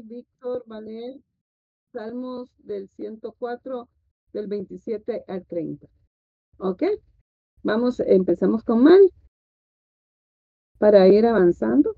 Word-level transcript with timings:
Mari, 0.00 0.02
Víctor, 0.02 0.64
Valer, 0.66 1.20
Salmos 1.92 2.50
del 2.58 2.88
104, 2.96 3.88
del 4.32 4.46
27 4.46 5.24
al 5.28 5.44
30. 5.46 5.88
¿Ok? 6.58 6.82
Vamos, 7.62 8.00
empezamos 8.00 8.64
con 8.64 8.82
Mari. 8.82 9.12
Para 10.78 11.08
ir 11.08 11.26
avanzando. 11.26 11.96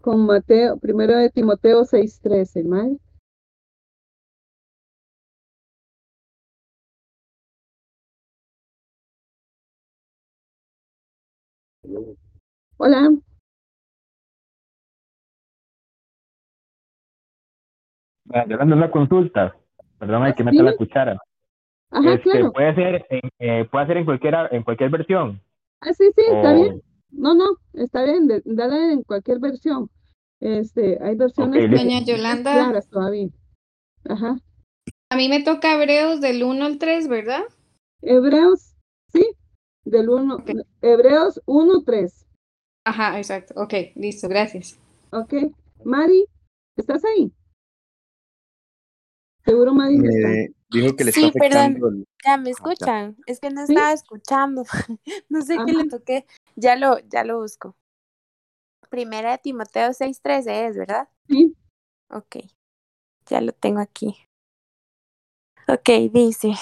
Con 0.00 0.26
Mateo, 0.26 0.78
primero 0.78 1.16
de 1.16 1.30
Timoteo 1.30 1.84
6:13, 1.84 2.64
Mari. 2.64 2.98
Hola. 12.78 13.10
Llevando 18.46 18.76
una 18.76 18.90
consulta, 18.90 19.56
perdón, 19.98 20.22
hay 20.24 20.34
que 20.34 20.44
meter 20.44 20.62
la 20.64 20.76
cuchara. 20.76 21.18
Ajá, 21.90 22.14
Este, 22.14 22.30
claro. 22.30 22.52
puede 22.52 22.74
ser 22.74 23.06
en, 23.10 23.20
eh, 23.40 23.68
puede 23.70 23.86
ser 23.86 23.96
en 23.96 24.04
cualquiera, 24.04 24.48
en 24.52 24.62
cualquier 24.62 24.90
versión. 24.90 25.40
Ah, 25.80 25.92
sí, 25.92 26.04
sí, 26.14 26.22
está 26.30 26.52
bien. 26.54 26.82
No, 27.10 27.34
no, 27.34 27.46
está 27.74 28.04
bien, 28.04 28.28
de- 28.28 28.42
dale 28.44 28.92
en 28.92 29.02
cualquier 29.02 29.40
versión. 29.40 29.90
Este, 30.38 30.98
hay 31.02 31.16
versiones 31.16 31.68
que 31.68 31.76
Doña 31.76 32.00
Yolanda. 32.04 32.52
claras 32.52 32.88
todavía. 32.88 33.28
Ajá. 34.08 34.38
A 35.10 35.16
mí 35.16 35.28
me 35.28 35.42
toca 35.42 35.74
Hebreos 35.74 36.20
del 36.20 36.44
1 36.44 36.64
al 36.64 36.78
3, 36.78 37.08
¿verdad? 37.08 37.42
Hebreos, 38.02 38.76
sí, 39.12 39.26
del 39.84 40.08
1, 40.08 40.36
Ok. 40.36 40.50
Hebreos 40.82 41.42
1, 41.46 41.82
3. 41.84 42.26
Ajá, 42.84 43.18
exacto. 43.18 43.54
Ok, 43.60 43.74
listo, 43.96 44.28
gracias. 44.28 44.78
Ok. 45.10 45.34
Mari, 45.84 46.24
¿estás 46.76 47.02
ahí? 47.04 47.32
Seguro 49.50 49.72
está. 49.72 50.32
Eh, 50.32 50.54
dijo 50.70 50.94
que 50.94 51.02
le 51.04 51.10
Sí, 51.12 51.24
está 51.24 51.38
perdón. 51.40 51.58
afectando 51.58 51.88
el- 51.88 52.04
Ya 52.24 52.36
me 52.36 52.42
Ah, 52.42 52.44
ya. 52.44 52.50
escuchan. 52.52 53.16
Es 53.26 53.40
que 53.40 53.50
no 53.50 53.66
¿Sí? 53.66 53.72
estaba 53.72 53.92
escuchando. 53.92 54.64
No 55.28 55.42
sé 55.42 55.56
qué 55.66 55.72
le 55.72 55.80
Ajá. 55.80 55.88
toqué. 55.88 56.26
Ya 56.54 56.76
lo, 56.76 56.98
ya 57.08 57.24
lo 57.24 57.40
busco. 57.40 57.76
Primera 58.90 59.32
de 59.32 59.38
Timoteo 59.38 59.92
6:13 59.92 60.66
es, 60.68 60.76
¿verdad? 60.76 61.08
Sí, 61.28 61.56
Ok. 62.10 62.36
Ya 63.26 63.40
lo 63.40 63.52
tengo 63.52 63.80
aquí. 63.80 64.16
Ok, 65.68 65.88
dice. 66.12 66.52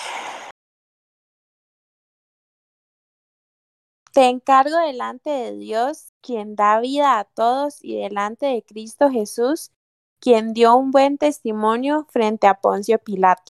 Te 4.13 4.29
encargo 4.29 4.77
delante 4.79 5.29
de 5.31 5.57
Dios, 5.57 6.13
quien 6.23 6.57
da 6.57 6.81
vida 6.81 7.19
a 7.19 7.25
todos, 7.25 7.83
y 7.85 7.97
delante 7.97 8.47
de 8.47 8.63
Cristo 8.63 9.11
Jesús, 9.11 9.73
quien 10.21 10.53
dio 10.53 10.77
un 10.77 10.91
buen 10.91 11.19
testimonio 11.19 12.07
frente 12.11 12.47
a 12.47 12.55
Poncio 12.55 12.99
Pilato. 12.99 13.53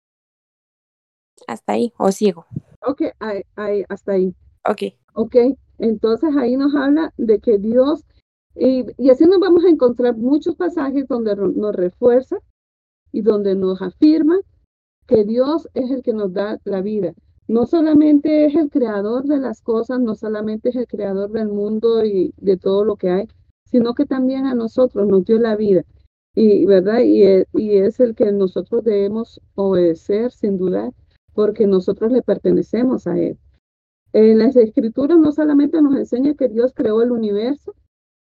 Hasta 1.47 1.73
ahí, 1.73 1.93
o 1.97 2.11
sigo. 2.11 2.45
ok, 2.85 3.01
ahí, 3.19 3.43
ahí, 3.55 3.83
hasta 3.89 4.13
ahí. 4.13 4.35
Ok. 4.67 4.93
Ok, 5.13 5.35
entonces 5.77 6.35
ahí 6.37 6.55
nos 6.55 6.75
habla 6.75 7.13
de 7.17 7.39
que 7.39 7.57
Dios, 7.57 8.05
y, 8.55 8.85
y 8.97 9.09
así 9.09 9.25
nos 9.25 9.39
vamos 9.39 9.65
a 9.65 9.69
encontrar 9.69 10.17
muchos 10.17 10.55
pasajes 10.55 11.07
donde 11.07 11.35
nos 11.35 11.75
refuerza 11.75 12.37
y 13.11 13.21
donde 13.21 13.55
nos 13.55 13.81
afirma 13.81 14.39
que 15.07 15.23
Dios 15.23 15.67
es 15.73 15.89
el 15.91 16.03
que 16.03 16.13
nos 16.13 16.33
da 16.33 16.59
la 16.65 16.81
vida. 16.81 17.13
No 17.47 17.65
solamente 17.65 18.45
es 18.45 18.55
el 18.55 18.69
creador 18.69 19.23
de 19.23 19.39
las 19.39 19.61
cosas, 19.61 19.99
no 19.99 20.13
solamente 20.13 20.69
es 20.69 20.75
el 20.75 20.87
creador 20.87 21.31
del 21.31 21.47
mundo 21.47 22.05
y 22.05 22.31
de 22.37 22.57
todo 22.57 22.83
lo 22.85 22.95
que 22.95 23.09
hay, 23.09 23.27
sino 23.65 23.95
que 23.95 24.05
también 24.05 24.45
a 24.45 24.53
nosotros 24.53 25.07
nos 25.07 25.25
dio 25.25 25.39
la 25.39 25.55
vida. 25.55 25.83
Y, 26.41 26.65
¿verdad? 26.65 26.99
Y, 27.01 27.23
e- 27.23 27.47
y 27.51 27.79
es 27.79 27.99
el 27.99 28.15
que 28.15 28.31
nosotros 28.31 28.85
debemos 28.85 29.41
obedecer 29.55 30.31
sin 30.31 30.57
dudar, 30.57 30.93
porque 31.33 31.67
nosotros 31.67 32.13
le 32.13 32.21
pertenecemos 32.21 33.07
a 33.07 33.19
Él. 33.19 33.37
En 34.13 34.39
las 34.39 34.55
escrituras 34.55 35.19
no 35.19 35.33
solamente 35.33 35.81
nos 35.81 35.97
enseña 35.97 36.35
que 36.35 36.47
Dios 36.47 36.71
creó 36.73 37.01
el 37.01 37.11
universo, 37.11 37.75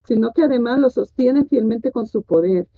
sino 0.06 0.30
que 0.32 0.44
además 0.44 0.78
lo 0.78 0.90
sostiene 0.90 1.44
fielmente 1.44 1.90
con 1.90 2.06
su 2.06 2.22
poder. 2.22 2.68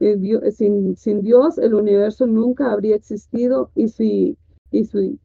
Eh, 0.00 0.18
sin, 0.50 0.96
sin 0.96 1.22
Dios 1.22 1.58
el 1.58 1.74
universo 1.74 2.26
nunca 2.26 2.72
habría 2.72 2.96
existido 2.96 3.70
y 3.76 3.86
si, 3.86 4.36
y, 4.72 4.86
si, 4.86 5.20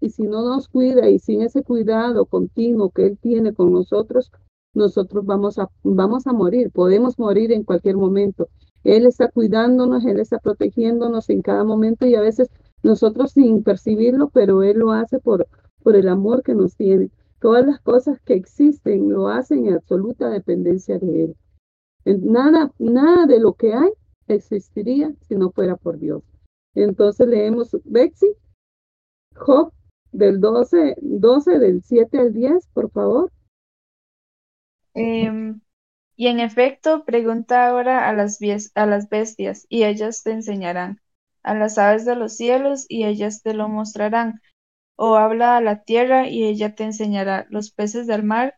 y 0.00 0.10
si 0.10 0.22
no 0.22 0.42
nos 0.42 0.68
cuida 0.68 1.10
y 1.10 1.18
sin 1.18 1.42
ese 1.42 1.64
cuidado 1.64 2.26
continuo 2.26 2.90
que 2.90 3.06
Él 3.06 3.18
tiene 3.20 3.54
con 3.54 3.72
nosotros, 3.72 4.30
nosotros 4.72 5.26
vamos 5.26 5.58
a, 5.58 5.68
vamos 5.82 6.28
a 6.28 6.32
morir, 6.32 6.70
podemos 6.70 7.18
morir 7.18 7.50
en 7.50 7.64
cualquier 7.64 7.96
momento. 7.96 8.48
Él 8.84 9.06
está 9.06 9.28
cuidándonos, 9.28 10.04
Él 10.04 10.20
está 10.20 10.38
protegiéndonos 10.38 11.30
en 11.30 11.42
cada 11.42 11.64
momento 11.64 12.06
y 12.06 12.14
a 12.14 12.20
veces 12.20 12.50
nosotros 12.82 13.32
sin 13.32 13.62
percibirlo, 13.62 14.28
pero 14.28 14.62
Él 14.62 14.78
lo 14.78 14.92
hace 14.92 15.18
por, 15.18 15.48
por 15.82 15.96
el 15.96 16.08
amor 16.08 16.42
que 16.42 16.54
nos 16.54 16.76
tiene. 16.76 17.10
Todas 17.40 17.66
las 17.66 17.80
cosas 17.80 18.20
que 18.20 18.34
existen 18.34 19.10
lo 19.10 19.28
hacen 19.28 19.66
en 19.66 19.74
absoluta 19.74 20.28
dependencia 20.28 20.98
de 20.98 21.24
Él. 21.24 21.36
Nada, 22.04 22.70
nada 22.78 23.26
de 23.26 23.40
lo 23.40 23.54
que 23.54 23.72
hay 23.72 23.90
existiría 24.28 25.14
si 25.22 25.34
no 25.34 25.50
fuera 25.50 25.76
por 25.76 25.98
Dios. 25.98 26.22
Entonces 26.74 27.26
leemos 27.26 27.76
Bexi, 27.84 28.34
Job 29.34 29.72
del 30.12 30.40
12, 30.40 30.96
12 31.00 31.58
del 31.58 31.82
7 31.82 32.18
al 32.18 32.32
10, 32.32 32.68
por 32.68 32.90
favor. 32.90 33.32
Em, 34.94 35.60
y 36.16 36.28
en 36.28 36.40
efecto, 36.40 37.04
pregunta 37.04 37.68
ahora 37.68 38.08
a 38.08 38.12
las, 38.12 38.38
a 38.74 38.86
las 38.86 39.08
bestias, 39.08 39.66
y 39.68 39.84
ellas 39.84 40.22
te 40.22 40.32
enseñarán, 40.32 41.00
a 41.42 41.54
las 41.54 41.78
aves 41.78 42.04
de 42.04 42.16
los 42.16 42.36
cielos, 42.36 42.86
y 42.88 43.04
ellas 43.04 43.42
te 43.42 43.54
lo 43.54 43.68
mostrarán, 43.68 44.40
o 44.96 45.16
habla 45.16 45.56
a 45.56 45.60
la 45.62 45.82
tierra, 45.84 46.28
y 46.28 46.44
ella 46.44 46.74
te 46.76 46.84
enseñará, 46.84 47.46
los 47.50 47.70
peces 47.72 48.06
del 48.08 48.24
mar 48.24 48.56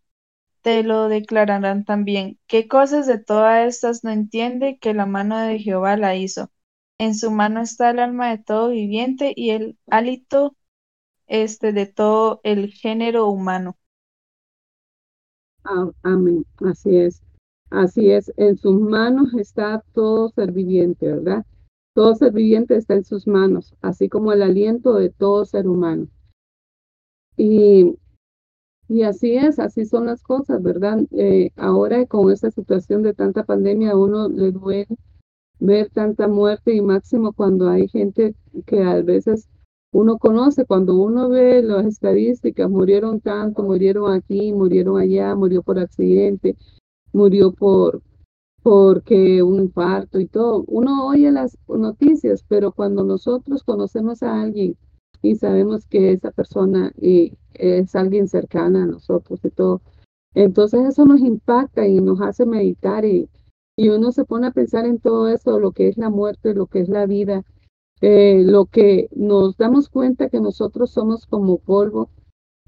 te 0.63 0.83
lo 0.83 1.09
declararán 1.09 1.85
también. 1.85 2.39
¿Qué 2.47 2.69
cosas 2.69 3.07
de 3.07 3.19
todas 3.19 3.67
estas 3.69 4.05
no 4.05 4.11
entiende 4.11 4.79
que 4.79 4.95
la 4.95 5.07
mano 5.07 5.39
de 5.39 5.59
Jehová 5.59 5.97
la 5.97 6.17
hizo? 6.17 6.51
En 6.99 7.15
su 7.15 7.31
mano 7.31 7.63
está 7.63 7.91
el 7.91 8.01
alma 8.01 8.31
de 8.31 8.39
todo 8.39 8.69
viviente 8.71 9.33
y 9.37 9.51
el 9.51 9.79
hálito 9.91 10.57
este 11.29 11.73
de 11.73 11.87
todo 11.87 12.41
el 12.45 12.73
género 12.73 13.29
humano. 13.29 13.79
Ah, 15.65 15.91
Amén, 16.03 16.47
así 16.65 16.97
es, 16.97 17.21
así 17.77 18.11
es. 18.11 18.33
En 18.37 18.57
sus 18.57 18.81
manos 18.81 19.35
está 19.35 19.83
todo 19.93 20.29
ser 20.31 20.53
viviente, 20.53 21.07
¿verdad? 21.07 21.45
Todo 21.95 22.15
ser 22.15 22.33
viviente 22.33 22.77
está 22.77 22.95
en 22.95 23.05
sus 23.05 23.27
manos, 23.27 23.75
así 23.81 24.09
como 24.09 24.33
el 24.33 24.43
aliento 24.43 24.95
de 24.95 25.11
todo 25.11 25.45
ser 25.45 25.69
humano. 25.69 26.09
Y, 27.37 27.97
y 28.89 29.03
así 29.03 29.37
es, 29.37 29.59
así 29.59 29.85
son 29.85 30.07
las 30.07 30.23
cosas, 30.23 30.63
¿verdad? 30.63 31.01
Eh, 31.13 31.51
ahora 31.57 32.07
con 32.07 32.31
esta 32.31 32.51
situación 32.51 33.03
de 33.03 33.15
tanta 33.15 33.45
pandemia, 33.45 33.93
a 33.93 33.97
uno 33.97 34.29
le 34.29 34.53
duele 34.53 34.89
ver 35.59 35.91
tanta 35.91 36.29
muerte 36.29 36.75
y 36.75 36.83
máximo 36.83 37.33
cuando 37.33 37.69
hay 37.69 37.89
gente 37.89 38.35
que 38.67 38.83
a 38.83 39.01
veces 39.03 39.49
uno 39.93 40.19
conoce, 40.19 40.67
cuando 40.67 40.97
uno 40.97 41.29
ve 41.29 41.63
las 41.63 41.87
estadísticas, 41.87 42.69
murieron 42.69 43.21
tanto, 43.21 43.63
murieron 43.63 44.13
aquí, 44.13 44.53
murieron 44.53 45.01
allá, 45.01 45.35
murió 45.35 45.63
por 45.63 45.79
accidente, 45.79 46.57
murió 47.17 47.53
por 47.53 48.03
porque 48.63 49.43
un 49.43 49.61
infarto 49.61 50.19
y 50.21 50.27
todo. 50.27 50.65
Uno 50.67 51.07
oye 51.07 51.31
las 51.31 51.57
noticias, 51.69 52.45
pero 52.49 52.73
cuando 52.73 53.05
nosotros 53.05 53.63
conocemos 53.63 54.23
a 54.23 54.43
alguien 54.43 54.77
y 55.23 55.37
sabemos 55.37 55.87
que 55.87 56.13
esa 56.13 56.31
persona 56.33 56.93
eh, 57.01 57.33
es 57.55 57.95
alguien 57.95 58.29
cercana 58.29 58.83
a 58.83 58.87
nosotros 58.87 59.41
y 59.45 59.51
todo, 59.51 59.83
entonces 60.35 60.85
eso 60.85 61.05
nos 61.05 61.21
impacta 61.21 61.87
y 61.87 62.01
nos 62.01 62.21
hace 62.21 62.45
meditar 62.45 63.05
y, 63.05 63.29
y 63.77 63.89
uno 63.91 64.13
se 64.13 64.25
pone 64.25 64.49
a 64.49 64.53
pensar 64.53 64.85
en 64.85 64.99
todo 64.99 65.29
eso, 65.29 65.61
lo 65.61 65.73
que 65.73 65.89
es 65.89 65.97
la 65.97 66.11
muerte, 66.11 66.53
lo 66.53 66.67
que 66.67 66.81
es 66.81 66.89
la 66.89 67.07
vida, 67.07 67.45
eh, 68.01 68.43
lo 68.45 68.67
que 68.67 69.09
nos 69.15 69.57
damos 69.57 69.89
cuenta 69.89 70.29
que 70.29 70.41
nosotros 70.41 70.91
somos 70.91 71.27
como 71.27 71.59
polvo, 71.59 72.11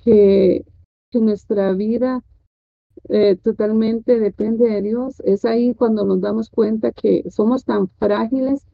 que, 0.05 0.65
que 1.11 1.19
nuestra 1.19 1.73
vida 1.73 2.23
eh, 3.09 3.37
totalmente 3.37 4.19
depende 4.19 4.69
de 4.69 4.83
Dios. 4.83 5.21
Es 5.25 5.45
ahí 5.45 5.75
cuando 5.75 6.05
nos 6.05 6.21
damos 6.21 6.50
cuenta 6.50 6.93
que 6.93 7.25
somos 7.31 7.65
tan 7.65 7.89
frágiles 7.89 8.67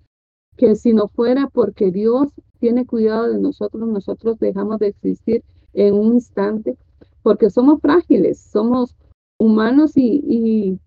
que 0.56 0.76
si 0.76 0.93
no 0.93 1.09
fuera 1.09 1.49
porque 1.53 1.91
Dios 1.91 2.29
tiene 2.61 2.87
cuidado 2.87 3.29
de 3.31 3.38
nosotros, 3.38 3.88
nosotros 3.88 4.38
dejamos 4.38 4.79
de 4.79 4.88
existir 4.88 5.44
en 5.73 5.94
un 5.94 6.15
instante, 6.15 6.76
porque 7.23 7.50
somos 7.50 7.81
frágiles, 7.81 8.38
somos 8.38 8.94
humanos 9.38 9.97
y, 9.97 10.23
y, 10.26 10.81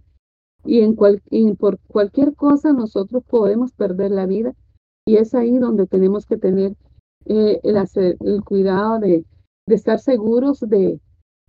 y 0.66 1.54
por 1.56 1.80
cualquier 1.88 2.36
cosa 2.36 2.72
nosotros 2.74 3.24
podemos 3.26 3.74
perder 3.74 4.12
la 4.12 4.26
vida. 4.26 4.54
Y 5.06 5.18
es 5.18 5.34
ahí 5.36 5.58
donde 5.58 5.88
tenemos 5.88 6.26
que 6.26 6.38
tener 6.38 6.76
eh, 7.26 7.60
el, 7.64 8.44
cuidado 8.44 9.00
de 9.00 9.26
estar 9.68 10.00
seguros 10.00 10.62
de, 10.62 11.00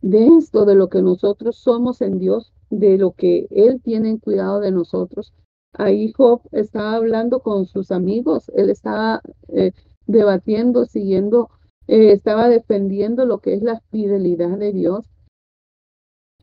de 0.00 0.27
esto, 0.39 0.65
de 0.65 0.75
lo 0.75 0.89
que 0.89 1.03
nosotros 1.03 1.56
somos 1.56 2.00
en 2.03 2.19
Dios, 2.19 2.53
de 2.71 2.99
lo 2.99 3.12
que 3.12 3.47
Él 3.50 3.81
tiene 3.83 4.11
en 4.11 4.19
cuidado 4.19 4.61
de 4.61 4.71
nosotros, 4.71 5.33
ahí 5.73 6.12
Job 6.12 6.43
estaba 6.53 6.95
hablando 6.95 7.41
con 7.41 7.67
sus 7.67 7.91
amigos, 7.91 8.50
él 8.55 8.71
estaba 8.71 9.21
eh, 9.49 9.73
debatiendo, 10.06 10.87
siguiendo, 10.87 11.50
eh, 11.87 12.12
estaba 12.12 12.49
defendiendo 12.49 13.25
lo 13.27 13.39
que 13.39 13.55
es 13.55 13.62
la 13.62 13.81
fidelidad 13.91 14.59
de 14.59 14.73
Dios 14.73 15.06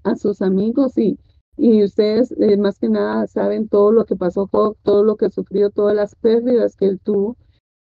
a 0.04 0.16
sus 0.16 0.42
amigos 0.42 0.98
y, 0.98 1.20
y 1.58 1.84
ustedes 1.84 2.32
eh, 2.40 2.58
más 2.58 2.80
que 2.80 2.90
nada 2.90 3.28
saben 3.28 3.68
todo 3.68 3.92
lo 3.92 4.06
que 4.06 4.16
pasó 4.16 4.48
Job, 4.52 4.78
todo 4.84 5.04
lo 5.04 5.16
que 5.16 5.30
sufrió, 5.30 5.70
todas 5.70 5.96
las 5.96 6.16
pérdidas 6.16 6.76
que 6.76 6.86
él 6.88 7.00
tuvo. 7.00 7.38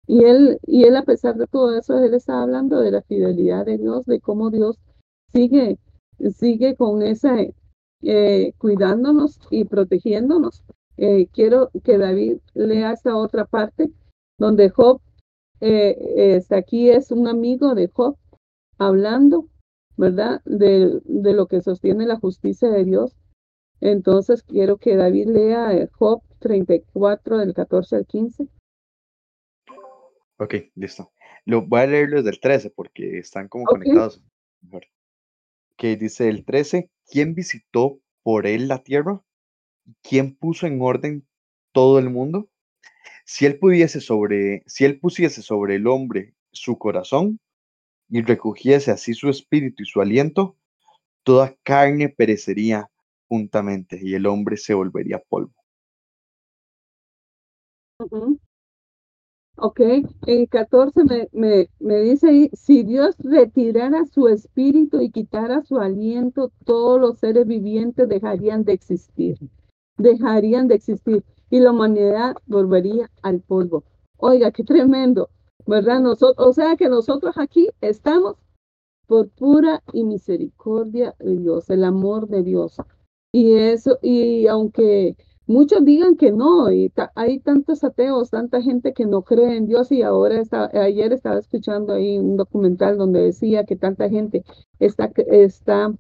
Y 0.06 0.24
él, 0.24 0.58
y 0.66 0.84
él 0.84 0.96
a 0.96 1.04
pesar 1.04 1.36
de 1.36 1.46
todo 1.46 1.76
eso, 1.78 1.98
él 1.98 2.12
estaba 2.12 2.42
hablando 2.42 2.80
de 2.80 2.90
la 2.90 3.02
fidelidad 3.02 3.64
de 3.64 3.78
Dios, 3.78 4.04
de 4.04 4.20
cómo 4.20 4.50
Dios 4.50 4.78
sigue, 5.34 5.78
sigue 6.34 6.76
con 6.76 7.02
esa, 7.02 7.36
eh, 8.02 8.52
cuidándonos 8.58 9.40
y 9.50 9.64
protegiéndonos. 9.64 10.64
Eh, 10.96 11.26
quiero 11.32 11.70
que 11.82 11.98
David 11.98 12.38
lea 12.54 12.92
esta 12.92 13.16
otra 13.16 13.44
parte 13.44 13.90
donde 14.38 14.70
Job, 14.70 15.00
eh, 15.60 16.40
aquí 16.50 16.90
es 16.90 17.10
un 17.10 17.26
amigo 17.26 17.74
de 17.74 17.88
Job 17.88 18.16
hablando, 18.78 19.48
¿verdad? 19.96 20.40
De, 20.44 21.00
de 21.04 21.32
lo 21.32 21.46
que 21.46 21.62
sostiene 21.62 22.06
la 22.06 22.16
justicia 22.16 22.70
de 22.70 22.84
Dios. 22.84 23.16
Entonces 23.80 24.42
quiero 24.42 24.76
que 24.76 24.96
David 24.96 25.28
lea 25.28 25.88
Job 25.98 26.22
34 26.38 27.38
del 27.38 27.54
14 27.54 27.96
al 27.96 28.06
15. 28.06 28.48
Ok, 30.38 30.54
listo. 30.74 31.12
Lo, 31.44 31.66
voy 31.66 31.80
a 31.80 31.86
leer 31.86 32.10
los 32.10 32.24
del 32.24 32.40
13 32.40 32.70
porque 32.70 33.18
están 33.18 33.48
como 33.48 33.64
conectados. 33.64 34.22
Mejor. 34.62 34.84
Que 35.76 35.96
dice 35.96 36.28
el 36.28 36.44
13, 36.44 36.90
¿quién 37.06 37.34
visitó 37.34 38.00
por 38.22 38.46
él 38.46 38.68
la 38.68 38.82
tierra? 38.82 39.22
¿Quién 40.02 40.36
puso 40.36 40.66
en 40.66 40.80
orden 40.80 41.26
todo 41.72 41.98
el 41.98 42.10
mundo? 42.10 42.48
Si 43.24 43.46
él 43.46 43.58
pudiese 43.58 44.00
sobre, 44.00 44.62
si 44.66 44.84
él 44.84 45.00
pusiese 45.00 45.42
sobre 45.42 45.76
el 45.76 45.86
hombre 45.86 46.34
su 46.52 46.78
corazón 46.78 47.40
y 48.08 48.22
recogiese 48.22 48.90
así 48.90 49.14
su 49.14 49.28
espíritu 49.30 49.82
y 49.82 49.86
su 49.86 50.00
aliento, 50.00 50.56
toda 51.22 51.56
carne 51.62 52.08
perecería 52.08 52.90
juntamente 53.28 53.98
y 54.02 54.14
el 54.14 54.26
hombre 54.26 54.56
se 54.56 54.74
volvería 54.74 55.18
polvo. 55.28 55.54
Ok, 59.56 59.80
en 60.26 60.46
14 60.46 61.04
me, 61.04 61.28
me, 61.32 61.68
me 61.78 62.00
dice 62.00 62.28
ahí, 62.28 62.50
si 62.54 62.82
Dios 62.82 63.14
retirara 63.18 64.04
su 64.04 64.26
espíritu 64.26 65.00
y 65.00 65.10
quitara 65.10 65.62
su 65.62 65.78
aliento, 65.78 66.50
todos 66.64 67.00
los 67.00 67.18
seres 67.20 67.46
vivientes 67.46 68.08
dejarían 68.08 68.64
de 68.64 68.72
existir, 68.72 69.38
dejarían 69.96 70.66
de 70.66 70.74
existir 70.74 71.24
y 71.50 71.60
la 71.60 71.70
humanidad 71.70 72.34
volvería 72.46 73.10
al 73.22 73.40
polvo. 73.40 73.84
Oiga, 74.18 74.50
qué 74.50 74.64
tremendo, 74.64 75.30
¿verdad? 75.66 76.00
Nosotros, 76.00 76.44
o 76.44 76.52
sea 76.52 76.76
que 76.76 76.88
nosotros 76.88 77.36
aquí 77.38 77.68
estamos 77.80 78.36
por 79.06 79.28
pura 79.28 79.84
y 79.92 80.02
misericordia 80.02 81.14
de 81.20 81.36
Dios, 81.36 81.70
el 81.70 81.84
amor 81.84 82.26
de 82.26 82.42
Dios. 82.42 82.76
Y 83.32 83.54
eso, 83.54 83.98
y 84.02 84.48
aunque 84.48 85.16
Muchos 85.46 85.84
digan 85.84 86.16
que 86.16 86.32
no, 86.32 86.72
y 86.72 86.90
hay 87.14 87.38
tantos 87.40 87.84
ateos, 87.84 88.30
tanta 88.30 88.62
gente 88.62 88.94
que 88.94 89.04
no 89.04 89.22
cree 89.22 89.56
en 89.56 89.66
Dios 89.66 89.92
y 89.92 90.02
ahora 90.02 90.40
está, 90.40 90.70
ayer 90.72 91.12
estaba 91.12 91.38
escuchando 91.38 91.92
ahí 91.92 92.18
un 92.18 92.36
documental 92.36 92.96
donde 92.96 93.20
decía 93.20 93.64
que 93.64 93.76
tanta 93.76 94.08
gente 94.08 94.42
está, 94.78 95.10
está 95.26 95.92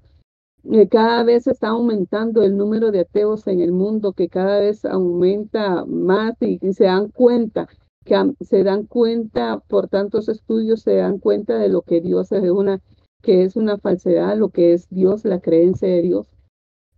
eh, 0.72 0.88
cada 0.88 1.22
vez 1.24 1.46
está 1.46 1.68
aumentando 1.68 2.42
el 2.42 2.56
número 2.56 2.90
de 2.90 3.00
ateos 3.00 3.46
en 3.46 3.60
el 3.60 3.72
mundo, 3.72 4.14
que 4.14 4.28
cada 4.28 4.60
vez 4.60 4.84
aumenta 4.86 5.84
más 5.84 6.36
y, 6.40 6.58
se 6.72 6.84
dan 6.84 7.10
cuenta, 7.10 7.68
que 8.04 8.16
se 8.40 8.64
dan 8.64 8.86
cuenta 8.86 9.58
por 9.68 9.88
tantos 9.88 10.28
estudios, 10.30 10.80
se 10.80 10.96
dan 10.96 11.18
cuenta 11.18 11.58
de 11.58 11.68
lo 11.68 11.82
que 11.82 12.00
Dios 12.00 12.32
es 12.32 12.50
una, 12.50 12.80
que 13.22 13.44
es 13.44 13.56
una 13.56 13.76
falsedad, 13.76 14.38
lo 14.38 14.48
que 14.48 14.72
es 14.72 14.88
Dios, 14.88 15.24
la 15.26 15.40
creencia 15.40 15.88
de 15.88 16.00
Dios. 16.00 16.33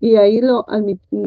Y 0.07 0.15
ahí, 0.15 0.41
lo, 0.41 0.65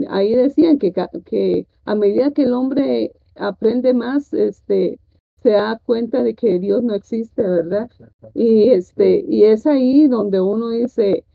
ahí 0.08 0.36
decían 0.36 0.80
que, 0.80 0.94
que 1.26 1.68
a 1.84 1.96
medida 1.96 2.32
que 2.32 2.44
el 2.44 2.54
hombre 2.54 3.12
aprende 3.36 3.94
más, 3.94 4.32
este, 4.32 4.98
se 5.44 5.50
da 5.50 5.82
cuenta 5.86 6.24
de 6.24 6.34
que 6.34 6.60
Dios 6.60 6.82
no 6.82 6.94
existe, 6.94 7.42
¿verdad? 7.42 7.92
Y, 8.34 8.70
este, 8.70 9.26
y 9.28 9.44
es 9.44 9.68
ahí 9.68 10.08
donde 10.08 10.40
uno 10.40 10.70
dice, 10.70 11.26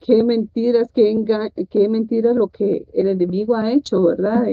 qué 0.00 0.24
mentiras, 0.24 0.90
qué, 0.94 1.22
qué 1.68 1.86
mentiras 1.90 2.34
lo 2.34 2.48
que 2.48 2.86
el 2.94 3.08
enemigo 3.08 3.56
ha 3.56 3.70
hecho, 3.70 4.02
¿verdad? 4.02 4.46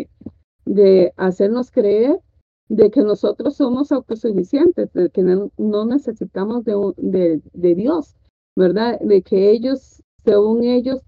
De, 0.66 1.14
hacernos 1.16 1.72
creer 1.72 2.20
de 2.68 2.92
que 2.92 3.04
nosotros 3.04 3.56
somos 3.56 3.94
autosuficientes, 3.94 4.92
de 4.92 5.10
que 5.12 5.22
no, 5.22 5.86
necesitamos 5.86 6.66
de, 6.66 6.76
de, 6.98 7.42
de 7.54 7.76
Dios, 7.76 8.18
¿verdad? 8.58 9.00
De 9.00 9.22
que 9.22 9.50
ellos, 9.50 10.04
según 10.26 10.66
ellos, 10.66 11.06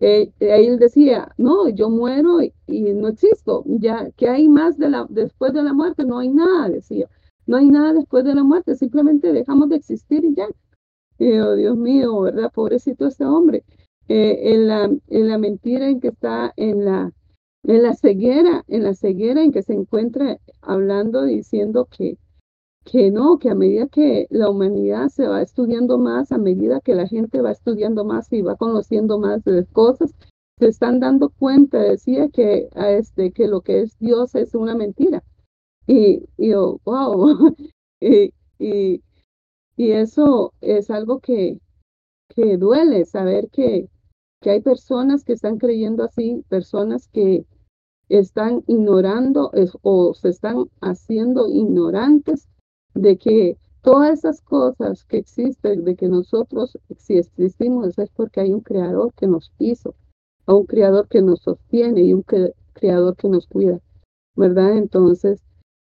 eh, 0.00 0.30
él 0.38 0.78
decía, 0.78 1.32
no, 1.38 1.68
yo 1.68 1.90
muero 1.90 2.40
y, 2.42 2.52
no 2.94 3.08
existo, 3.08 3.64
ya 3.66 4.10
que 4.12 4.28
hay 4.28 4.48
más 4.48 4.78
de 4.78 4.90
la, 4.90 5.06
después 5.08 5.52
de 5.52 5.62
la 5.62 5.72
muerte, 5.72 6.04
no 6.04 6.18
hay 6.18 6.28
nada, 6.28 6.68
decía, 6.68 7.08
no 7.46 7.56
hay 7.56 7.66
nada 7.70 7.94
después 7.94 8.24
de 8.24 8.34
la 8.34 8.44
muerte, 8.44 8.76
simplemente 8.76 9.32
dejamos 9.32 9.68
de 9.70 9.76
existir 9.76 10.24
y 10.24 10.34
ya. 10.34 10.48
oh, 10.48 11.54
Dios 11.54 11.76
mío, 11.76 12.20
¿verdad? 12.20 12.52
Pobrecito 12.52 13.06
este 13.06 13.24
hombre. 13.24 13.64
Eh, 14.08 14.54
en, 14.54 14.68
la, 14.68 14.84
en 14.84 15.28
la 15.28 15.36
mentira 15.36 15.88
en 15.88 16.00
que 16.00 16.08
está, 16.08 16.52
en 16.56 16.84
la, 16.84 17.12
en 17.64 17.82
la 17.82 17.94
ceguera, 17.94 18.64
en 18.68 18.84
la 18.84 18.94
ceguera 18.94 19.42
en 19.42 19.52
que 19.52 19.62
se 19.62 19.74
encuentra 19.74 20.38
hablando, 20.62 21.24
diciendo 21.24 21.88
que, 21.90 22.16
que 22.90 23.10
no, 23.10 23.38
que 23.38 23.50
a 23.50 23.54
medida 23.54 23.86
que 23.86 24.26
la 24.30 24.48
humanidad 24.48 25.08
se 25.10 25.26
va 25.28 25.42
estudiando 25.42 25.98
más, 25.98 26.32
a 26.32 26.38
medida 26.38 26.80
que 26.80 26.94
la 26.94 27.06
gente 27.06 27.42
va 27.42 27.50
estudiando 27.50 28.02
más 28.02 28.32
y 28.32 28.40
va 28.40 28.56
conociendo 28.56 29.18
más 29.18 29.44
de 29.44 29.66
cosas, 29.66 30.14
se 30.58 30.68
están 30.68 30.98
dando 30.98 31.28
cuenta, 31.28 31.78
decía 31.80 32.30
que, 32.30 32.70
este, 32.74 33.32
que 33.32 33.46
lo 33.46 33.60
que 33.60 33.82
es 33.82 33.98
Dios 33.98 34.34
es 34.34 34.54
una 34.54 34.74
mentira. 34.74 35.22
Y, 35.86 36.24
y 36.38 36.48
yo, 36.48 36.80
wow, 36.84 37.54
y, 38.00 38.32
y, 38.58 39.02
y, 39.76 39.90
eso 39.92 40.54
es 40.62 40.90
algo 40.90 41.20
que, 41.20 41.60
que 42.34 42.56
duele, 42.56 43.04
saber 43.04 43.50
que, 43.50 43.90
que 44.40 44.50
hay 44.50 44.62
personas 44.62 45.24
que 45.24 45.34
están 45.34 45.58
creyendo 45.58 46.04
así, 46.04 46.42
personas 46.48 47.06
que 47.08 47.44
están 48.08 48.64
ignorando 48.66 49.52
o 49.82 50.14
se 50.14 50.30
están 50.30 50.70
haciendo 50.80 51.50
ignorantes 51.50 52.48
de 53.00 53.16
que 53.16 53.56
todas 53.82 54.18
esas 54.18 54.40
cosas 54.42 55.04
que 55.04 55.18
existen, 55.18 55.84
de 55.84 55.94
que 55.96 56.08
nosotros 56.08 56.76
si 56.96 57.18
existimos 57.18 57.98
es 57.98 58.10
porque 58.10 58.40
hay 58.40 58.52
un 58.52 58.60
creador 58.60 59.12
que 59.14 59.26
nos 59.26 59.52
hizo, 59.58 59.94
a 60.46 60.54
un 60.54 60.66
creador 60.66 61.08
que 61.08 61.22
nos 61.22 61.40
sostiene 61.40 62.02
y 62.02 62.12
un 62.12 62.24
creador 62.72 63.16
que 63.16 63.28
nos 63.28 63.46
cuida, 63.46 63.80
¿verdad? 64.34 64.76
Entonces, 64.76 65.42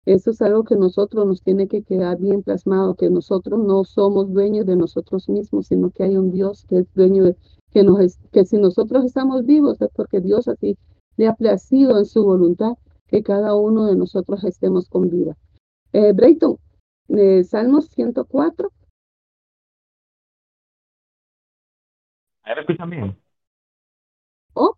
eso 0.06 0.30
es 0.30 0.40
algo 0.42 0.64
que 0.64 0.76
nosotros 0.76 1.26
nos 1.26 1.42
tiene 1.42 1.68
que 1.68 1.82
quedar 1.82 2.18
bien 2.18 2.42
plasmado, 2.42 2.94
que 2.94 3.10
nosotros 3.10 3.60
no 3.60 3.84
somos 3.84 4.32
dueños 4.32 4.66
de 4.66 4.76
nosotros 4.76 5.28
mismos, 5.28 5.66
sino 5.66 5.90
que 5.90 6.04
hay 6.04 6.16
un 6.16 6.30
Dios 6.30 6.64
que 6.68 6.78
es 6.78 6.94
dueño 6.94 7.24
de, 7.24 7.36
que 7.70 7.84
nos 7.84 8.18
que 8.32 8.44
si 8.44 8.58
nosotros 8.58 9.04
estamos 9.04 9.44
vivos 9.44 9.80
es 9.80 9.90
porque 9.94 10.20
Dios 10.20 10.48
así 10.48 10.76
le 11.16 11.28
ha 11.28 11.34
placido 11.34 11.98
en 11.98 12.06
su 12.06 12.24
voluntad 12.24 12.72
que 13.06 13.22
cada 13.22 13.54
uno 13.54 13.86
de 13.86 13.96
nosotros 13.96 14.42
estemos 14.44 14.88
con 14.88 15.10
vida. 15.10 15.36
Eh, 15.92 16.12
Brayton, 16.12 16.56
de 17.08 17.44
Salmos 17.44 17.88
104. 17.88 18.70
¿Ahí 22.44 22.54
me 22.54 22.60
escuchan 22.60 22.90
bien? 22.90 23.16
¿Oh? 24.54 24.76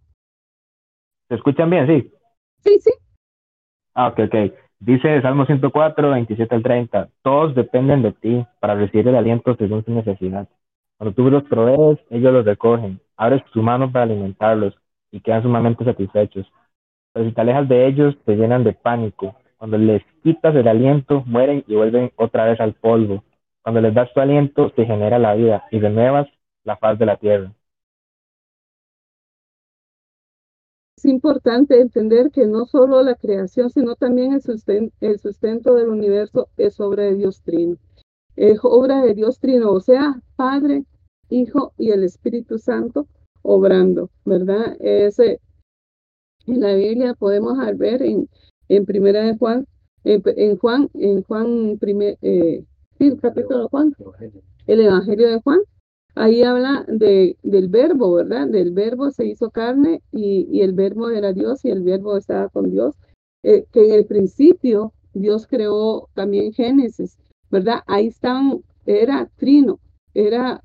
¿Se 1.28 1.34
escuchan 1.34 1.70
bien? 1.70 1.86
Sí. 1.86 2.12
Sí, 2.64 2.78
sí. 2.80 2.90
Ah, 3.94 4.08
ok, 4.08 4.20
ok. 4.26 4.34
Dice 4.80 5.22
Salmo 5.22 5.46
104, 5.46 6.10
27 6.10 6.54
al 6.54 6.62
30. 6.62 7.08
Todos 7.22 7.54
dependen 7.54 8.02
de 8.02 8.12
ti 8.12 8.46
para 8.60 8.74
recibir 8.74 9.08
el 9.08 9.16
aliento 9.16 9.56
según 9.56 9.84
su 9.84 9.92
necesidad. 9.92 10.48
Cuando 10.98 11.14
tú 11.14 11.30
los 11.30 11.44
provees, 11.44 11.98
ellos 12.10 12.32
los 12.32 12.44
recogen. 12.44 13.00
Abres 13.16 13.42
tu 13.52 13.62
mano 13.62 13.90
para 13.90 14.04
alimentarlos 14.04 14.74
y 15.10 15.20
quedan 15.20 15.42
sumamente 15.42 15.84
satisfechos. 15.84 16.46
Pero 17.12 17.26
si 17.26 17.32
te 17.34 17.40
alejas 17.40 17.68
de 17.68 17.86
ellos, 17.86 18.16
te 18.24 18.36
llenan 18.36 18.64
de 18.64 18.72
pánico 18.74 19.36
cuando 19.58 19.78
les 19.78 20.02
quitas 20.22 20.54
el 20.54 20.68
aliento, 20.68 21.22
mueren 21.26 21.64
y 21.66 21.74
vuelven 21.74 22.12
otra 22.16 22.44
vez 22.44 22.60
al 22.60 22.74
polvo. 22.74 23.24
Cuando 23.62 23.80
les 23.80 23.94
das 23.94 24.12
tu 24.12 24.20
aliento, 24.20 24.70
se 24.76 24.84
genera 24.84 25.18
la 25.18 25.34
vida 25.34 25.64
y 25.70 25.78
renuevas 25.78 26.28
la 26.64 26.76
faz 26.76 26.98
de 26.98 27.06
la 27.06 27.16
tierra. 27.16 27.52
Es 30.96 31.04
importante 31.06 31.80
entender 31.80 32.30
que 32.30 32.46
no 32.46 32.66
solo 32.66 33.02
la 33.02 33.14
creación, 33.14 33.68
sino 33.70 33.94
también 33.94 34.32
el 34.32 34.42
sustento, 34.42 34.94
el 35.00 35.18
sustento 35.18 35.74
del 35.74 35.88
universo 35.88 36.48
es 36.56 36.80
obra 36.80 37.04
de 37.04 37.16
Dios 37.16 37.42
Trino. 37.42 37.76
Es 38.36 38.60
obra 38.62 39.02
de 39.02 39.14
Dios 39.14 39.38
Trino, 39.38 39.70
o 39.70 39.80
sea, 39.80 40.20
Padre, 40.36 40.84
Hijo 41.28 41.72
y 41.78 41.90
el 41.90 42.04
Espíritu 42.04 42.58
Santo 42.58 43.06
obrando, 43.42 44.10
¿verdad? 44.24 44.76
Ese, 44.80 45.40
en 46.46 46.60
la 46.60 46.74
Biblia 46.74 47.14
podemos 47.14 47.58
ver 47.76 48.02
en 48.02 48.28
en 48.68 48.84
primera 48.86 49.22
de 49.22 49.36
Juan, 49.36 49.66
en, 50.04 50.56
Juan, 50.58 50.90
en 50.94 51.22
Juan 51.22 51.78
primer, 51.78 52.18
eh, 52.22 52.64
sí, 52.98 53.06
el 53.06 53.20
capítulo 53.20 53.68
Juan, 53.68 53.94
el 54.66 54.80
Evangelio 54.80 55.28
de 55.28 55.40
Juan, 55.40 55.60
ahí 56.14 56.42
habla 56.42 56.84
de, 56.88 57.36
del 57.42 57.68
verbo, 57.68 58.14
¿verdad? 58.14 58.48
Del 58.48 58.72
verbo 58.72 59.10
se 59.10 59.26
hizo 59.26 59.50
carne 59.50 60.02
y, 60.12 60.46
y 60.50 60.60
el 60.62 60.72
verbo 60.72 61.10
era 61.10 61.32
Dios 61.32 61.64
y 61.64 61.70
el 61.70 61.82
verbo 61.82 62.16
estaba 62.16 62.48
con 62.48 62.70
Dios, 62.70 62.94
eh, 63.42 63.66
que 63.72 63.86
en 63.86 63.92
el 63.92 64.06
principio 64.06 64.92
Dios 65.12 65.46
creó 65.46 66.08
también 66.14 66.52
Génesis, 66.52 67.18
¿verdad? 67.50 67.80
Ahí 67.86 68.08
estaban, 68.08 68.62
era 68.86 69.30
trino, 69.36 69.80
era 70.12 70.62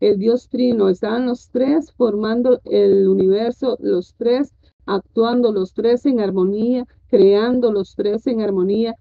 el 0.00 0.18
Dios 0.18 0.48
trino, 0.48 0.88
estaban 0.88 1.26
los 1.26 1.50
tres 1.50 1.92
formando 1.92 2.60
el 2.64 3.08
universo, 3.08 3.76
los 3.80 4.14
tres 4.16 4.52
actuando, 4.86 5.52
los 5.52 5.72
tres 5.72 6.04
en 6.06 6.20
armonía, 6.20 6.84
creando 7.14 7.70
los 7.70 7.94
tres 7.94 8.26
en 8.26 8.40
armonía, 8.40 8.96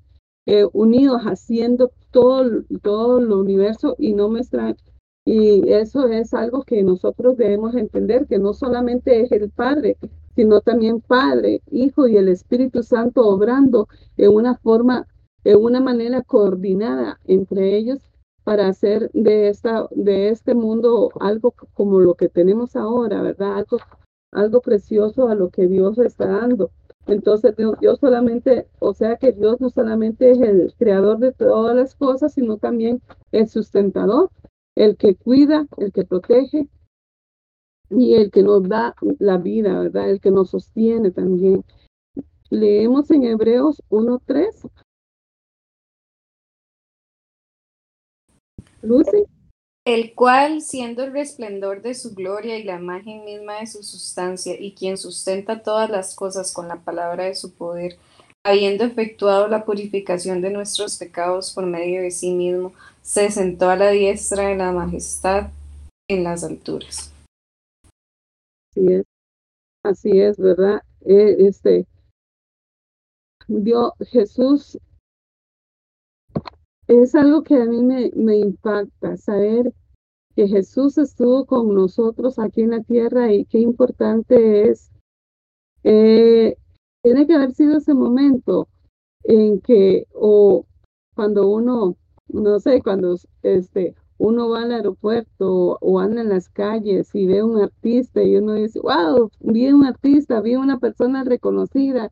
eh, 0.45 0.67
unidos, 0.71 1.23
haciendo 1.23 1.91
todo, 2.11 2.61
todo 2.83 3.17
el 3.17 3.31
universo 3.31 3.95
y 3.97 4.13
no 4.13 4.29
me 4.29 4.41
extraña. 4.41 4.77
Y 5.25 5.67
eso 5.71 6.07
es 6.09 6.31
algo 6.35 6.61
que 6.61 6.83
nosotros 6.83 7.37
debemos 7.37 7.73
entender, 7.73 8.27
que 8.27 8.37
no 8.37 8.53
solamente 8.53 9.21
es 9.21 9.31
el 9.31 9.49
Padre, 9.49 9.97
sino 10.35 10.61
también 10.61 11.01
Padre, 11.01 11.63
Hijo 11.71 12.07
y 12.07 12.17
el 12.17 12.27
Espíritu 12.27 12.83
Santo 12.83 13.25
obrando 13.27 13.87
en 14.17 14.31
una 14.31 14.57
forma, 14.57 15.07
en 15.43 15.57
una 15.57 15.81
manera 15.81 16.21
coordinada 16.21 17.19
entre 17.25 17.75
ellos 17.75 17.97
para 18.43 18.67
hacer 18.67 19.09
de, 19.13 19.47
esta, 19.47 19.87
de 19.89 20.29
este 20.29 20.53
mundo 20.53 21.09
algo 21.19 21.55
como 21.73 21.99
lo 21.99 22.13
que 22.13 22.29
tenemos 22.29 22.75
ahora, 22.75 23.23
¿verdad? 23.23 23.57
Algo, 23.57 23.79
algo 24.31 24.61
precioso 24.61 25.29
a 25.29 25.35
lo 25.35 25.49
que 25.49 25.65
Dios 25.65 25.97
está 25.97 26.27
dando. 26.27 26.69
Entonces, 27.05 27.55
Dios 27.57 27.99
solamente, 27.99 28.67
o 28.79 28.93
sea 28.93 29.17
que 29.17 29.33
Dios 29.33 29.59
no 29.59 29.69
solamente 29.69 30.31
es 30.31 30.39
el 30.39 30.73
creador 30.77 31.19
de 31.19 31.33
todas 31.33 31.75
las 31.75 31.95
cosas, 31.95 32.33
sino 32.33 32.57
también 32.57 33.01
el 33.31 33.47
sustentador, 33.49 34.29
el 34.75 34.95
que 34.95 35.15
cuida, 35.15 35.67
el 35.77 35.91
que 35.91 36.05
protege 36.05 36.69
y 37.89 38.15
el 38.15 38.31
que 38.31 38.41
nos 38.43 38.67
da 38.67 38.95
la 39.19 39.37
vida, 39.37 39.79
¿verdad? 39.79 40.09
El 40.09 40.21
que 40.21 40.31
nos 40.31 40.51
sostiene 40.51 41.11
también. 41.11 41.63
Leemos 42.49 43.11
en 43.11 43.23
Hebreos 43.25 43.81
1.3. 43.89 44.69
Lucy. 48.81 49.25
El 49.85 50.15
cual, 50.15 50.61
siendo 50.61 51.03
el 51.03 51.11
resplendor 51.11 51.81
de 51.81 51.93
su 51.93 52.15
gloria 52.15 52.57
y 52.57 52.63
la 52.63 52.79
imagen 52.79 53.25
misma 53.25 53.59
de 53.59 53.67
su 53.67 53.83
sustancia, 53.83 54.55
y 54.57 54.73
quien 54.73 54.97
sustenta 54.97 55.61
todas 55.61 55.89
las 55.89 56.15
cosas 56.15 56.53
con 56.53 56.69
la 56.69 56.77
palabra 56.77 57.25
de 57.25 57.35
su 57.35 57.53
poder, 57.53 57.97
habiendo 58.45 58.85
efectuado 58.85 59.49
la 59.49 59.65
purificación 59.65 60.41
de 60.41 60.51
nuestros 60.51 60.97
pecados 60.97 61.51
por 61.51 61.65
medio 61.65 62.01
de 62.01 62.11
sí 62.11 62.31
mismo, 62.31 62.73
se 63.01 63.29
sentó 63.29 63.69
a 63.69 63.75
la 63.75 63.89
diestra 63.89 64.47
de 64.47 64.55
la 64.55 64.71
majestad 64.71 65.49
en 66.09 66.23
las 66.23 66.45
alturas. 66.45 67.13
Así 68.71 68.93
es, 68.93 69.03
así 69.83 70.21
es, 70.21 70.37
¿verdad? 70.37 70.81
Eh, 71.05 71.35
este, 71.39 71.85
Dios, 73.47 73.91
Jesús 74.09 74.77
es 76.87 77.15
algo 77.15 77.43
que 77.43 77.55
a 77.55 77.65
mí 77.65 77.81
me, 77.81 78.37
impacta, 78.37 79.17
saber 79.17 79.73
que 80.35 80.47
Jesús 80.47 80.97
estuvo 80.97 81.45
con 81.45 81.73
nosotros 81.73 82.39
aquí 82.39 82.61
en 82.61 82.71
la 82.71 82.81
tierra 82.81 83.31
y 83.31 83.45
qué 83.45 83.59
importante 83.59 84.69
es. 84.69 84.91
Eh, 85.83 86.57
tiene 87.01 87.27
que 87.27 87.33
haber 87.35 87.53
sido 87.53 87.77
ese 87.77 87.93
momento 87.93 88.67
en 89.23 89.61
que, 89.61 90.07
o 90.13 90.65
cuando 91.15 91.49
uno, 91.49 91.95
no 92.27 92.59
sé, 92.59 92.81
cuando 92.81 93.15
este, 93.43 93.95
uno 94.17 94.49
va 94.49 94.63
al 94.63 94.71
aeropuerto 94.71 95.77
o 95.79 95.99
anda 95.99 96.21
en 96.21 96.29
las 96.29 96.49
calles 96.49 97.13
y 97.13 97.27
ve 97.27 97.43
un 97.43 97.61
artista 97.61 98.23
y 98.23 98.37
uno 98.37 98.53
dice, 98.53 98.79
wow, 98.79 99.29
vi 99.41 99.71
un 99.71 99.85
artista, 99.85 100.41
vi 100.41 100.55
una 100.55 100.79
persona 100.79 101.23
reconocida 101.23 102.11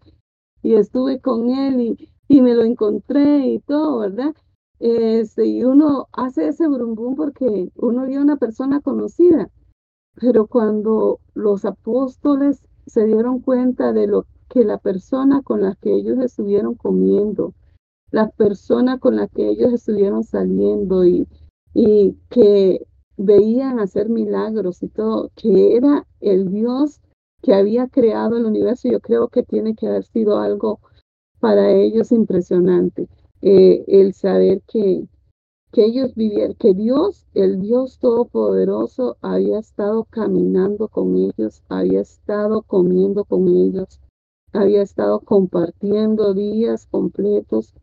y 0.62 0.76
estuve 0.76 1.20
con 1.20 1.50
él 1.50 1.82
y, 1.82 2.10
y 2.28 2.42
me 2.42 2.54
lo 2.54 2.64
encontré 2.64 3.48
y 3.48 3.60
todo, 3.60 4.00
¿verdad? 4.00 4.36
Este, 4.82 5.46
y 5.46 5.64
uno 5.64 6.08
hace 6.12 6.48
ese 6.48 6.68
brumbum 6.68 7.16
porque 7.16 7.70
uno 7.76 8.08
vio 8.08 8.20
una 8.20 8.38
persona 8.38 8.82
conocida, 8.82 9.48
pero 10.20 10.48
cuando 10.48 11.20
los 11.36 11.66
apóstoles 11.66 12.64
se 12.88 13.06
dieron 13.06 13.42
cuenta 13.42 13.94
de 13.94 14.08
lo 14.08 14.26
que 14.50 14.64
la 14.64 14.80
persona 14.80 15.44
con 15.44 15.62
la 15.62 15.76
que 15.76 15.94
ellos 15.94 16.18
estuvieron 16.18 16.74
comiendo, 16.74 17.54
la 18.10 18.30
persona 18.30 18.98
con 18.98 19.18
la 19.18 19.28
que 19.28 19.50
ellos 19.50 19.72
estuvieron 19.72 20.24
saliendo 20.24 21.06
y, 21.06 21.28
y 21.76 22.18
que 22.32 22.88
veían 23.18 23.80
hacer 23.80 24.10
milagros 24.10 24.82
y 24.82 24.88
todo, 24.88 25.30
que 25.36 25.78
era 25.78 26.08
el 26.22 26.50
Dios 26.50 27.02
que 27.44 27.54
había 27.54 27.88
creado 27.88 28.36
el 28.36 28.46
universo, 28.46 28.90
yo 28.90 29.00
creo 29.00 29.28
que 29.28 29.44
tiene 29.44 29.76
que 29.76 29.88
haber 29.88 30.06
sido 30.06 30.40
algo 30.40 30.80
para 31.40 31.70
ellos 31.70 32.12
impresionante. 32.12 33.08
Eh, 33.42 33.84
el 33.88 34.14
saber 34.14 34.62
que, 34.68 35.08
que 35.72 35.86
ellos 35.86 36.14
vivieron, 36.16 36.56
que 36.56 36.74
Dios, 36.74 37.26
el 37.34 37.60
Dios 37.60 37.98
Todopoderoso, 38.00 39.18
había 39.22 39.60
estado 39.60 40.04
caminando 40.06 40.88
con 40.88 41.16
ellos, 41.16 41.64
había 41.70 42.02
estado 42.02 42.62
comiendo 42.62 43.26
con 43.26 43.48
ellos, 43.48 44.00
había 44.54 44.82
estado 44.82 45.22
compartiendo 45.22 46.34
días 46.34 46.86
completos 46.88 47.74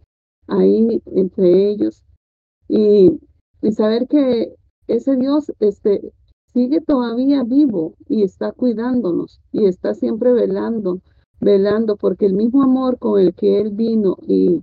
ahí 0.46 1.02
entre 1.06 1.70
ellos. 1.70 2.04
Y, 2.68 3.18
y 3.62 3.72
saber 3.72 4.06
que 4.06 4.54
ese 4.86 5.16
Dios 5.16 5.52
este, 5.60 6.12
sigue 6.52 6.80
todavía 6.80 7.44
vivo 7.44 7.94
y 8.08 8.22
está 8.22 8.52
cuidándonos 8.52 9.40
y 9.52 9.66
está 9.66 9.94
siempre 9.94 10.32
velando, 10.32 11.00
velando, 11.40 11.96
porque 11.96 12.26
el 12.26 12.34
mismo 12.34 12.62
amor 12.62 12.98
con 12.98 13.20
el 13.20 13.34
que 13.34 13.60
Él 13.60 13.70
vino 13.70 14.16
y 14.26 14.62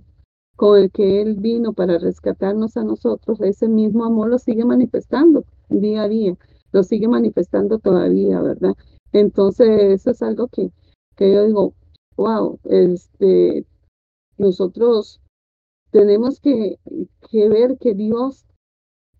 con 0.56 0.78
el 0.78 0.90
que 0.90 1.20
Él 1.22 1.36
vino 1.36 1.72
para 1.72 1.98
rescatarnos 1.98 2.76
a 2.76 2.84
nosotros, 2.84 3.40
ese 3.40 3.68
mismo 3.68 4.04
amor 4.04 4.28
lo 4.28 4.38
sigue 4.38 4.64
manifestando 4.64 5.44
día 5.68 6.02
a 6.02 6.08
día, 6.08 6.36
lo 6.72 6.82
sigue 6.82 7.08
manifestando 7.08 7.78
todavía, 7.78 8.40
¿verdad? 8.40 8.74
Entonces, 9.12 9.68
eso 10.00 10.10
es 10.10 10.22
algo 10.22 10.48
que, 10.48 10.70
que 11.14 11.32
yo 11.32 11.46
digo, 11.46 11.74
wow, 12.16 12.58
este, 12.64 13.66
nosotros 14.38 15.20
tenemos 15.90 16.40
que, 16.40 16.78
que 17.30 17.48
ver 17.48 17.78
que 17.78 17.94
Dios 17.94 18.46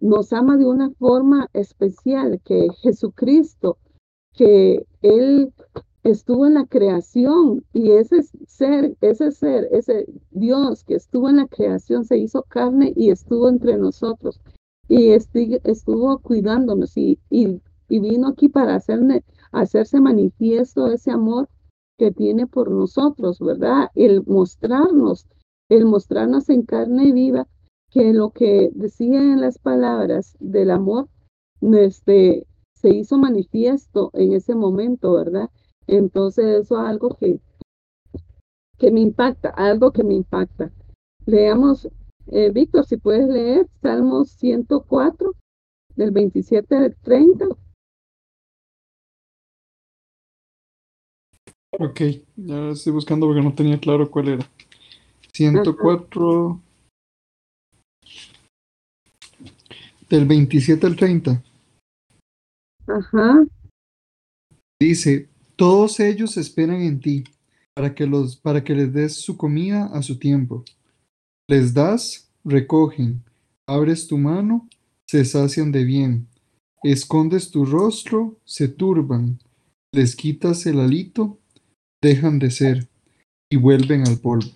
nos 0.00 0.32
ama 0.32 0.56
de 0.56 0.66
una 0.66 0.90
forma 0.90 1.48
especial, 1.52 2.40
que 2.44 2.68
Jesucristo, 2.82 3.78
que 4.32 4.86
Él 5.02 5.52
estuvo 6.10 6.46
en 6.46 6.54
la 6.54 6.66
creación 6.66 7.64
y 7.72 7.92
ese 7.92 8.22
ser, 8.46 8.96
ese 9.00 9.32
ser, 9.32 9.68
ese 9.72 10.06
Dios 10.30 10.84
que 10.84 10.94
estuvo 10.94 11.28
en 11.28 11.36
la 11.36 11.46
creación 11.48 12.04
se 12.04 12.18
hizo 12.18 12.42
carne 12.42 12.92
y 12.94 13.10
estuvo 13.10 13.48
entre 13.48 13.76
nosotros 13.76 14.40
y 14.88 15.10
estuvo 15.10 16.18
cuidándonos 16.20 16.96
y, 16.96 17.18
vino 17.88 18.28
aquí 18.28 18.48
para 18.48 18.80
hacerse 19.52 20.00
manifiesto 20.00 20.86
ese 20.92 21.10
amor 21.10 21.48
que 21.98 22.12
tiene 22.12 22.46
por 22.46 22.70
nosotros, 22.70 23.40
¿verdad? 23.40 23.88
El 23.94 24.24
mostrarnos, 24.26 25.26
el 25.68 25.86
mostrarnos 25.86 26.48
en 26.50 26.62
carne 26.62 27.12
viva 27.12 27.48
que 27.90 28.12
lo 28.12 28.30
que 28.30 28.70
decía 28.74 29.18
en 29.18 29.40
las 29.40 29.58
palabras 29.58 30.36
del 30.38 30.70
amor 30.70 31.08
este, 31.60 32.46
se 32.74 32.90
hizo 32.90 33.18
manifiesto 33.18 34.10
en 34.12 34.34
ese 34.34 34.54
momento, 34.54 35.12
¿verdad? 35.12 35.50
Entonces 35.86 36.44
eso 36.64 36.80
es 36.80 36.88
algo 36.88 37.16
que, 37.16 37.38
que 38.78 38.90
me 38.90 39.00
impacta, 39.00 39.50
algo 39.50 39.92
que 39.92 40.02
me 40.04 40.14
impacta. 40.14 40.70
Leamos, 41.26 41.88
eh, 42.28 42.50
Víctor, 42.50 42.86
si 42.86 42.96
puedes 42.96 43.28
leer 43.28 43.68
Salmos 43.82 44.30
104, 44.30 45.32
del 45.96 46.10
27 46.10 46.76
al 46.76 46.96
30. 46.96 47.46
Ok, 51.78 52.00
ya 52.36 52.70
estoy 52.70 52.92
buscando 52.92 53.26
porque 53.26 53.42
no 53.42 53.54
tenía 53.54 53.78
claro 53.78 54.10
cuál 54.10 54.28
era. 54.28 54.50
104 55.32 56.60
del 60.08 60.26
27 60.26 60.86
al 60.86 60.96
30. 60.96 61.42
Ajá. 62.86 63.44
Dice, 64.80 65.28
todos 65.56 66.00
ellos 66.00 66.36
esperan 66.36 66.82
en 66.82 67.00
ti, 67.00 67.24
para 67.74 67.94
que, 67.94 68.06
los, 68.06 68.36
para 68.36 68.62
que 68.62 68.74
les 68.74 68.92
des 68.92 69.14
su 69.16 69.36
comida 69.36 69.86
a 69.86 70.02
su 70.02 70.18
tiempo. 70.18 70.64
Les 71.48 71.74
das, 71.74 72.30
recogen. 72.44 73.22
Abres 73.66 74.06
tu 74.06 74.16
mano, 74.16 74.68
se 75.06 75.24
sacian 75.24 75.72
de 75.72 75.84
bien. 75.84 76.26
Escondes 76.82 77.50
tu 77.50 77.64
rostro, 77.64 78.38
se 78.44 78.68
turban. 78.68 79.38
Les 79.92 80.14
quitas 80.14 80.66
el 80.66 80.80
alito, 80.80 81.38
dejan 82.02 82.38
de 82.38 82.50
ser. 82.50 82.88
y 83.48 83.56
vuelven 83.56 84.06
al 84.08 84.18
polvo. 84.18 84.50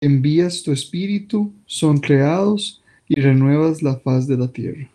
Envías 0.00 0.62
tu 0.62 0.70
espíritu, 0.70 1.52
son 1.66 1.98
creados 1.98 2.80
y 3.08 3.20
renuevas 3.20 3.82
la 3.82 3.96
faz 3.98 4.28
de 4.28 4.36
la 4.36 4.46
tierra. 4.52 4.88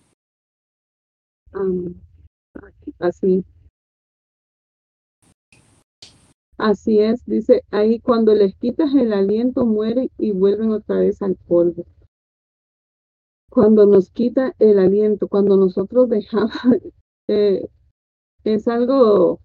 Así. 3.00 3.44
Así 6.60 7.00
es, 7.00 7.26
dice 7.26 7.64
ahí, 7.72 8.02
cuando 8.02 8.36
les 8.36 8.54
quitas 8.54 8.94
el 8.94 9.14
aliento, 9.14 9.66
mueren 9.66 10.12
y 10.18 10.34
vuelven 10.34 10.72
otra 10.72 10.98
vez 10.98 11.22
al 11.22 11.36
polvo. 11.36 11.86
Cuando 13.50 13.86
nos 13.86 14.12
quita 14.12 14.54
el 14.60 14.78
aliento, 14.78 15.30
cuando 15.30 15.56
nosotros 15.56 16.10
dejamos, 16.10 16.52
eh, 17.28 17.66
es 18.44 18.68
algo, 18.68 19.40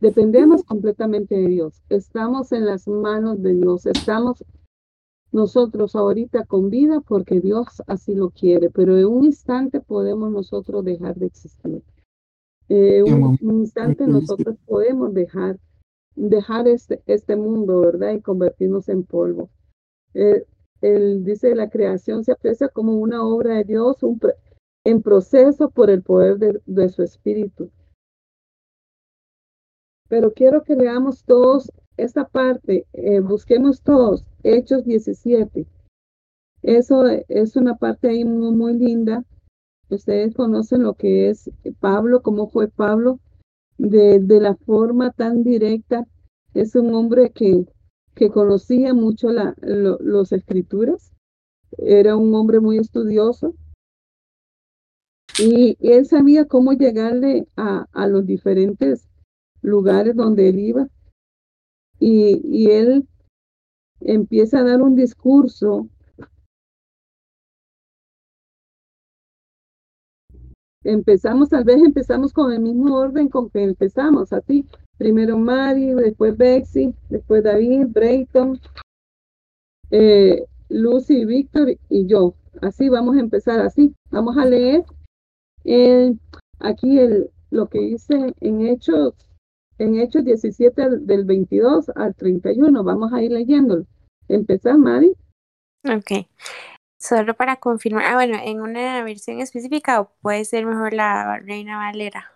dependemos 0.00 0.64
completamente 0.64 1.34
de 1.34 1.46
Dios. 1.46 1.82
Estamos 1.90 2.52
en 2.52 2.64
las 2.64 2.88
manos 2.88 3.42
de 3.42 3.52
Dios, 3.56 3.84
estamos 3.84 4.42
nosotros 5.32 5.94
ahorita 5.94 6.46
con 6.46 6.70
vida 6.70 7.02
porque 7.02 7.40
Dios 7.40 7.82
así 7.86 8.14
lo 8.14 8.30
quiere, 8.30 8.70
pero 8.70 8.96
en 8.96 9.04
un 9.04 9.24
instante 9.24 9.82
podemos 9.82 10.32
nosotros 10.32 10.86
dejar 10.86 11.16
de 11.16 11.26
existir. 11.26 11.82
En 12.70 13.12
un, 13.12 13.38
un 13.42 13.58
instante 13.58 14.06
nosotros 14.06 14.56
podemos 14.64 15.12
dejar 15.12 15.58
dejar 16.16 16.68
este, 16.68 17.02
este 17.06 17.36
mundo, 17.36 17.80
¿verdad? 17.80 18.12
Y 18.12 18.20
convertirnos 18.20 18.88
en 18.88 19.04
polvo. 19.04 19.50
Eh, 20.14 20.44
él 20.80 21.24
dice, 21.24 21.54
la 21.54 21.70
creación 21.70 22.24
se 22.24 22.32
aprecia 22.32 22.68
como 22.68 22.94
una 22.94 23.22
obra 23.24 23.56
de 23.56 23.64
Dios 23.64 24.02
un 24.02 24.20
en 24.84 25.02
proceso 25.02 25.70
por 25.70 25.90
el 25.90 26.02
poder 26.02 26.38
de, 26.38 26.60
de, 26.64 26.88
su 26.88 27.02
espíritu. 27.02 27.70
Pero 30.08 30.32
quiero 30.32 30.64
que 30.64 30.74
leamos 30.74 31.24
todos 31.24 31.70
esta 31.96 32.26
parte, 32.26 32.86
eh, 32.94 33.20
busquemos 33.20 33.82
todos, 33.82 34.24
Hechos 34.42 34.84
17. 34.84 35.66
Eso 36.62 37.06
es 37.28 37.56
una 37.56 37.76
parte 37.76 38.08
ahí 38.08 38.24
muy, 38.24 38.52
muy 38.52 38.74
linda. 38.74 39.24
Ustedes 39.90 40.34
conocen 40.34 40.82
lo 40.82 40.94
que 40.94 41.28
es 41.28 41.50
Pablo, 41.78 42.22
cómo 42.22 42.48
fue 42.48 42.68
Pablo 42.68 43.20
de, 43.80 44.18
de 44.20 44.40
la 44.40 44.54
forma 44.54 45.10
tan 45.10 45.42
directa. 45.42 46.06
Es 46.54 46.74
un 46.74 46.94
hombre 46.94 47.30
que, 47.30 47.64
que 48.14 48.30
conocía 48.30 48.92
mucho 48.92 49.30
la, 49.30 49.54
lo, 49.62 49.98
los 50.00 50.32
escrituras, 50.32 51.12
era 51.78 52.16
un 52.16 52.34
hombre 52.34 52.60
muy 52.60 52.78
estudioso 52.78 53.54
y 55.38 55.76
él 55.80 56.04
sabía 56.06 56.46
cómo 56.46 56.72
llegarle 56.72 57.46
a, 57.56 57.86
a 57.92 58.06
los 58.08 58.26
diferentes 58.26 59.08
lugares 59.62 60.16
donde 60.16 60.48
él 60.48 60.58
iba. 60.58 60.88
Y, 61.98 62.40
y 62.44 62.70
él 62.72 63.06
empieza 64.00 64.58
a 64.58 64.64
dar 64.64 64.82
un 64.82 64.96
discurso 64.96 65.88
empezamos, 70.84 71.50
tal 71.50 71.64
vez 71.64 71.76
empezamos 71.76 72.32
con 72.32 72.52
el 72.52 72.60
mismo 72.60 72.96
orden 72.96 73.28
con 73.28 73.50
que 73.50 73.62
empezamos, 73.62 74.32
así. 74.32 74.66
Primero 74.98 75.38
Mari, 75.38 75.94
después 75.94 76.36
Bexy, 76.36 76.94
después 77.08 77.42
David, 77.42 77.86
Brayton, 77.88 78.60
eh, 79.90 80.44
Lucy, 80.68 81.24
Víctor 81.24 81.76
y 81.88 82.06
yo. 82.06 82.34
Así 82.60 82.88
vamos 82.88 83.16
a 83.16 83.20
empezar 83.20 83.60
así. 83.60 83.94
Vamos 84.10 84.36
a 84.36 84.44
leer 84.44 84.84
eh, 85.64 86.14
aquí 86.58 86.98
el, 86.98 87.30
lo 87.50 87.66
que 87.66 87.80
dice 87.80 88.34
en 88.40 88.66
Hechos, 88.66 89.14
en 89.78 89.98
Hechos 89.98 90.24
17 90.24 90.98
del 91.00 91.24
22 91.24 91.90
al 91.94 92.14
31. 92.14 92.84
Vamos 92.84 93.12
a 93.12 93.22
ir 93.22 93.32
leyéndolo. 93.32 93.86
Empezar, 94.28 94.78
Mari. 94.78 95.14
Ok. 95.84 96.26
Solo 97.00 97.34
para 97.34 97.56
confirmar, 97.56 98.04
ah, 98.04 98.14
bueno, 98.14 98.38
en 98.42 98.60
una 98.60 99.02
versión 99.02 99.40
específica 99.40 100.02
o 100.02 100.12
puede 100.20 100.44
ser 100.44 100.66
mejor 100.66 100.92
la 100.92 101.38
Reina 101.38 101.78
Valera. 101.78 102.30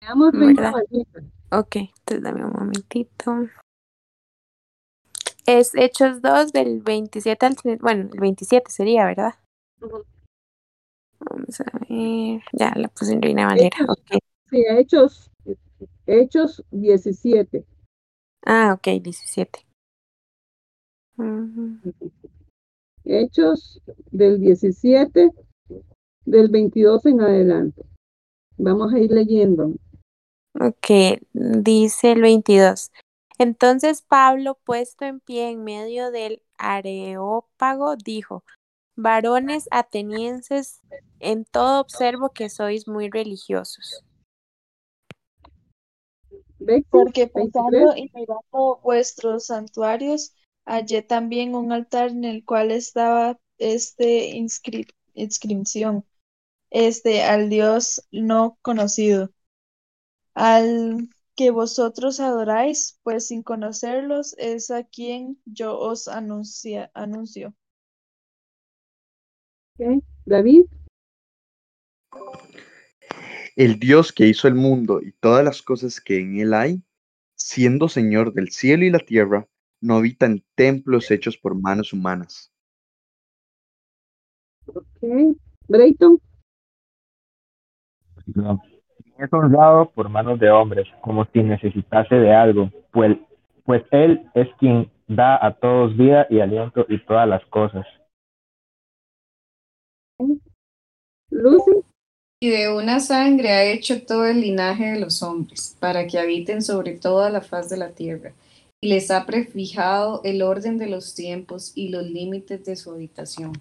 Veamos 0.00 0.32
Reina 0.32 0.72
Valera. 0.72 1.30
Ok, 1.50 1.76
entonces 1.76 2.22
dame 2.22 2.46
un 2.46 2.52
momentito. 2.52 3.50
Es 5.44 5.74
Hechos 5.74 6.22
2 6.22 6.52
del 6.52 6.80
27 6.80 7.44
al 7.44 7.56
bueno, 7.80 8.08
el 8.10 8.20
27 8.20 8.70
sería, 8.70 9.04
¿verdad? 9.04 9.34
Uh 9.82 9.86
-huh. 9.86 10.04
Vamos 11.20 11.60
a 11.60 11.64
ver, 11.64 12.42
ya 12.52 12.72
la 12.74 12.88
puse 12.88 13.12
en 13.12 13.20
Reina 13.20 13.46
Valera. 13.46 13.76
Hechos, 13.76 13.98
Okay. 13.98 14.20
Sí, 14.48 14.64
Hechos, 14.66 15.30
Hechos 16.06 16.64
17. 16.70 17.66
Ah, 18.46 18.72
ok, 18.74 19.02
17. 19.02 19.66
Uh 21.18 21.22
-huh. 21.22 21.92
Hechos 23.04 23.80
del 24.10 24.40
17, 24.40 25.30
del 26.24 26.48
22 26.48 27.06
en 27.06 27.20
adelante. 27.20 27.82
Vamos 28.56 28.92
a 28.92 28.98
ir 28.98 29.10
leyendo. 29.10 29.72
Ok, 30.54 31.20
dice 31.32 32.12
el 32.12 32.22
22. 32.22 32.92
Entonces 33.38 34.02
Pablo, 34.02 34.58
puesto 34.64 35.04
en 35.04 35.20
pie 35.20 35.50
en 35.50 35.64
medio 35.64 36.10
del 36.10 36.42
areópago, 36.58 37.96
dijo, 37.96 38.44
varones 38.94 39.66
atenienses, 39.70 40.80
en 41.18 41.44
todo 41.44 41.80
observo 41.80 42.30
que 42.30 42.48
sois 42.48 42.86
muy 42.86 43.10
religiosos. 43.10 44.04
Porque 46.90 47.26
pasando 47.26 47.96
y 47.96 48.10
mirando 48.14 48.80
vuestros 48.82 49.46
santuarios, 49.46 50.32
hallé 50.64 51.02
también 51.02 51.54
un 51.54 51.72
altar 51.72 52.10
en 52.10 52.24
el 52.24 52.44
cual 52.44 52.70
estaba 52.70 53.38
este 53.58 54.30
inscri 54.30 54.86
inscripción, 55.14 56.04
este 56.70 57.22
al 57.22 57.50
Dios 57.50 58.06
no 58.10 58.58
conocido, 58.62 59.30
al 60.34 61.08
que 61.36 61.50
vosotros 61.50 62.20
adoráis, 62.20 62.98
pues 63.02 63.28
sin 63.28 63.42
conocerlos 63.42 64.34
es 64.38 64.70
a 64.70 64.84
quien 64.84 65.40
yo 65.44 65.78
os 65.78 66.08
anuncia, 66.08 66.90
anuncio. 66.94 67.54
Okay. 69.74 70.02
David. 70.24 70.66
El 73.56 73.78
Dios 73.78 74.12
que 74.12 74.26
hizo 74.26 74.48
el 74.48 74.54
mundo 74.54 75.00
y 75.02 75.12
todas 75.12 75.44
las 75.44 75.62
cosas 75.62 76.00
que 76.00 76.20
en 76.20 76.38
él 76.38 76.54
hay, 76.54 76.82
siendo 77.34 77.88
Señor 77.88 78.32
del 78.32 78.50
cielo 78.50 78.84
y 78.84 78.90
la 78.90 78.98
tierra, 78.98 79.46
no 79.82 79.96
habita 79.96 80.26
en 80.26 80.42
templos 80.54 81.10
hechos 81.10 81.36
por 81.36 81.60
manos 81.60 81.92
humanas. 81.92 82.50
Ok. 84.66 85.36
Brayton. 85.68 86.18
No. 88.34 88.62
Es 89.18 89.32
honrado 89.32 89.90
por 89.90 90.08
manos 90.08 90.38
de 90.38 90.50
hombres, 90.50 90.86
como 91.02 91.26
si 91.26 91.42
necesitase 91.42 92.14
de 92.14 92.34
algo, 92.34 92.70
pues, 92.92 93.18
pues 93.64 93.82
Él 93.90 94.24
es 94.34 94.48
quien 94.58 94.90
da 95.06 95.44
a 95.44 95.54
todos 95.54 95.96
vida 95.96 96.26
y 96.30 96.40
aliento 96.40 96.86
y 96.88 97.04
todas 97.04 97.28
las 97.28 97.44
cosas. 97.46 97.84
Lucy. 101.30 101.84
Y 102.40 102.50
de 102.50 102.74
una 102.74 102.98
sangre 103.00 103.50
ha 103.50 103.64
hecho 103.64 104.04
todo 104.04 104.26
el 104.26 104.40
linaje 104.40 104.92
de 104.92 105.00
los 105.00 105.22
hombres, 105.22 105.76
para 105.78 106.06
que 106.06 106.18
habiten 106.18 106.62
sobre 106.62 106.98
toda 106.98 107.30
la 107.30 107.40
faz 107.40 107.68
de 107.68 107.76
la 107.76 107.90
tierra 107.90 108.32
y 108.84 108.88
les 108.88 109.12
ha 109.12 109.24
prefijado 109.26 110.20
el 110.24 110.42
orden 110.42 110.76
de 110.76 110.88
los 110.88 111.14
tiempos 111.14 111.72
y 111.76 111.88
los 111.90 112.04
límites 112.04 112.64
de 112.64 112.74
su 112.74 112.90
habitación. 112.90 113.52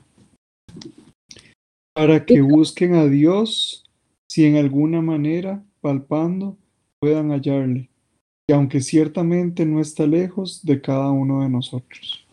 Para 1.93 2.25
que 2.25 2.41
busquen 2.41 2.95
a 2.95 3.05
Dios, 3.05 3.85
si 4.27 4.45
en 4.45 4.55
alguna 4.55 5.01
manera, 5.01 5.63
palpando, 5.79 6.57
puedan 6.99 7.29
hallarle, 7.29 7.89
y 8.47 8.53
aunque 8.53 8.81
ciertamente 8.81 9.63
no 9.65 9.79
está 9.79 10.07
lejos 10.07 10.65
de 10.65 10.81
cada 10.81 11.11
uno 11.11 11.43
de 11.43 11.49
nosotros. 11.49 12.25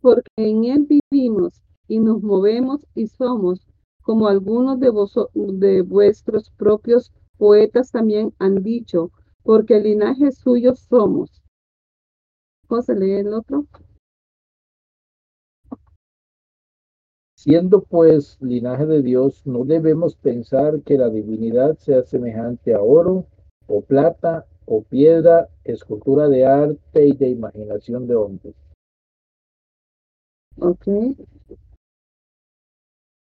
Porque 0.00 0.28
en 0.36 0.64
Él 0.64 0.88
vivimos 1.10 1.62
y 1.86 2.00
nos 2.00 2.20
movemos 2.20 2.84
y 2.96 3.06
somos, 3.06 3.60
como 4.02 4.26
algunos 4.26 4.80
de, 4.80 4.90
vos, 4.90 5.14
de 5.34 5.82
vuestros 5.82 6.50
propios 6.50 7.12
poetas 7.38 7.92
también 7.92 8.34
han 8.40 8.64
dicho, 8.64 9.12
porque 9.42 9.76
el 9.76 9.84
linaje 9.84 10.32
suyo 10.32 10.74
somos. 10.74 11.42
José, 12.68 12.94
lee 12.94 13.12
el 13.12 13.34
otro. 13.34 13.66
Siendo 17.36 17.82
pues 17.82 18.38
linaje 18.40 18.86
de 18.86 19.02
Dios, 19.02 19.44
no 19.46 19.64
debemos 19.64 20.14
pensar 20.14 20.80
que 20.82 20.96
la 20.96 21.08
divinidad 21.08 21.76
sea 21.76 22.02
semejante 22.04 22.72
a 22.72 22.80
oro, 22.80 23.26
o 23.66 23.82
plata, 23.82 24.46
o 24.64 24.82
piedra, 24.82 25.48
escultura 25.64 26.28
de 26.28 26.46
arte 26.46 27.06
y 27.06 27.12
de 27.16 27.30
imaginación 27.30 28.06
de 28.06 28.14
hombres. 28.14 28.54
Ok. 30.58 30.86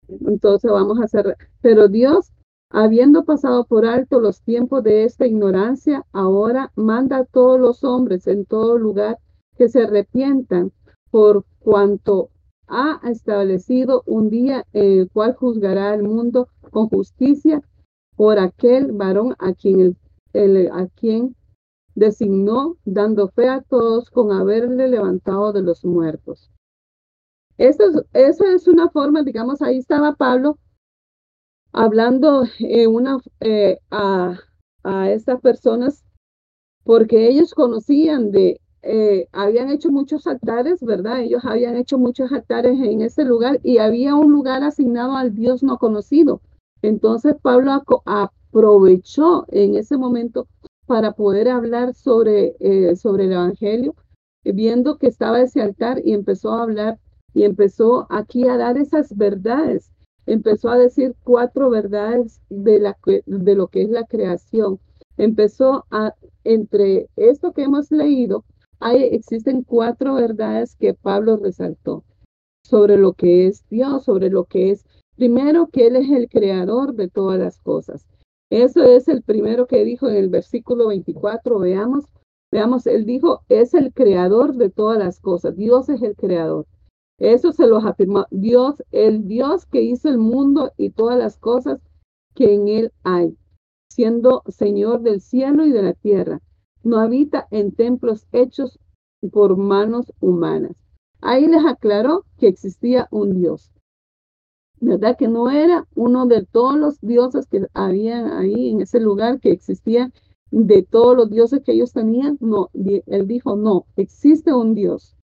Entonces 0.09 0.69
vamos 0.69 0.99
a 0.99 1.05
hacer, 1.05 1.37
pero 1.61 1.87
Dios 1.87 2.33
Habiendo 2.73 3.25
pasado 3.25 3.65
por 3.65 3.85
alto 3.85 4.21
los 4.21 4.41
tiempos 4.43 4.81
de 4.83 5.03
esta 5.03 5.27
ignorancia, 5.27 6.05
ahora 6.13 6.71
manda 6.75 7.17
a 7.17 7.25
todos 7.25 7.59
los 7.59 7.83
hombres 7.83 8.27
en 8.27 8.45
todo 8.45 8.77
lugar 8.77 9.19
que 9.57 9.67
se 9.67 9.83
arrepientan 9.83 10.71
por 11.09 11.43
cuanto 11.59 12.29
ha 12.67 13.01
establecido 13.03 14.03
un 14.05 14.29
día 14.29 14.65
en 14.71 14.99
el 14.99 15.09
cual 15.11 15.35
juzgará 15.35 15.91
al 15.91 16.03
mundo 16.03 16.47
con 16.71 16.87
justicia 16.87 17.61
por 18.15 18.39
aquel 18.39 18.93
varón 18.93 19.35
a 19.39 19.53
quien, 19.53 19.97
a 20.71 20.87
quien 20.95 21.35
designó, 21.93 22.77
dando 22.85 23.27
fe 23.27 23.49
a 23.49 23.61
todos 23.61 24.09
con 24.09 24.31
haberle 24.31 24.87
levantado 24.87 25.51
de 25.51 25.61
los 25.61 25.83
muertos. 25.83 26.49
Eso 27.57 27.83
es, 27.83 28.05
eso 28.13 28.45
es 28.45 28.67
una 28.69 28.89
forma, 28.89 29.23
digamos, 29.23 29.61
ahí 29.61 29.77
estaba 29.77 30.15
Pablo 30.15 30.57
hablando 31.73 32.43
eh, 32.59 32.87
una, 32.87 33.19
eh, 33.39 33.79
a, 33.91 34.39
estas 35.09 35.39
personas 35.41 36.03
porque 36.83 37.27
ellos 37.27 37.53
conocían 37.53 38.31
de, 38.31 38.59
eh, 38.81 39.27
habían 39.31 39.69
hecho 39.69 39.91
muchos 39.91 40.25
altares, 40.25 40.81
¿verdad? 40.81 41.21
Ellos 41.21 41.45
habían 41.45 41.75
hecho 41.75 41.99
muchos 41.99 42.31
altares 42.31 42.79
en 42.79 43.01
ese 43.01 43.23
lugar 43.23 43.59
y 43.63 43.77
había 43.77 44.15
un 44.15 44.31
lugar 44.31 44.63
asignado 44.63 45.15
al 45.15 45.35
Dios 45.35 45.61
no 45.61 45.77
conocido. 45.77 46.41
Entonces 46.81 47.35
Pablo 47.41 47.83
aprovechó 48.05 49.45
en 49.49 49.75
ese 49.75 49.97
momento 49.97 50.47
para 50.87 51.11
poder 51.11 51.47
hablar 51.47 51.93
sobre, 51.93 52.55
eh, 52.59 52.95
sobre 52.95 53.25
el 53.25 53.33
Evangelio, 53.33 53.95
viendo 54.43 54.97
que 54.97 55.07
estaba 55.07 55.41
ese 55.41 55.61
altar 55.61 56.01
y 56.03 56.13
empezó 56.13 56.53
a 56.53 56.63
hablar 56.63 56.99
y 57.33 57.43
empezó 57.43 58.07
aquí 58.09 58.47
a 58.47 58.57
dar 58.57 58.77
esas 58.77 59.15
verdades. 59.15 59.91
Empezó 60.25 60.69
a 60.69 60.77
decir 60.77 61.15
cuatro 61.23 61.69
verdades 61.69 62.41
de, 62.49 62.79
la, 62.79 62.97
de 63.25 63.55
lo 63.55 63.67
que 63.67 63.83
es 63.83 63.89
la 63.89 64.05
creación. 64.05 64.79
Empezó 65.17 65.85
a, 65.91 66.15
entre 66.43 67.07
esto 67.15 67.53
que 67.53 67.63
hemos 67.63 67.91
leído, 67.91 68.43
hay, 68.79 69.03
existen 69.03 69.63
cuatro 69.63 70.15
verdades 70.15 70.75
que 70.75 70.93
Pablo 70.93 71.37
resaltó 71.37 72.03
sobre 72.63 72.97
lo 72.97 73.13
que 73.13 73.47
es 73.47 73.67
Dios, 73.69 74.05
sobre 74.05 74.29
lo 74.29 74.45
que 74.45 74.71
es, 74.71 74.85
primero, 75.15 75.67
que 75.67 75.87
Él 75.87 75.95
es 75.95 76.09
el 76.09 76.29
creador 76.29 76.95
de 76.95 77.07
todas 77.07 77.39
las 77.39 77.59
cosas. 77.59 78.07
Eso 78.49 78.83
es 78.83 79.07
el 79.07 79.23
primero 79.23 79.67
que 79.67 79.83
dijo 79.83 80.09
en 80.09 80.15
el 80.15 80.29
versículo 80.29 80.87
24, 80.87 81.59
veamos, 81.59 82.05
veamos, 82.51 82.87
Él 82.87 83.05
dijo, 83.05 83.41
es 83.49 83.73
el 83.73 83.93
creador 83.93 84.55
de 84.55 84.69
todas 84.69 84.97
las 84.97 85.19
cosas, 85.19 85.55
Dios 85.55 85.89
es 85.89 86.01
el 86.01 86.15
creador. 86.15 86.65
Eso 87.21 87.51
se 87.51 87.67
los 87.67 87.85
afirmó 87.85 88.25
Dios, 88.31 88.83
el 88.91 89.27
Dios 89.27 89.65
que 89.65 89.81
hizo 89.81 90.09
el 90.09 90.17
mundo 90.17 90.71
y 90.77 90.89
todas 90.89 91.17
las 91.17 91.37
cosas 91.37 91.79
que 92.35 92.53
en 92.53 92.67
Él 92.67 92.91
hay, 93.03 93.37
siendo 93.89 94.41
Señor 94.47 95.01
del 95.01 95.21
cielo 95.21 95.65
y 95.65 95.71
de 95.71 95.83
la 95.83 95.93
tierra 95.93 96.41
no 96.83 96.97
habita 96.97 97.47
en 97.51 97.73
templos 97.73 98.25
hechos 98.31 98.79
por 99.31 99.57
manos 99.57 100.11
humanas. 100.19 100.75
Ahí 101.21 101.47
les 101.47 101.63
aclaró 101.65 102.25
que 102.37 102.47
existía 102.47 103.07
un 103.11 103.39
Dios. 103.39 103.71
¿Verdad? 104.79 105.15
Que 105.15 105.27
no 105.27 105.51
era 105.51 105.87
uno 105.93 106.25
de 106.25 106.43
todos 106.43 106.75
los 106.75 106.99
dioses 107.01 107.45
que 107.45 107.67
había 107.75 108.39
ahí 108.39 108.69
en 108.69 108.81
ese 108.81 108.99
lugar 108.99 109.39
que 109.39 109.51
existían, 109.51 110.11
de 110.49 110.81
todos 110.81 111.15
los 111.15 111.29
dioses 111.29 111.61
que 111.63 111.73
ellos 111.73 111.93
tenían. 111.93 112.37
No, 112.41 112.69
él 112.73 113.27
dijo, 113.27 113.55
no, 113.55 113.85
existe 113.95 114.51
un 114.53 114.73
Dios. 114.73 115.15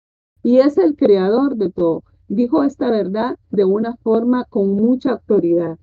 Y 0.44 0.60
es 0.60 0.78
el 0.78 0.96
creador 0.96 1.56
de 1.56 1.72
todo. 1.72 2.04
Dijo 2.28 2.64
esta 2.64 2.90
verdad 2.92 3.38
de 3.52 3.66
una 3.66 3.96
forma 3.98 4.46
con 4.46 4.74
mucha 4.74 5.12
autoridad 5.12 5.78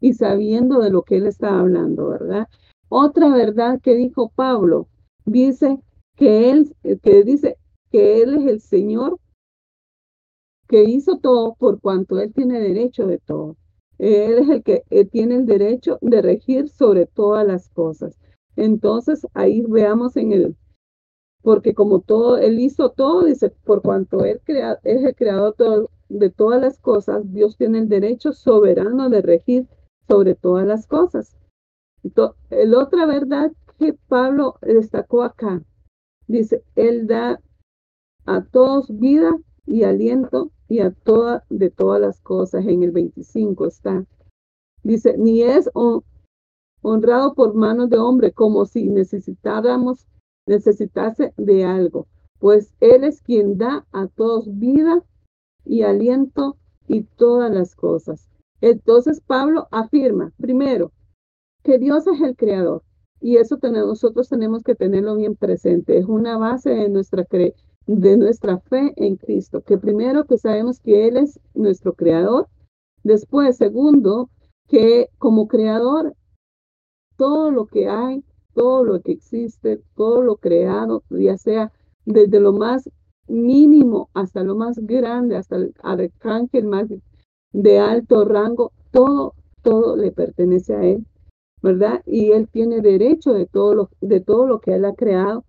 y 0.00 0.14
sabiendo 0.14 0.80
de 0.80 0.90
lo 0.90 1.02
que 1.02 1.16
él 1.16 1.26
estaba 1.26 1.60
hablando, 1.60 2.08
¿verdad? 2.08 2.48
Otra 2.88 3.28
verdad 3.30 3.80
que 3.80 3.94
dijo 3.94 4.30
Pablo 4.34 4.88
dice 5.24 5.80
que 6.16 6.50
él, 6.50 6.74
que 7.02 7.24
dice 7.24 7.56
que 7.90 8.22
él 8.22 8.34
es 8.36 8.46
el 8.46 8.60
Señor 8.60 9.18
que 10.68 10.84
hizo 10.84 11.18
todo 11.18 11.54
por 11.54 11.80
cuanto 11.80 12.20
él 12.20 12.32
tiene 12.32 12.60
derecho 12.60 13.06
de 13.06 13.18
todo. 13.18 13.56
Él 13.98 14.38
es 14.38 14.48
el 14.48 14.62
que 14.62 14.84
tiene 15.10 15.36
el 15.36 15.46
derecho 15.46 15.98
de 16.00 16.22
regir 16.22 16.68
sobre 16.68 17.06
todas 17.06 17.46
las 17.46 17.68
cosas. 17.70 18.18
Entonces 18.54 19.26
ahí 19.34 19.62
veamos 19.66 20.16
en 20.16 20.32
el, 20.32 20.56
porque 21.42 21.74
como 21.74 22.00
todo, 22.00 22.36
él 22.36 22.58
hizo 22.58 22.90
todo, 22.90 23.24
dice, 23.24 23.50
por 23.64 23.82
cuanto 23.82 24.24
él 24.24 24.40
crea, 24.44 24.78
es 24.84 25.04
el 25.04 25.14
creador 25.14 25.54
de 26.08 26.30
todas 26.30 26.60
las 26.60 26.78
cosas, 26.78 27.32
Dios 27.32 27.56
tiene 27.56 27.78
el 27.78 27.88
derecho 27.88 28.32
soberano 28.32 29.08
de 29.08 29.22
regir 29.22 29.66
sobre 30.06 30.34
todas 30.34 30.66
las 30.66 30.86
cosas. 30.86 31.36
Entonces, 32.02 32.38
la 32.50 32.78
otra 32.78 33.06
verdad 33.06 33.52
que 33.78 33.94
Pablo 34.08 34.56
destacó 34.62 35.22
acá. 35.22 35.62
Dice, 36.26 36.62
Él 36.74 37.06
da 37.06 37.40
a 38.26 38.44
todos 38.44 38.98
vida 38.98 39.36
y 39.66 39.84
aliento 39.84 40.50
y 40.68 40.80
a 40.80 40.90
toda 40.90 41.44
de 41.48 41.70
todas 41.70 42.00
las 42.00 42.20
cosas. 42.20 42.66
En 42.66 42.82
el 42.82 42.90
25 42.90 43.66
está. 43.66 44.04
Dice, 44.82 45.16
ni 45.16 45.42
es 45.42 45.70
honrado 46.82 47.34
por 47.34 47.54
manos 47.54 47.90
de 47.90 47.98
hombre 47.98 48.32
como 48.32 48.64
si 48.66 48.88
necesitáramos, 48.88 50.06
necesitase 50.48 51.32
de 51.36 51.64
algo, 51.64 52.06
pues 52.38 52.72
Él 52.80 53.04
es 53.04 53.20
quien 53.22 53.58
da 53.58 53.86
a 53.92 54.06
todos 54.08 54.58
vida 54.58 55.04
y 55.64 55.82
aliento 55.82 56.56
y 56.86 57.02
todas 57.02 57.52
las 57.52 57.76
cosas. 57.76 58.28
Entonces 58.60 59.20
Pablo 59.20 59.68
afirma, 59.70 60.32
primero, 60.38 60.92
que 61.62 61.78
Dios 61.78 62.06
es 62.06 62.20
el 62.20 62.36
creador. 62.36 62.82
Y 63.20 63.36
eso 63.36 63.58
tenemos, 63.58 63.88
nosotros 63.88 64.28
tenemos 64.28 64.62
que 64.62 64.74
tenerlo 64.74 65.16
bien 65.16 65.34
presente. 65.34 65.98
Es 65.98 66.06
una 66.06 66.38
base 66.38 66.70
de 66.70 66.88
nuestra, 66.88 67.26
de 67.86 68.16
nuestra 68.16 68.58
fe 68.58 68.92
en 68.96 69.16
Cristo. 69.16 69.62
Que 69.62 69.76
primero 69.76 70.24
que 70.24 70.38
sabemos 70.38 70.80
que 70.80 71.08
Él 71.08 71.16
es 71.16 71.40
nuestro 71.54 71.94
creador. 71.94 72.48
Después, 73.02 73.56
segundo, 73.56 74.30
que 74.68 75.08
como 75.18 75.48
creador, 75.48 76.14
todo 77.16 77.50
lo 77.50 77.66
que 77.66 77.88
hay, 77.88 78.24
todo 78.58 78.82
lo 78.82 79.00
que 79.00 79.12
existe, 79.12 79.80
todo 79.94 80.20
lo 80.20 80.34
creado, 80.36 81.04
ya 81.10 81.38
sea 81.38 81.70
desde 82.04 82.40
lo 82.40 82.52
más 82.52 82.90
mínimo 83.28 84.10
hasta 84.14 84.42
lo 84.42 84.56
más 84.56 84.80
grande, 84.80 85.36
hasta 85.36 85.54
el 85.54 85.74
arcángel 85.80 86.66
más 86.66 86.88
de 87.52 87.78
alto 87.78 88.24
rango, 88.24 88.72
todo, 88.90 89.34
todo 89.62 89.96
le 89.96 90.10
pertenece 90.10 90.74
a 90.74 90.82
Él. 90.82 91.06
¿verdad? 91.62 92.02
Y 92.06 92.32
él 92.32 92.48
tiene 92.48 92.80
derecho 92.80 93.32
de 93.32 93.46
todo 93.46 93.74
lo, 93.74 93.90
de 94.00 94.20
todo 94.20 94.46
lo 94.46 94.60
que 94.60 94.74
él 94.74 94.84
ha 94.84 94.94
creado. 94.94 95.44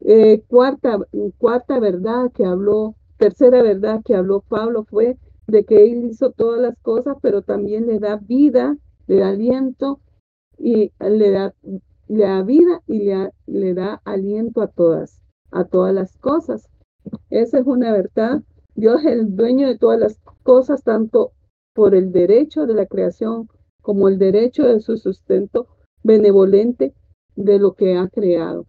Eh, 0.00 0.42
cuarta, 0.46 0.98
cuarta 1.38 1.78
verdad 1.78 2.30
que 2.32 2.44
habló, 2.44 2.94
tercera 3.18 3.62
verdad 3.62 4.00
que 4.04 4.14
habló 4.14 4.40
Pablo 4.40 4.84
fue 4.84 5.18
de 5.46 5.64
que 5.64 5.84
él 5.84 6.04
hizo 6.10 6.30
todas 6.30 6.60
las 6.60 6.78
cosas, 6.80 7.16
pero 7.20 7.42
también 7.42 7.86
le 7.86 7.98
da 7.98 8.16
vida, 8.16 8.76
le 9.06 9.16
da 9.16 9.28
aliento 9.28 10.00
y 10.58 10.92
le 11.00 11.30
da, 11.30 11.54
le 12.10 12.24
da 12.24 12.42
vida 12.42 12.82
y 12.88 13.04
le, 13.04 13.30
le 13.46 13.72
da 13.72 14.00
aliento 14.04 14.62
a 14.62 14.66
todas, 14.66 15.22
a 15.52 15.64
todas 15.64 15.94
las 15.94 16.18
cosas. 16.18 16.68
Esa 17.30 17.60
es 17.60 17.66
una 17.66 17.92
verdad. 17.92 18.42
Dios 18.74 19.00
es 19.04 19.12
el 19.12 19.36
dueño 19.36 19.68
de 19.68 19.78
todas 19.78 20.00
las 20.00 20.18
cosas, 20.42 20.82
tanto 20.82 21.30
por 21.72 21.94
el 21.94 22.10
derecho 22.10 22.66
de 22.66 22.74
la 22.74 22.86
creación 22.86 23.48
como 23.80 24.08
el 24.08 24.18
derecho 24.18 24.64
de 24.64 24.80
su 24.80 24.96
sustento 24.96 25.68
benevolente 26.02 26.94
de 27.36 27.60
lo 27.60 27.74
que 27.74 27.96
ha 27.96 28.08
creado. 28.08 28.66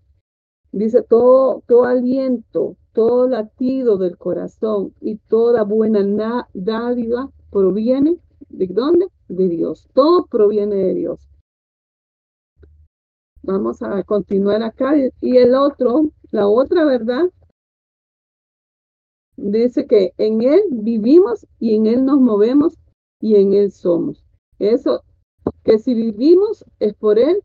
Dice, 0.71 1.01
todo, 1.01 1.63
todo 1.67 1.85
aliento, 1.85 2.77
todo 2.93 3.27
latido 3.27 3.97
del 3.97 4.17
corazón 4.17 4.93
y 5.01 5.15
toda 5.17 5.63
buena 5.63 6.47
dádiva 6.53 7.31
proviene 7.49 8.19
de 8.49 8.67
dónde? 8.67 9.07
De 9.27 9.49
Dios. 9.49 9.87
Todo 9.93 10.27
proviene 10.27 10.75
de 10.75 10.93
Dios. 10.93 11.27
Vamos 13.43 13.81
a 13.81 14.03
continuar 14.03 14.61
acá. 14.63 14.93
Y 15.19 15.37
el 15.37 15.55
otro, 15.55 16.11
la 16.31 16.47
otra 16.47 16.85
verdad, 16.85 17.29
dice 19.37 19.87
que 19.87 20.13
en 20.17 20.41
Él 20.41 20.61
vivimos 20.71 21.47
y 21.59 21.75
en 21.75 21.87
Él 21.87 22.05
nos 22.05 22.19
movemos 22.19 22.77
y 23.19 23.35
en 23.35 23.53
Él 23.53 23.71
somos. 23.71 24.23
Eso, 24.59 25.03
que 25.63 25.79
si 25.79 25.93
vivimos 25.93 26.63
es 26.79 26.93
por 26.93 27.17
Él, 27.17 27.41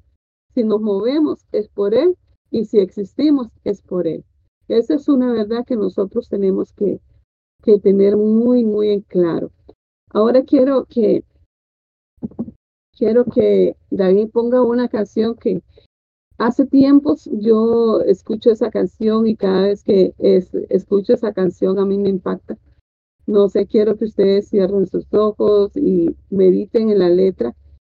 si 0.55 0.65
nos 0.65 0.81
movemos 0.81 1.47
es 1.53 1.69
por 1.69 1.95
Él 1.95 2.17
y 2.51 2.65
si 2.67 2.79
existimos 2.79 3.49
es 3.65 3.83
por 3.83 4.07
Él. 4.07 4.25
Esa 4.69 4.95
es 4.95 5.09
una 5.09 5.33
verdad 5.33 5.65
que 5.65 5.77
nosotros 5.77 6.29
tenemos 6.29 6.73
que, 6.73 7.01
que 7.63 7.79
tener 7.79 8.17
muy, 8.17 8.65
muy 8.65 8.91
en 8.91 9.01
claro. 9.03 9.51
Ahora 10.11 10.43
quiero 10.43 10.87
que, 10.87 11.25
quiero 12.97 13.25
que 13.25 13.77
David 13.91 14.31
ponga 14.31 14.63
una 14.63 14.89
canción 14.89 15.37
que 15.37 15.63
hace 16.39 16.67
tiempos 16.67 17.29
yo 17.33 18.01
escucho 18.01 18.51
esa 18.51 18.71
canción 18.71 19.27
y 19.27 19.37
cada 19.37 19.63
vez 19.63 19.85
que 19.85 20.15
escucho 20.19 21.15
esa 21.15 21.33
canción 21.33 21.79
a 21.79 21.87
mí 21.87 21.99
me 21.99 22.09
impacta. 22.09 22.59
No 23.27 23.49
sé, 23.49 23.67
quiero 23.67 23.97
que 23.97 24.05
ustedes 24.05 24.49
cierren 24.49 24.87
sus 24.87 25.13
ojos 25.13 25.77
y 25.77 26.17
mediten 26.31 26.91
en 26.91 27.01
la 27.01 27.09
letra. 27.09 27.55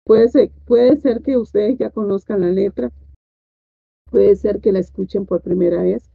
Puede 0.05 0.29
ser, 0.29 1.21
que 1.21 1.37
ustedes 1.37 1.77
ya 1.77 1.89
conozcan 1.89 2.41
la 2.41 2.49
letra, 2.49 2.93
puede 4.09 4.37
ser 4.37 4.61
que 4.61 4.71
la 4.71 4.79
escuchen 4.79 5.25
por 5.25 5.41
primera 5.41 5.83
vez, 5.83 6.09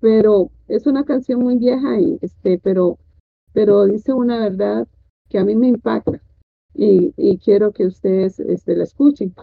pero 0.00 0.50
es 0.68 0.86
una 0.86 1.04
canción 1.04 1.40
muy 1.40 1.58
vieja 1.58 2.00
y 2.00 2.18
este, 2.22 2.58
pero, 2.58 2.98
pero 3.52 3.84
dice 3.84 4.14
una 4.14 4.38
verdad 4.38 4.88
que 5.28 5.38
a 5.38 5.44
mí 5.44 5.54
me 5.54 5.68
impacta 5.68 6.22
y, 6.74 7.12
y 7.16 7.38
quiero 7.38 7.72
que 7.72 7.86
ustedes 7.86 8.38
este, 8.40 8.76
la 8.76 8.84
escuchen. 8.84 9.34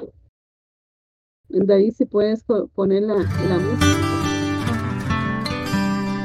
David, 1.49 1.93
si 1.97 2.05
puedes 2.05 2.43
po- 2.43 2.67
poner 2.69 3.03
la, 3.03 3.15
música. 3.15 3.85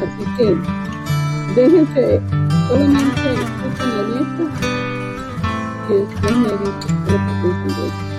Así 0.03 0.25
que 0.37 0.57
déjense, 1.55 2.21
solamente 2.69 3.35
escuchen 3.35 3.89
la 3.97 4.03
letra 4.15 4.47
y 5.89 5.93
después 5.95 6.37
me 6.39 6.53
dicen. 6.59 8.13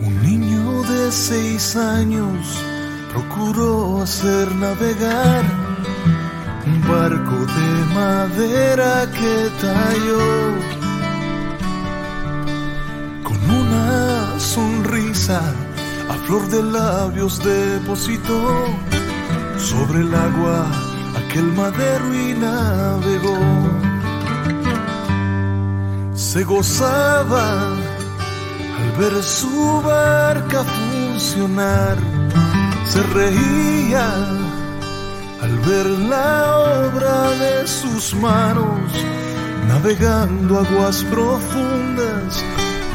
Un 0.00 0.14
niño 0.22 0.82
de 0.82 1.12
seis 1.12 1.76
años 1.76 2.58
procuró 3.12 4.02
hacer 4.02 4.52
navegar 4.56 5.44
un 6.66 6.80
barco 6.82 7.36
de 7.56 7.94
madera 7.94 9.08
que 9.12 9.48
talló 9.60 10.75
con 13.26 13.38
una 13.50 14.38
sonrisa 14.38 15.40
a 16.08 16.14
flor 16.26 16.46
de 16.48 16.62
labios 16.62 17.42
depositó 17.42 18.66
sobre 19.58 20.00
el 20.02 20.14
agua 20.14 20.66
aquel 21.18 21.46
madero 21.52 22.14
y 22.14 22.34
navegó. 22.34 23.38
Se 26.14 26.44
gozaba 26.44 27.46
al 28.78 28.90
ver 28.98 29.22
su 29.24 29.82
barca 29.82 30.62
funcionar, 30.62 31.96
se 32.84 33.02
reía 33.18 34.06
al 35.42 35.58
ver 35.66 35.86
la 35.86 36.58
obra 36.58 37.30
de 37.42 37.66
sus 37.66 38.14
manos, 38.14 38.92
navegando 39.66 40.60
aguas 40.60 41.02
profundas, 41.04 42.44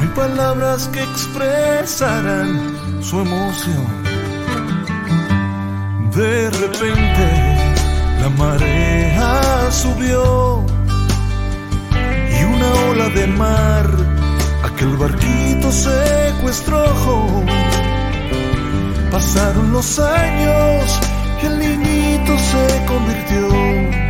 no 0.02 0.14
palabras 0.14 0.88
que 0.90 1.02
expresaran 1.02 3.02
su 3.02 3.20
emoción. 3.20 3.88
De 6.16 6.50
repente 6.50 7.28
la 8.22 8.30
marea 8.38 9.72
subió 9.72 10.66
y 12.40 12.44
una 12.44 12.74
ola 12.90 13.10
de 13.10 13.28
mar 13.28 13.88
aquel 14.64 14.96
barquito 14.98 15.72
secuestró. 15.72 16.84
Pasaron 19.12 19.72
los 19.72 20.00
años 20.00 21.00
y 21.42 21.46
el 21.46 21.60
niñito 21.60 22.38
se 22.38 22.86
convirtió 22.86 24.01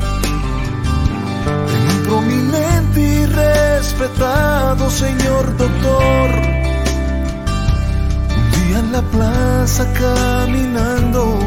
respetado 3.81 4.91
señor 4.91 5.57
doctor. 5.57 6.29
Un 8.37 8.45
día 8.55 8.77
en 8.83 8.91
la 8.91 9.01
plaza 9.01 9.83
caminando, 9.93 11.39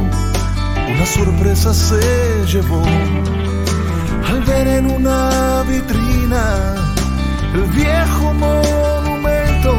una 0.93 1.07
sorpresa 1.07 1.73
se 1.73 2.03
llevó 2.53 2.83
al 4.29 4.41
ver 4.51 4.67
en 4.79 4.85
una 4.91 5.63
vitrina 5.63 6.45
el 7.55 7.67
viejo 7.83 8.25
monumento 8.45 9.73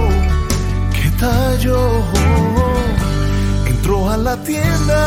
que 0.95 1.09
talló. 1.19 1.83
Entró 3.67 4.09
a 4.09 4.15
la 4.15 4.35
tienda 4.43 5.03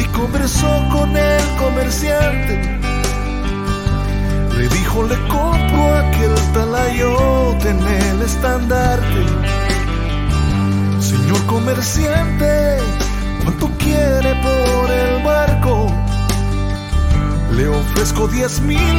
y 0.00 0.04
conversó 0.18 0.70
con 0.90 1.16
el 1.16 1.44
comerciante. 1.62 2.54
Le 4.56 4.68
dijo, 4.68 5.04
le 5.04 5.18
estandarte. 8.32 9.22
Señor 11.00 11.40
comerciante, 11.46 12.78
¿cuánto 13.42 13.66
quiere 13.78 14.32
por 14.46 14.90
el 14.90 15.22
barco? 15.22 15.74
Le 17.56 17.68
ofrezco 17.68 18.28
diez 18.28 18.60
mil 18.60 18.98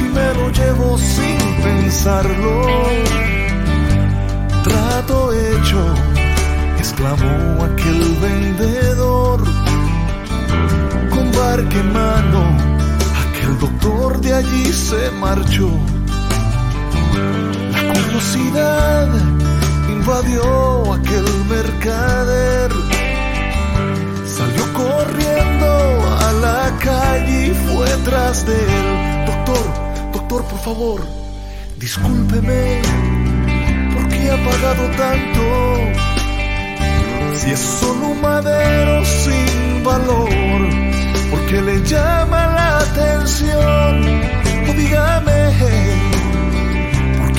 y 0.00 0.04
me 0.16 0.28
lo 0.38 0.50
llevo 0.50 0.98
sin 0.98 1.38
pensarlo. 1.62 2.54
Trato 4.62 5.32
hecho, 5.32 5.82
exclamó 6.78 7.64
aquel 7.64 8.00
vendedor. 8.20 9.40
Con 11.12 11.26
barca 11.32 11.76
en 11.84 11.92
mano, 11.92 12.40
aquel 13.24 13.58
doctor 13.58 14.20
de 14.20 14.34
allí 14.34 14.72
se 14.72 15.10
marchó. 15.12 15.70
Curiosidad 18.14 19.08
invadió 19.88 20.92
aquel 20.92 21.24
mercader. 21.50 22.70
Salió 24.24 24.72
corriendo 24.72 25.66
a 26.20 26.32
la 26.34 26.78
calle 26.78 27.48
y 27.48 27.54
fue 27.66 27.88
tras 28.04 28.46
de 28.46 28.54
él. 28.54 29.26
Doctor, 29.26 30.12
doctor, 30.12 30.44
por 30.44 30.60
favor, 30.60 31.00
discúlpeme, 31.76 32.82
¿por 33.94 34.08
qué 34.08 34.30
ha 34.30 34.36
pagado 34.36 34.84
tanto? 34.96 35.42
Si 37.36 37.50
es 37.50 37.58
solo 37.58 38.10
un 38.10 38.20
madero 38.20 39.04
sin 39.04 39.82
valor, 39.82 40.60
¿por 41.32 41.46
qué 41.46 41.60
le 41.60 41.82
llama 41.82 42.46
la 42.46 42.78
atención? 42.78 44.20
O 44.68 44.72
dígame, 44.72 45.34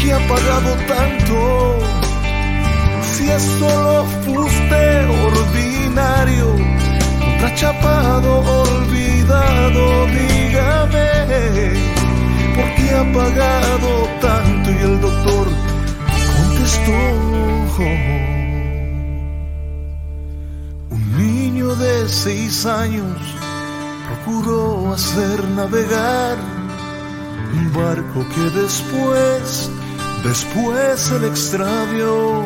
¿por 0.06 0.12
qué 0.12 0.14
ha 0.14 0.28
pagado 0.28 0.76
tanto? 0.88 1.80
Si 3.12 3.30
es 3.30 3.44
solo 3.60 4.06
fuste 4.26 5.06
ordinario, 5.26 6.56
contrachapado, 7.20 8.40
olvidado, 8.62 10.06
dígame, 10.08 11.10
¿por 12.56 12.68
qué 12.76 12.90
ha 12.92 13.14
pagado 13.14 13.90
tanto? 14.22 14.72
Y 14.72 14.78
el 14.78 15.02
doctor 15.02 15.48
contestó, 16.36 17.02
un 20.90 21.18
niño 21.18 21.76
de 21.76 22.08
seis 22.10 22.66
años 22.66 23.18
procuró 24.08 24.94
hacer 24.94 25.44
navegar 25.50 26.38
un 27.54 27.74
barco 27.74 28.26
que 28.34 28.60
después, 28.60 29.70
después 30.26 31.00
se 31.00 31.20
le 31.20 31.28
extravió. 31.28 32.46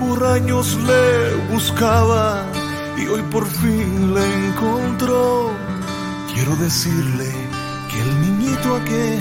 Por 0.00 0.24
años 0.24 0.76
le 0.90 1.52
buscaba 1.52 2.44
y 2.96 3.06
hoy 3.06 3.22
por 3.30 3.46
fin 3.46 4.14
le 4.14 4.24
encontró. 4.48 5.50
Quiero 6.32 6.56
decirle 6.56 7.30
que 7.90 8.00
el 8.00 8.20
niñito 8.22 8.76
aquel 8.76 9.20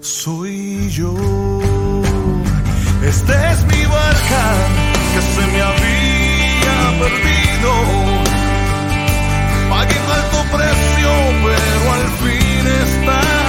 soy 0.00 0.88
yo. 0.90 1.14
Esta 3.02 3.52
es 3.52 3.64
mi 3.66 3.84
barca 3.86 4.44
que 5.12 5.20
se 5.34 5.46
me 5.52 5.60
había 5.70 6.76
perdido. 7.02 7.72
Pagué 9.70 9.96
un 10.04 10.10
alto 10.20 10.38
precio, 10.56 11.10
pero 11.44 11.92
al 11.96 12.06
fin 12.20 12.66
está 12.84 13.43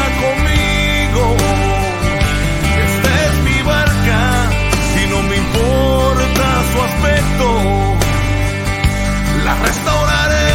La 9.46 9.54
restauraré 9.54 10.50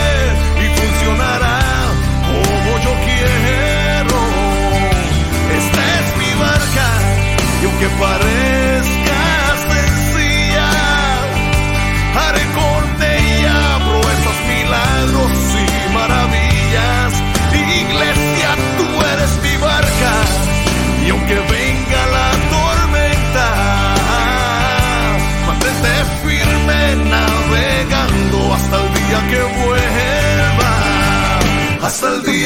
y 0.62 0.80
funcionará 0.80 1.60
como 2.26 2.72
yo 2.84 2.92
quiero. 3.06 4.18
Esta 5.60 5.80
es 5.98 6.06
mi 6.18 6.30
barca 6.40 6.88
y 7.62 7.64
aunque 7.66 7.88
parezca 8.00 8.39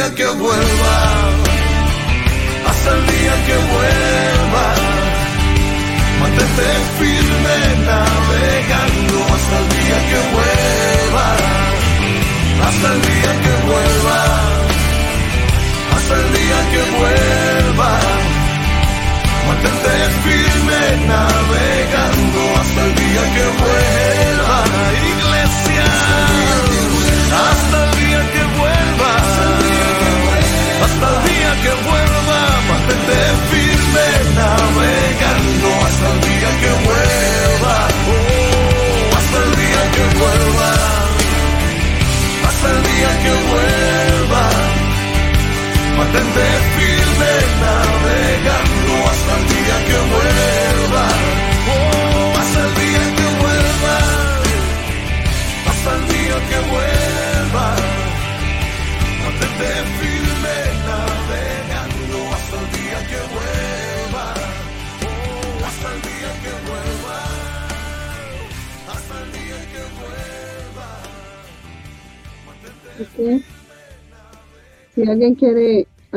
día 0.04 0.14
que 0.16 0.26
vuelva, 0.26 0.96
hasta 2.68 2.90
el 2.94 3.06
día 3.06 3.34
que 3.46 3.56
vuelva. 3.72 4.66
Mantente 6.20 6.68
firme 6.98 7.56
navegando 7.86 9.16
hasta 9.34 9.58
el 9.58 9.68
día 9.68 9.98
que 10.10 10.18
vuelva. 10.34 10.43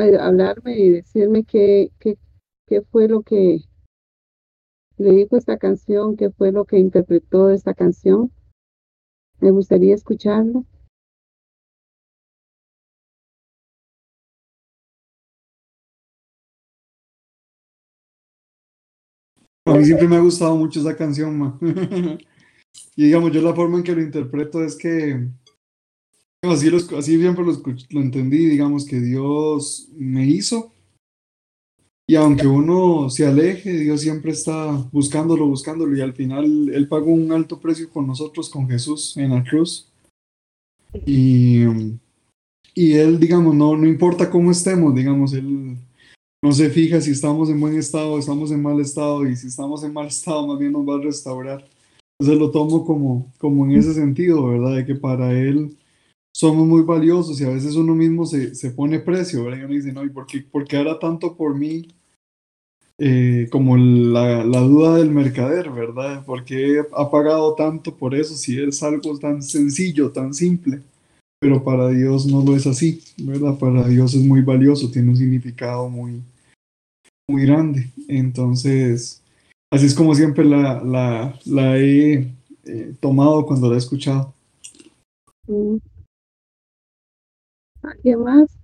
Hablarme 0.02 0.78
y 0.78 0.90
decirme 0.90 1.44
qué, 1.44 1.90
qué, 1.98 2.18
qué 2.66 2.82
fue 2.82 3.08
lo 3.08 3.22
que 3.22 3.60
le 4.96 5.10
dijo 5.12 5.36
esta 5.36 5.58
canción, 5.58 6.16
qué 6.16 6.30
fue 6.30 6.52
lo 6.52 6.64
que 6.64 6.78
interpretó 6.78 7.50
esta 7.50 7.74
canción, 7.74 8.32
me 9.40 9.50
gustaría 9.50 9.94
escucharlo. 9.94 10.64
A 19.66 19.74
mí 19.74 19.84
siempre 19.84 20.08
me 20.08 20.16
ha 20.16 20.20
gustado 20.20 20.56
mucho 20.56 20.80
esa 20.80 20.96
canción, 20.96 21.38
ma. 21.38 21.58
Y 22.94 23.06
digamos, 23.06 23.32
yo 23.32 23.42
la 23.42 23.54
forma 23.54 23.78
en 23.78 23.84
que 23.84 23.94
lo 23.94 24.02
interpreto 24.02 24.62
es 24.62 24.76
que 24.76 25.28
así, 26.44 26.70
lo, 26.70 26.78
escu- 26.78 26.96
así 26.96 27.18
siempre 27.18 27.44
lo, 27.44 27.52
escuch- 27.52 27.86
lo 27.90 28.00
entendí, 28.00 28.46
digamos, 28.46 28.84
que 28.84 29.00
Dios 29.00 29.88
me 29.96 30.26
hizo. 30.26 30.72
Y 32.10 32.14
aunque 32.14 32.46
uno 32.46 33.10
se 33.10 33.26
aleje, 33.26 33.70
Dios 33.72 34.00
siempre 34.00 34.32
está 34.32 34.72
buscándolo, 34.92 35.46
buscándolo. 35.46 35.94
Y 35.94 36.00
al 36.00 36.14
final 36.14 36.70
Él 36.72 36.88
pagó 36.88 37.12
un 37.12 37.32
alto 37.32 37.60
precio 37.60 37.90
con 37.90 38.06
nosotros, 38.06 38.48
con 38.48 38.66
Jesús 38.68 39.16
en 39.18 39.30
la 39.34 39.44
cruz. 39.44 39.88
Y, 41.04 41.64
y 42.74 42.92
Él, 42.92 43.20
digamos, 43.20 43.54
no, 43.54 43.76
no 43.76 43.86
importa 43.86 44.30
cómo 44.30 44.50
estemos, 44.50 44.94
digamos, 44.94 45.34
Él 45.34 45.76
no 46.42 46.52
se 46.52 46.70
fija 46.70 47.00
si 47.00 47.10
estamos 47.10 47.50
en 47.50 47.60
buen 47.60 47.76
estado 47.76 48.18
estamos 48.18 48.52
en 48.52 48.62
mal 48.62 48.80
estado. 48.80 49.26
Y 49.28 49.36
si 49.36 49.48
estamos 49.48 49.84
en 49.84 49.92
mal 49.92 50.06
estado, 50.06 50.46
más 50.46 50.58
bien 50.58 50.72
nos 50.72 50.88
va 50.88 50.94
a 50.94 51.02
restaurar. 51.02 51.68
Entonces 52.18 52.40
lo 52.40 52.50
tomo 52.50 52.86
como, 52.86 53.30
como 53.36 53.66
en 53.66 53.72
ese 53.72 53.92
sentido, 53.92 54.46
¿verdad? 54.46 54.76
De 54.76 54.86
que 54.86 54.94
para 54.94 55.30
Él 55.38 55.76
somos 56.38 56.68
muy 56.68 56.82
valiosos 56.82 57.40
y 57.40 57.44
a 57.44 57.48
veces 57.48 57.74
uno 57.74 57.96
mismo 57.96 58.24
se, 58.24 58.54
se 58.54 58.70
pone 58.70 59.00
precio, 59.00 59.42
¿verdad? 59.42 59.58
Y 59.58 59.64
uno 59.64 59.74
dice, 59.74 59.92
no, 59.92 60.04
¿y 60.04 60.08
por 60.08 60.24
qué, 60.24 60.40
por 60.40 60.68
qué 60.68 60.76
hará 60.76 60.96
tanto 60.96 61.36
por 61.36 61.56
mí? 61.56 61.88
Eh, 62.96 63.48
como 63.50 63.76
la, 63.76 64.44
la 64.44 64.60
duda 64.60 64.98
del 64.98 65.10
mercader, 65.10 65.68
¿verdad? 65.70 66.24
¿Por 66.24 66.44
qué 66.44 66.80
ha 66.96 67.10
pagado 67.10 67.56
tanto 67.56 67.96
por 67.96 68.14
eso 68.14 68.36
si 68.36 68.60
es 68.60 68.80
algo 68.84 69.18
tan 69.18 69.42
sencillo, 69.42 70.12
tan 70.12 70.32
simple? 70.32 70.80
Pero 71.40 71.64
para 71.64 71.88
Dios 71.88 72.26
no 72.26 72.44
lo 72.44 72.54
es 72.54 72.68
así, 72.68 73.02
¿verdad? 73.16 73.58
Para 73.58 73.88
Dios 73.88 74.14
es 74.14 74.22
muy 74.22 74.42
valioso, 74.42 74.92
tiene 74.92 75.10
un 75.10 75.16
significado 75.16 75.88
muy, 75.88 76.22
muy 77.28 77.46
grande. 77.46 77.90
Entonces, 78.06 79.22
así 79.72 79.86
es 79.86 79.94
como 79.94 80.14
siempre 80.14 80.44
la, 80.44 80.84
la, 80.84 81.36
la 81.46 81.76
he 81.78 82.32
eh, 82.64 82.94
tomado 83.00 83.44
cuando 83.44 83.68
la 83.68 83.74
he 83.74 83.78
escuchado. 83.78 84.32
Mm. 85.48 85.78
¿Alguien 87.82 88.20
más? 88.22 88.56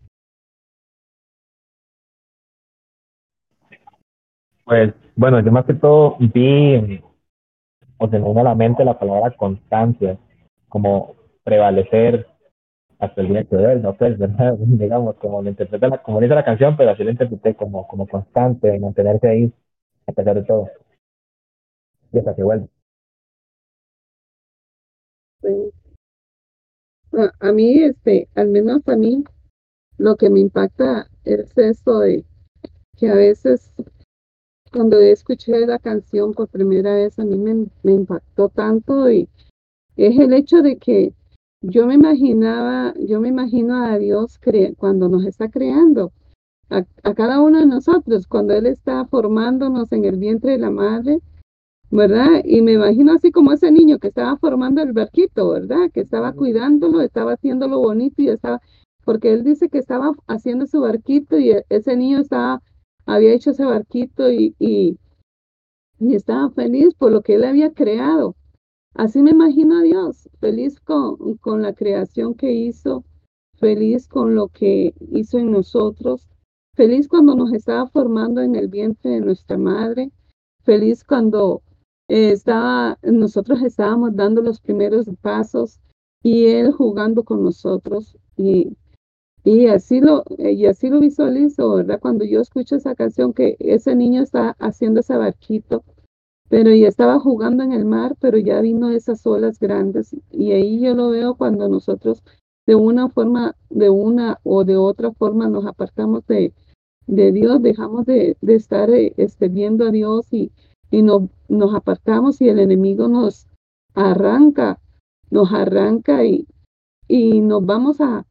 Pues, 4.65 4.93
bueno, 5.17 5.41
yo 5.41 5.51
más 5.53 5.65
que 5.67 5.75
todo 5.75 6.17
vi, 6.19 7.01
o 7.99 8.09
se 8.09 8.19
me 8.19 8.29
vino 8.29 8.41
a 8.41 8.45
la 8.45 8.55
mente 8.55 8.85
la 8.85 8.99
palabra 8.99 9.37
constancia, 9.37 10.19
como 10.69 11.15
prevalecer 11.45 12.27
hasta 13.01 13.21
el 13.23 13.29
día 13.29 13.45
que 13.45 13.57
hoy, 13.57 13.81
no 13.81 13.95
pues, 13.97 14.19
¿verdad? 14.21 14.57
Digamos, 14.59 15.17
como 15.17 15.43
lo 15.43 15.51
interpreta 15.51 15.89
la, 15.89 15.99
como 16.03 16.21
dice 16.21 16.35
la 16.35 16.45
canción, 16.45 16.77
pero 16.77 16.93
así 16.93 17.05
lo 17.05 17.11
interpreté 17.13 17.55
como, 17.57 17.87
como 17.89 18.07
constante, 18.09 18.79
mantenerse 18.81 19.29
ahí 19.29 19.53
a 20.09 20.13
pesar 20.13 20.37
de 20.37 20.45
todo, 20.45 20.69
y 22.13 22.19
hasta 22.19 22.35
que 22.35 22.43
vuelva. 22.43 22.67
Sí. 25.43 25.84
A, 27.41 27.53
mí, 27.53 27.83
este, 27.83 28.29
al 28.35 28.49
menos 28.49 28.87
a 28.89 28.97
mí, 28.97 29.25
lo 29.99 30.17
que 30.17 30.31
me 30.31 30.41
impacta 30.41 31.09
es 31.25 31.57
esto 31.57 32.01
de 32.01 32.25
que 32.97 33.09
a 33.09 33.15
veces 33.15 33.73
cuando 34.73 34.99
escuché 34.99 35.67
la 35.67 35.79
canción 35.79 36.33
por 36.33 36.49
primera 36.49 36.95
vez 36.95 37.19
a 37.19 37.25
mí 37.25 37.37
me, 37.39 37.93
impactó 37.93 38.49
tanto 38.49 39.11
y 39.11 39.29
es 39.97 40.19
el 40.19 40.33
hecho 40.33 40.63
de 40.63 40.77
que 40.79 41.15
yo 41.61 41.87
me 41.87 41.95
imaginaba, 41.95 42.93
yo 42.99 43.21
me 43.21 43.29
imagino 43.29 43.85
a 43.85 43.99
Dios 43.99 44.41
cuando 44.77 45.09
nos 45.09 45.25
está 45.25 45.49
creando, 45.49 46.13
a 46.71 47.15
cada 47.15 47.41
uno 47.41 47.61
de 47.61 47.67
nosotros, 47.67 48.27
cuando 48.27 48.55
Él 48.55 48.67
está 48.67 49.05
formándonos 49.05 49.93
en 49.93 50.05
el 50.05 50.17
vientre 50.17 50.53
de 50.53 50.59
la 50.59 50.71
madre, 50.71 51.21
¿verdad? 51.91 52.43
Y 52.45 52.61
me 52.63 52.73
imagino 52.73 53.13
así 53.13 53.31
como 53.31 53.53
ese 53.53 53.71
niño 53.71 53.99
que 53.99 54.09
estaba 54.09 54.37
formando 54.37 54.83
el 54.83 54.93
barquito, 54.93 55.51
¿verdad? 55.51 55.91
Que 55.93 56.01
estaba 56.01 56.33
cuidándolo, 56.33 57.01
estaba 57.01 57.35
haciéndolo 57.35 57.79
bonito 57.79 58.23
y 58.23 58.29
estaba, 58.29 58.61
porque 59.05 59.33
él 59.33 59.45
dice 59.45 59.69
que 59.69 59.79
estaba 59.79 60.13
haciendo 60.27 60.67
su 60.67 60.81
barquito 60.81 61.39
y 61.39 61.51
e- 61.53 61.65
ese 61.69 61.97
niño 61.97 62.19
estaba, 62.21 62.63
había 63.07 63.33
hecho 63.33 63.51
ese 63.51 63.65
barquito 63.65 64.31
y, 64.31 64.55
y, 64.59 64.99
y 66.01 66.15
estaba 66.15 66.51
feliz 66.51 66.95
por 66.95 67.13
lo 67.13 67.23
que 67.23 67.35
él 67.35 67.45
había 67.45 67.73
creado. 67.73 68.35
Así 68.95 69.23
me 69.23 69.31
imagino 69.31 69.79
a 69.79 69.83
Dios, 69.83 70.29
feliz 70.41 70.81
con, 70.81 71.37
con 71.39 71.63
la 71.63 71.75
creación 71.75 72.35
que 72.35 72.53
hizo, 72.53 73.05
feliz 73.57 74.09
con 74.09 74.35
lo 74.35 74.49
que 74.49 74.95
hizo 75.13 75.39
en 75.39 75.51
nosotros, 75.51 76.29
feliz 76.75 77.09
cuando 77.09 77.35
nos 77.35 77.53
estaba 77.53 77.87
formando 77.87 78.41
en 78.41 78.55
el 78.55 78.69
vientre 78.69 79.13
de 79.13 79.21
nuestra 79.21 79.59
madre, 79.59 80.11
feliz 80.63 81.05
cuando 81.05 81.63
eh, 82.09 82.33
estaba, 82.33 82.99
nosotros 83.03 83.63
estábamos 83.63 84.15
dando 84.15 84.43
los 84.43 84.61
primeros 84.61 85.07
pasos 85.23 85.81
y 86.23 86.47
él 86.47 86.73
jugando 86.73 87.25
con 87.25 87.43
nosotros 87.43 88.17
y, 88.37 88.77
y 89.45 89.67
así 89.67 90.01
lo 90.01 90.25
y 90.39 90.67
así 90.67 90.89
lo 90.89 91.01
visualizo, 91.01 91.75
¿verdad? 91.75 92.01
Cuando 92.01 92.25
yo 92.25 92.41
escucho 92.41 92.77
esa 92.77 92.95
canción 92.95 93.33
que 93.33 93.57
ese 93.59 93.95
niño 93.95 94.23
está 94.23 94.57
haciendo 94.59 95.01
ese 95.01 95.17
barquito, 95.17 95.83
pero 96.49 96.75
ya 96.75 96.89
estaba 96.89 97.19
jugando 97.21 97.63
en 97.63 97.73
el 97.73 97.85
mar, 97.85 98.17
pero 98.21 98.39
ya 98.39 98.61
vino 98.61 98.91
esas 98.91 99.27
olas 99.27 99.59
grandes 99.59 100.15
y 100.31 100.53
ahí 100.53 100.81
yo 100.81 100.95
lo 100.95 101.11
veo 101.11 101.35
cuando 101.37 101.69
nosotros 101.69 102.23
de 102.67 102.75
una 102.75 103.09
forma, 103.09 103.57
de 103.71 103.91
una 103.91 104.41
o 104.43 104.65
de 104.65 104.77
otra 104.77 105.13
forma 105.13 105.49
nos 105.49 105.67
apartamos 105.67 106.27
de, 106.27 106.53
de 107.07 107.33
Dios, 107.33 107.63
dejamos 107.63 108.07
de, 108.07 108.37
de 108.41 108.55
estar 108.55 108.91
este, 108.91 109.49
viendo 109.49 109.87
a 109.87 109.91
Dios 109.91 110.27
y, 110.33 110.51
y 110.91 111.03
no- 111.03 111.29
nos 111.49 111.75
apartamos 111.75 112.41
y 112.41 112.49
el 112.49 112.59
enemigo 112.59 113.09
nos 113.09 113.47
arranca, 113.95 114.81
nos 115.31 115.53
arranca 115.53 116.25
y, 116.25 116.47
y 117.09 117.41
nos 117.41 117.65
vamos 117.65 118.01
a, 118.01 118.27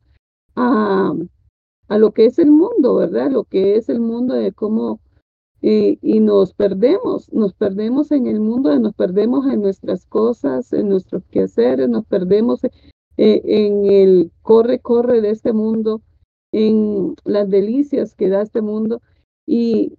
a, 0.55 1.13
a 1.89 1.97
lo 1.97 2.11
que 2.11 2.25
es 2.25 2.39
el 2.39 2.51
mundo, 2.51 2.95
¿verdad? 2.95 3.31
Lo 3.31 3.43
que 3.43 3.75
es 3.75 3.89
el 3.89 3.99
mundo 3.99 4.33
de 4.35 4.51
cómo, 4.51 4.99
y, 5.61 5.99
y 6.01 6.19
nos 6.19 6.53
perdemos, 6.53 7.31
nos 7.31 7.53
perdemos 7.53 8.11
en 8.11 8.27
el 8.27 8.39
mundo, 8.39 8.77
nos 8.79 8.93
perdemos 8.93 9.45
en 9.47 9.61
nuestras 9.61 10.05
cosas, 10.05 10.73
en 10.73 10.89
nuestros 10.89 11.23
quehaceres, 11.27 11.87
nos 11.89 12.05
perdemos 12.05 12.63
eh, 12.63 12.71
en 13.17 13.85
el 13.85 14.31
corre, 14.41 14.79
corre 14.79 15.21
de 15.21 15.29
este 15.29 15.53
mundo, 15.53 16.01
en 16.51 17.15
las 17.23 17.49
delicias 17.49 18.15
que 18.15 18.29
da 18.29 18.41
este 18.41 18.61
mundo. 18.61 19.01
y, 19.45 19.97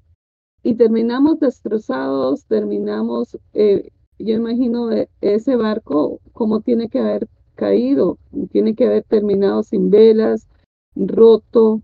y 0.64 0.74
terminamos 0.74 1.38
destrozados, 1.40 2.46
terminamos, 2.46 3.38
eh, 3.52 3.90
yo 4.18 4.34
imagino 4.34 4.88
ese 5.20 5.56
barco 5.56 6.20
como 6.32 6.62
tiene 6.62 6.88
que 6.88 7.00
haber 7.00 7.28
caído, 7.54 8.18
tiene 8.50 8.74
que 8.74 8.86
haber 8.86 9.04
terminado 9.04 9.62
sin 9.62 9.90
velas, 9.90 10.48
roto, 10.96 11.82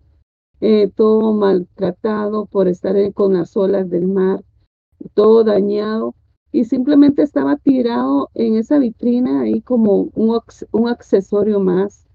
eh, 0.63 0.91
todo 0.97 1.35
maltratado 1.35 2.47
por 2.47 2.69
estar 2.69 2.97
con 3.13 3.35
las 3.35 3.55
olas 3.55 3.91
del 3.91 4.09
mar, 4.09 4.43
todo 5.13 5.45
dañado 5.45 6.15
y 6.51 6.65
simplemente 6.65 7.23
estaba 7.23 7.57
tirado 7.57 8.31
en 8.33 8.57
esa 8.57 8.79
vitrina 8.79 9.43
ahí 9.43 9.61
como 9.61 10.09
un, 10.15 10.41
un 10.73 10.89
accesorio 10.89 11.61
más. 11.61 12.07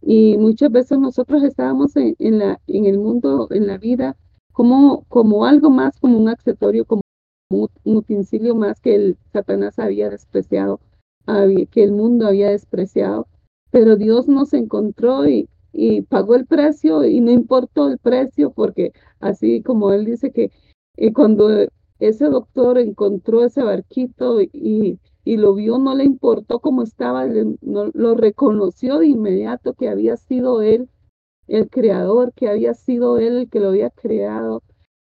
Y 0.00 0.36
muchas 0.36 0.70
veces 0.70 0.98
nosotros 0.98 1.42
estábamos 1.42 1.96
en 1.96 2.38
la, 2.38 2.60
en 2.68 2.84
el 2.84 2.98
mundo, 2.98 3.48
en 3.50 3.66
la 3.66 3.78
vida, 3.78 4.16
como, 4.54 5.04
como 5.08 5.44
algo 5.44 5.68
más, 5.68 5.98
como 6.00 6.16
un 6.16 6.28
accesorio, 6.28 6.86
como 6.86 7.02
un, 7.50 7.68
utensilio 7.84 8.54
más 8.54 8.80
que 8.80 8.94
el 8.94 9.18
Satanás 9.32 9.78
había 9.78 10.08
despreciado, 10.08 10.80
que 11.70 11.82
el 11.82 11.92
mundo 11.92 12.26
había 12.26 12.50
despreciado. 12.50 13.26
Pero 13.72 13.96
Dios 13.96 14.28
nos 14.28 14.52
encontró 14.54 15.28
y, 15.28 15.48
y 15.72 16.02
pagó 16.02 16.36
el 16.36 16.46
precio 16.46 17.04
y 17.04 17.20
no 17.20 17.32
importó 17.32 17.88
el 17.88 17.98
precio 17.98 18.52
porque 18.52 18.92
así 19.18 19.60
como 19.60 19.92
él 19.92 20.04
dice 20.04 20.30
que 20.30 20.52
eh, 20.96 21.12
cuando 21.12 21.48
ese 21.98 22.26
doctor 22.26 22.78
encontró 22.78 23.44
ese 23.44 23.64
barquito 23.64 24.40
y, 24.40 25.00
y 25.24 25.36
lo 25.36 25.54
vio, 25.54 25.78
no 25.78 25.96
le 25.96 26.04
importó 26.04 26.60
cómo 26.60 26.82
estaba, 26.82 27.26
no- 27.26 27.90
lo 27.92 28.14
reconoció 28.14 28.98
de 28.98 29.08
inmediato 29.08 29.74
que 29.74 29.88
había 29.88 30.16
sido 30.16 30.62
él 30.62 30.88
el 31.48 31.68
creador, 31.68 32.32
que 32.34 32.48
había 32.48 32.74
sido 32.74 33.18
él 33.18 33.36
el 33.38 33.50
que 33.50 33.60
lo 33.60 33.68
había 33.68 33.90
creado 33.90 34.62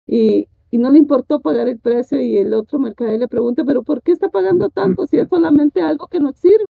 y, 0.06 0.48
y 0.70 0.78
no 0.78 0.90
le 0.90 0.98
importó 0.98 1.40
pagar 1.40 1.68
el 1.68 1.78
precio 1.78 2.20
y 2.20 2.36
el 2.38 2.54
otro 2.54 2.78
mercader 2.78 3.20
le 3.20 3.28
pregunta, 3.28 3.64
pero 3.64 3.82
¿por 3.82 4.02
qué 4.02 4.12
está 4.12 4.28
pagando 4.28 4.68
tanto 4.70 5.06
si 5.06 5.18
es 5.18 5.28
solamente 5.28 5.80
algo 5.82 6.06
que 6.06 6.20
no 6.20 6.32
sirve, 6.32 6.66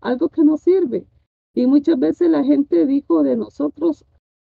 algo 0.00 0.28
que 0.28 0.44
no 0.44 0.56
sirve? 0.56 1.06
Y 1.54 1.66
muchas 1.66 1.98
veces 1.98 2.30
la 2.30 2.44
gente 2.44 2.86
dijo 2.86 3.22
de 3.22 3.36
nosotros, 3.36 4.04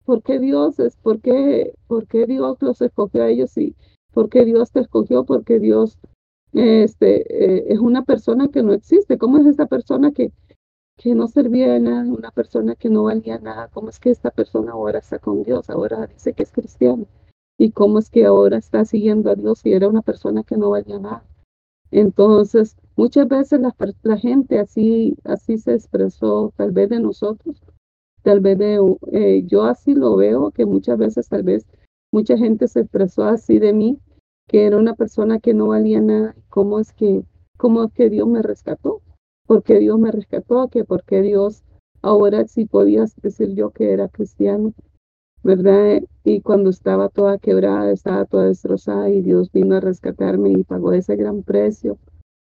¿por 0.03 0.23
qué 0.23 0.39
Dios 0.39 0.79
es? 0.79 0.95
¿Por 0.97 1.21
qué, 1.21 1.73
por 1.87 2.07
qué 2.07 2.25
Dios 2.25 2.57
los 2.61 2.81
escogió 2.81 3.23
a 3.23 3.29
ellos 3.29 3.55
y 3.57 3.75
por 4.13 4.29
qué 4.29 4.45
Dios 4.45 4.71
te 4.71 4.79
escogió? 4.79 5.25
Porque 5.25 5.59
Dios 5.59 5.99
este, 6.53 7.21
eh, 7.29 7.65
es 7.69 7.79
una 7.79 8.03
persona 8.03 8.47
que 8.47 8.63
no 8.63 8.73
existe. 8.73 9.17
¿Cómo 9.17 9.37
es 9.37 9.45
esta 9.45 9.67
persona 9.67 10.11
que, 10.11 10.31
que 10.97 11.13
no 11.15 11.27
servía 11.27 11.71
de 11.71 11.79
nada, 11.79 12.11
una 12.11 12.31
persona 12.31 12.75
que 12.75 12.89
no 12.89 13.03
valía 13.03 13.37
nada? 13.37 13.69
¿Cómo 13.69 13.89
es 13.89 13.99
que 13.99 14.09
esta 14.09 14.31
persona 14.31 14.71
ahora 14.71 14.99
está 14.99 15.19
con 15.19 15.43
Dios? 15.43 15.69
Ahora 15.69 16.07
dice 16.07 16.33
que 16.33 16.43
es 16.43 16.51
cristiano. 16.51 17.05
¿Y 17.57 17.71
cómo 17.71 17.99
es 17.99 18.09
que 18.09 18.25
ahora 18.25 18.57
está 18.57 18.83
siguiendo 18.83 19.31
a 19.31 19.35
Dios 19.35 19.59
si 19.59 19.73
era 19.73 19.87
una 19.87 20.01
persona 20.01 20.43
que 20.43 20.57
no 20.57 20.71
valía 20.71 20.99
nada? 20.99 21.23
Entonces, 21.91 22.75
muchas 22.95 23.27
veces 23.27 23.61
la, 23.61 23.75
la 24.03 24.17
gente 24.17 24.59
así, 24.59 25.15
así 25.23 25.57
se 25.57 25.73
expresó, 25.73 26.51
tal 26.57 26.71
vez 26.71 26.89
de 26.89 26.99
nosotros, 26.99 27.61
tal 28.23 28.41
vez 28.41 28.57
de, 28.57 28.79
eh, 29.13 29.43
yo 29.45 29.63
así 29.63 29.93
lo 29.93 30.17
veo, 30.17 30.51
que 30.51 30.65
muchas 30.65 30.97
veces 30.97 31.29
tal 31.29 31.43
vez 31.43 31.65
mucha 32.11 32.37
gente 32.37 32.67
se 32.67 32.81
expresó 32.81 33.23
así 33.23 33.59
de 33.59 33.73
mí, 33.73 33.99
que 34.47 34.65
era 34.65 34.77
una 34.77 34.95
persona 34.95 35.39
que 35.39 35.53
no 35.53 35.67
valía 35.67 36.01
nada. 36.01 36.35
¿Cómo 36.49 36.79
es 36.79 36.91
que, 36.91 37.23
cómo 37.57 37.83
es 37.85 37.93
que 37.93 38.09
Dios 38.09 38.27
me 38.27 38.41
rescató? 38.41 39.01
¿Por 39.47 39.63
qué 39.63 39.79
Dios 39.79 39.97
me 39.97 40.11
rescató? 40.11 40.67
Que 40.67 40.83
por 40.83 41.03
qué 41.03 41.21
Dios 41.21 41.63
ahora 42.01 42.45
sí 42.47 42.65
podías 42.65 43.15
decir 43.21 43.55
yo 43.55 43.71
que 43.71 43.91
era 43.91 44.09
cristiano, 44.09 44.73
¿verdad? 45.41 46.03
Y 46.23 46.41
cuando 46.41 46.69
estaba 46.69 47.09
toda 47.09 47.37
quebrada, 47.37 47.91
estaba 47.91 48.25
toda 48.25 48.47
destrozada 48.47 49.09
y 49.09 49.21
Dios 49.21 49.51
vino 49.51 49.75
a 49.75 49.79
rescatarme 49.79 50.51
y 50.51 50.63
pagó 50.63 50.91
ese 50.91 51.15
gran 51.15 51.43
precio 51.43 51.97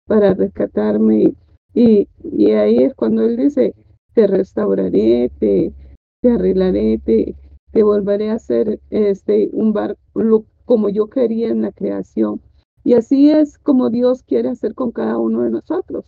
para 0.08 0.34
rescatarme. 0.34 1.36
Y, 1.74 2.08
y 2.24 2.52
ahí 2.52 2.84
es 2.84 2.96
cuando 2.96 3.24
Él 3.24 3.38
dice, 3.38 3.76
te 4.14 4.28
restauraré, 4.28 5.32
te, 5.40 5.74
te 6.22 6.32
arreglaré, 6.32 7.00
te, 7.00 7.36
te 7.72 7.84
volveré 7.84 8.32
a 8.32 8.36
hacer 8.36 8.80
este, 8.90 9.50
un 9.54 9.74
barco 9.74 10.46
como 10.66 10.90
yo 10.90 11.08
quería 11.08 11.50
en 11.50 11.62
la 11.62 11.72
creación. 11.72 12.42
Y 12.84 12.94
así 12.94 13.30
es 13.30 13.58
como 13.58 13.90
Dios 13.90 14.24
quiere 14.24 14.50
hacer 14.50 14.74
con 14.74 14.92
cada 14.92 15.18
uno 15.18 15.42
de 15.44 15.52
nosotros. 15.52 16.06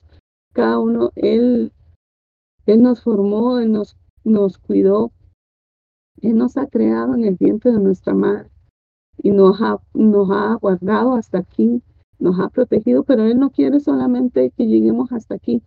Cada 0.57 0.79
uno, 0.79 1.11
Él, 1.13 1.71
él 2.65 2.81
nos 2.81 3.03
formó, 3.03 3.59
Él 3.59 3.71
nos, 3.71 3.95
nos 4.23 4.57
cuidó, 4.57 5.11
Él 6.19 6.35
nos 6.35 6.57
ha 6.57 6.65
creado 6.65 7.13
en 7.13 7.25
el 7.25 7.35
vientre 7.35 7.71
de 7.71 7.79
nuestra 7.79 8.15
madre 8.15 8.49
y 9.21 9.29
nos 9.29 9.61
ha, 9.61 9.77
nos 9.93 10.31
ha 10.31 10.55
guardado 10.55 11.13
hasta 11.13 11.37
aquí, 11.37 11.83
nos 12.17 12.39
ha 12.39 12.49
protegido, 12.49 13.03
pero 13.03 13.25
Él 13.25 13.37
no 13.37 13.51
quiere 13.51 13.79
solamente 13.79 14.51
que 14.57 14.65
lleguemos 14.65 15.11
hasta 15.11 15.35
aquí. 15.35 15.61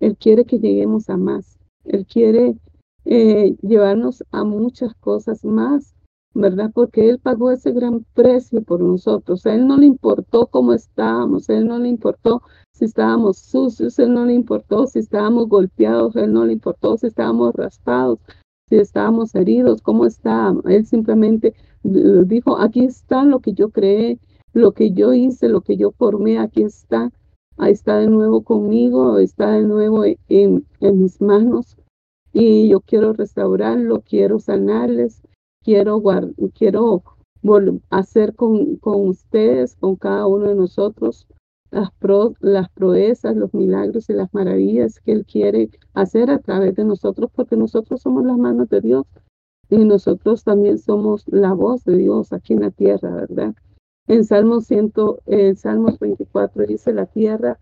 Él 0.00 0.16
quiere 0.16 0.46
que 0.46 0.58
lleguemos 0.58 1.08
a 1.08 1.16
más. 1.16 1.60
Él 1.84 2.04
quiere 2.04 2.56
eh, 3.04 3.56
llevarnos 3.62 4.24
a 4.32 4.42
muchas 4.42 4.96
cosas 4.96 5.44
más, 5.44 5.94
¿verdad? 6.34 6.72
Porque 6.74 7.08
Él 7.08 7.20
pagó 7.20 7.52
ese 7.52 7.70
gran 7.70 8.04
precio 8.14 8.62
por 8.62 8.80
nosotros. 8.80 9.46
Él 9.46 9.68
no 9.68 9.76
le 9.76 9.86
importó 9.86 10.48
cómo 10.48 10.72
estábamos, 10.72 11.48
Él 11.50 11.68
no 11.68 11.78
le 11.78 11.88
importó 11.88 12.42
si 12.82 12.86
estábamos 12.86 13.38
sucios, 13.38 13.96
Él 14.00 14.12
no 14.12 14.26
le 14.26 14.32
importó 14.32 14.88
si 14.88 14.98
estábamos 14.98 15.48
golpeados, 15.48 16.16
Él 16.16 16.32
no 16.32 16.44
le 16.44 16.54
importó 16.54 16.96
si 16.96 17.06
estábamos 17.06 17.54
raspados, 17.54 18.18
si 18.68 18.74
estábamos 18.74 19.36
heridos, 19.36 19.82
cómo 19.82 20.04
estábamos. 20.04 20.64
Él 20.66 20.84
simplemente 20.84 21.54
dijo, 21.84 22.58
aquí 22.58 22.84
está 22.84 23.22
lo 23.22 23.38
que 23.38 23.52
yo 23.52 23.70
creé, 23.70 24.18
lo 24.52 24.72
que 24.72 24.90
yo 24.90 25.12
hice, 25.12 25.48
lo 25.48 25.60
que 25.60 25.76
yo 25.76 25.92
formé, 25.92 26.40
aquí 26.40 26.64
está. 26.64 27.12
Ahí 27.56 27.70
está 27.70 27.98
de 27.98 28.08
nuevo 28.08 28.42
conmigo, 28.42 29.18
está 29.18 29.52
de 29.52 29.62
nuevo 29.62 30.02
en, 30.04 30.66
mis 30.80 31.20
manos 31.20 31.76
y 32.32 32.68
yo 32.68 32.80
quiero 32.80 33.12
restaurarlo, 33.12 34.00
quiero 34.00 34.40
sanarles, 34.40 35.22
quiero, 35.62 36.02
quiero 36.52 37.04
hacer 37.90 38.34
con 38.34 38.80
ustedes, 38.82 39.76
con 39.76 39.94
cada 39.94 40.26
uno 40.26 40.48
de 40.48 40.56
nosotros, 40.56 41.28
las, 41.72 41.90
pro 41.92 42.34
las 42.40 42.68
proezas, 42.70 43.34
los 43.34 43.52
milagros 43.54 44.08
y 44.10 44.12
las 44.12 44.32
maravillas 44.32 45.00
que 45.00 45.12
Él 45.12 45.24
quiere 45.24 45.70
hacer 45.94 46.30
a 46.30 46.38
través 46.38 46.76
de 46.76 46.84
nosotros, 46.84 47.30
porque 47.34 47.56
nosotros 47.56 48.02
somos 48.02 48.24
las 48.24 48.36
manos 48.36 48.68
de 48.68 48.82
Dios 48.82 49.06
y 49.70 49.78
nosotros 49.78 50.44
también 50.44 50.78
somos 50.78 51.24
la 51.28 51.54
voz 51.54 51.82
de 51.84 51.96
Dios 51.96 52.32
aquí 52.32 52.52
en 52.52 52.60
la 52.60 52.70
tierra, 52.70 53.10
¿verdad? 53.14 53.54
En 54.06 54.24
Salmos, 54.24 54.66
100, 54.66 54.92
en 55.26 55.56
Salmos 55.56 55.98
24 55.98 56.66
dice, 56.66 56.92
la 56.92 57.06
tierra 57.06 57.58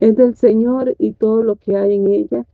es 0.00 0.16
del 0.16 0.34
Señor 0.34 0.96
y 0.98 1.12
todo 1.12 1.44
lo 1.44 1.54
que 1.54 1.76
hay 1.76 1.94
en 1.94 2.08
ella. 2.08 2.46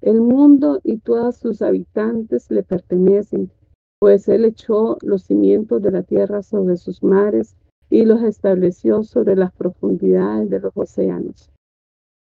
El 0.00 0.20
mundo 0.20 0.80
y 0.84 0.98
todos 0.98 1.36
sus 1.36 1.60
habitantes 1.60 2.50
le 2.50 2.62
pertenecen, 2.62 3.50
pues 3.98 4.28
Él 4.28 4.44
echó 4.44 4.96
los 5.02 5.24
cimientos 5.24 5.82
de 5.82 5.90
la 5.90 6.04
tierra 6.04 6.42
sobre 6.42 6.76
sus 6.76 7.02
mares 7.02 7.56
y 7.90 8.04
los 8.04 8.22
estableció 8.22 9.02
sobre 9.02 9.36
las 9.36 9.52
profundidades 9.52 10.50
de 10.50 10.60
los 10.60 10.72
océanos. 10.76 11.50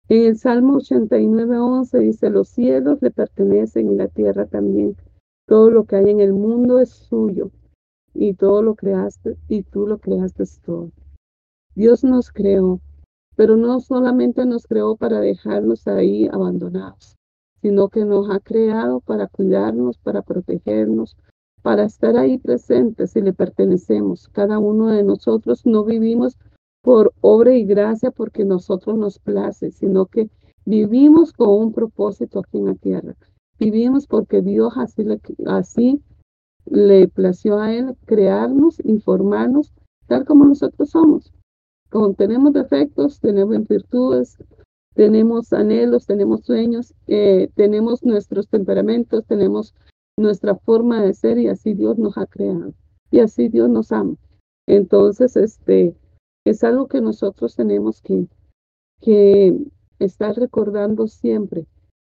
En 0.08 0.26
el 0.26 0.36
Salmo 0.36 0.76
89, 0.76 1.58
11 1.58 1.98
dice, 2.00 2.30
los 2.30 2.48
cielos 2.48 2.98
le 3.00 3.10
pertenecen 3.10 3.92
y 3.92 3.94
la 3.94 4.08
tierra 4.08 4.46
también. 4.46 4.96
Todo 5.46 5.70
lo 5.70 5.84
que 5.84 5.96
hay 5.96 6.10
en 6.10 6.20
el 6.20 6.32
mundo 6.32 6.80
es 6.80 6.90
suyo 6.90 7.50
y 8.14 8.34
todo 8.34 8.62
lo 8.62 8.74
creaste 8.74 9.36
y 9.48 9.62
tú 9.62 9.86
lo 9.86 9.98
creaste 9.98 10.44
todo. 10.64 10.90
Dios 11.74 12.04
nos 12.04 12.30
creó, 12.30 12.80
pero 13.36 13.56
no 13.56 13.80
solamente 13.80 14.44
nos 14.44 14.66
creó 14.66 14.96
para 14.96 15.20
dejarnos 15.20 15.86
ahí 15.86 16.28
abandonados, 16.30 17.16
sino 17.62 17.88
que 17.88 18.04
nos 18.04 18.28
ha 18.30 18.40
creado 18.40 19.00
para 19.00 19.28
cuidarnos, 19.28 19.96
para 19.98 20.22
protegernos, 20.22 21.16
para 21.62 21.84
estar 21.84 22.16
ahí 22.16 22.38
presentes 22.38 23.16
y 23.16 23.22
le 23.22 23.32
pertenecemos. 23.32 24.28
Cada 24.28 24.58
uno 24.58 24.88
de 24.88 25.04
nosotros 25.04 25.64
no 25.64 25.84
vivimos 25.84 26.36
por 26.82 27.12
obra 27.20 27.54
y 27.54 27.64
gracia 27.64 28.10
porque 28.10 28.44
nosotros 28.44 28.98
nos 28.98 29.18
place, 29.18 29.70
sino 29.70 30.06
que 30.06 30.28
vivimos 30.64 31.32
con 31.32 31.48
un 31.50 31.72
propósito 31.72 32.40
aquí 32.40 32.58
en 32.58 32.66
la 32.66 32.74
tierra. 32.74 33.14
Vivimos 33.58 34.06
porque 34.06 34.42
Dios 34.42 34.74
así 34.76 35.04
le, 35.04 35.20
así 35.46 36.02
le 36.66 37.08
plació 37.08 37.58
a 37.58 37.72
Él 37.72 37.96
crearnos, 38.06 38.80
informarnos, 38.84 39.72
tal 40.06 40.24
como 40.24 40.44
nosotros 40.44 40.90
somos. 40.90 41.32
Como 41.90 42.14
tenemos 42.14 42.52
defectos, 42.52 43.20
tenemos 43.20 43.68
virtudes, 43.68 44.38
tenemos 44.94 45.52
anhelos, 45.52 46.06
tenemos 46.06 46.44
sueños, 46.44 46.94
eh, 47.06 47.50
tenemos 47.54 48.02
nuestros 48.02 48.48
temperamentos, 48.48 49.24
tenemos 49.26 49.74
nuestra 50.18 50.54
forma 50.56 51.02
de 51.02 51.14
ser 51.14 51.38
y 51.38 51.48
así 51.48 51.74
Dios 51.74 51.98
nos 51.98 52.18
ha 52.18 52.26
creado 52.26 52.74
y 53.10 53.20
así 53.20 53.48
Dios 53.48 53.68
nos 53.68 53.92
ama. 53.92 54.16
Entonces, 54.66 55.36
este 55.36 55.94
es 56.44 56.64
algo 56.64 56.88
que 56.88 57.00
nosotros 57.00 57.54
tenemos 57.54 58.00
que, 58.00 58.26
que 59.00 59.56
estar 59.98 60.34
recordando 60.36 61.06
siempre 61.06 61.66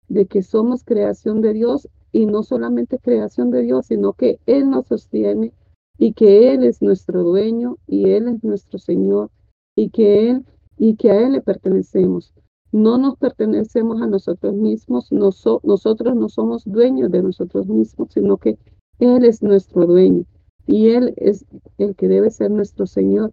de 0.07 0.25
que 0.25 0.43
somos 0.43 0.83
creación 0.83 1.41
de 1.41 1.53
Dios 1.53 1.89
y 2.11 2.25
no 2.25 2.43
solamente 2.43 2.99
creación 2.99 3.49
de 3.49 3.63
Dios, 3.63 3.87
sino 3.87 4.13
que 4.13 4.39
Él 4.45 4.69
nos 4.69 4.87
sostiene 4.87 5.51
y 5.97 6.13
que 6.13 6.53
Él 6.53 6.63
es 6.63 6.81
nuestro 6.81 7.23
dueño 7.23 7.77
y 7.87 8.11
Él 8.11 8.27
es 8.27 8.43
nuestro 8.43 8.77
Señor 8.77 9.31
y 9.75 9.89
que 9.89 10.29
Él 10.29 10.45
y 10.77 10.95
que 10.95 11.11
a 11.11 11.19
Él 11.25 11.33
le 11.33 11.41
pertenecemos. 11.41 12.33
No 12.73 12.97
nos 12.97 13.17
pertenecemos 13.17 14.01
a 14.01 14.07
nosotros 14.07 14.55
mismos, 14.55 15.11
nosotros 15.11 16.15
no 16.15 16.27
somos 16.27 16.63
dueños 16.65 17.11
de 17.11 17.21
nosotros 17.21 17.67
mismos, 17.67 18.09
sino 18.11 18.37
que 18.37 18.57
Él 18.97 19.23
es 19.25 19.43
nuestro 19.43 19.85
dueño 19.85 20.25
y 20.65 20.89
Él 20.89 21.13
es 21.17 21.45
el 21.77 21.95
que 21.95 22.07
debe 22.07 22.31
ser 22.31 22.49
nuestro 22.49 22.87
Señor 22.87 23.31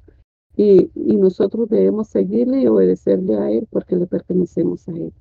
y, 0.56 0.90
nosotros 0.94 1.70
debemos 1.70 2.08
seguirle 2.08 2.60
y 2.60 2.66
obedecerle 2.66 3.36
a 3.38 3.50
Él 3.50 3.66
porque 3.70 3.96
le 3.96 4.06
pertenecemos 4.06 4.86
a 4.88 4.92
Él. 4.92 5.12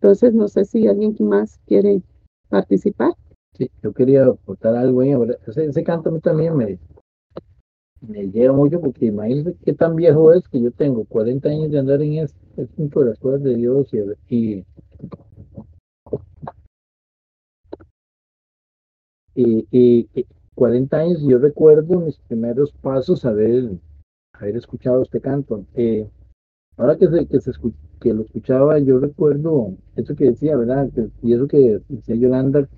Entonces, 0.00 0.34
no 0.34 0.48
sé 0.48 0.64
si 0.64 0.88
alguien 0.88 1.14
más 1.20 1.60
quiere 1.66 2.02
participar. 2.48 3.12
Sí, 3.56 3.70
yo 3.84 3.92
quería 3.92 4.26
aportar 4.26 4.74
algo. 4.74 5.02
Ese, 5.02 5.66
ese 5.66 5.84
canto 5.84 6.08
a 6.08 6.12
mí 6.12 6.18
también 6.18 6.56
me, 6.56 6.80
me 8.08 8.30
llega 8.30 8.52
mucho 8.52 8.80
porque 8.80 9.06
imagínense 9.06 9.56
qué 9.64 9.72
tan 9.72 9.96
viejo 9.96 10.32
es 10.32 10.46
que 10.48 10.60
yo 10.60 10.70
tengo 10.70 11.04
40 11.04 11.48
años 11.48 11.70
de 11.70 11.78
andar 11.78 12.02
en 12.02 12.18
este, 12.18 12.66
punto 12.76 13.00
de 13.00 13.06
las 13.10 13.18
cosas 13.18 13.42
de 13.42 13.54
Dios 13.56 13.88
y, 14.28 14.64
y, 19.34 19.68
y, 19.70 20.26
40 20.54 20.96
años 20.96 21.22
yo 21.22 21.38
recuerdo 21.38 22.00
mis 22.00 22.18
primeros 22.18 22.72
pasos 22.72 23.24
haber, 23.24 23.70
haber 24.32 24.56
escuchado 24.56 25.02
este 25.02 25.20
canto. 25.20 25.64
Eh, 25.74 26.08
ahora 26.76 26.96
que, 26.96 27.08
se, 27.08 27.26
que, 27.26 27.40
se 27.40 27.52
que 28.00 28.14
lo 28.14 28.22
escuchaba, 28.22 28.78
yo 28.78 28.98
recuerdo 28.98 29.76
eso 29.96 30.14
que 30.14 30.26
decía, 30.26 30.56
¿verdad? 30.56 30.88
y 31.22 31.32
eso 31.32 31.48
que 31.48 31.80
decía 31.88 32.14
Yolanda, 32.14 32.68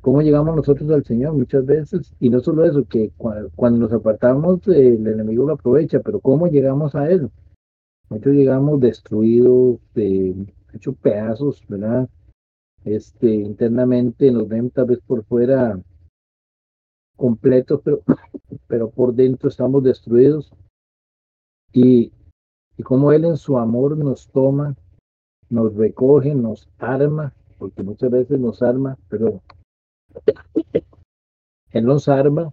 cómo 0.00 0.22
llegamos 0.22 0.56
nosotros 0.56 0.90
al 0.90 1.04
Señor 1.04 1.34
muchas 1.34 1.64
veces, 1.64 2.14
y 2.20 2.30
no 2.30 2.40
solo 2.40 2.64
eso, 2.64 2.84
que 2.84 3.12
cuando 3.16 3.78
nos 3.78 3.92
apartamos, 3.92 4.66
el 4.68 5.06
enemigo 5.06 5.46
lo 5.46 5.54
aprovecha, 5.54 6.00
pero 6.00 6.20
cómo 6.20 6.46
llegamos 6.46 6.94
a 6.94 7.10
Él. 7.10 7.30
Nosotros 8.08 8.34
llegamos 8.34 8.80
destruidos, 8.80 9.78
de, 9.94 10.34
hecho 10.74 10.92
pedazos, 10.94 11.62
¿verdad? 11.68 12.08
Este, 12.84 13.34
internamente 13.34 14.30
nos 14.32 14.48
ven 14.48 14.70
tal 14.70 14.86
vez 14.86 15.00
por 15.00 15.24
fuera 15.24 15.80
completos, 17.16 17.80
pero, 17.84 18.02
pero 18.66 18.90
por 18.90 19.14
dentro 19.14 19.48
estamos 19.48 19.82
destruidos. 19.82 20.52
Y, 21.72 22.12
y 22.76 22.82
como 22.82 23.12
Él 23.12 23.24
en 23.24 23.36
su 23.36 23.58
amor 23.58 23.96
nos 23.96 24.28
toma, 24.28 24.74
nos 25.48 25.74
recoge, 25.74 26.34
nos 26.34 26.68
arma, 26.78 27.34
porque 27.58 27.82
muchas 27.82 28.10
veces 28.10 28.40
nos 28.40 28.62
arma, 28.62 28.96
pero 29.08 29.42
él 31.72 31.84
nos 31.84 32.08
arma 32.08 32.52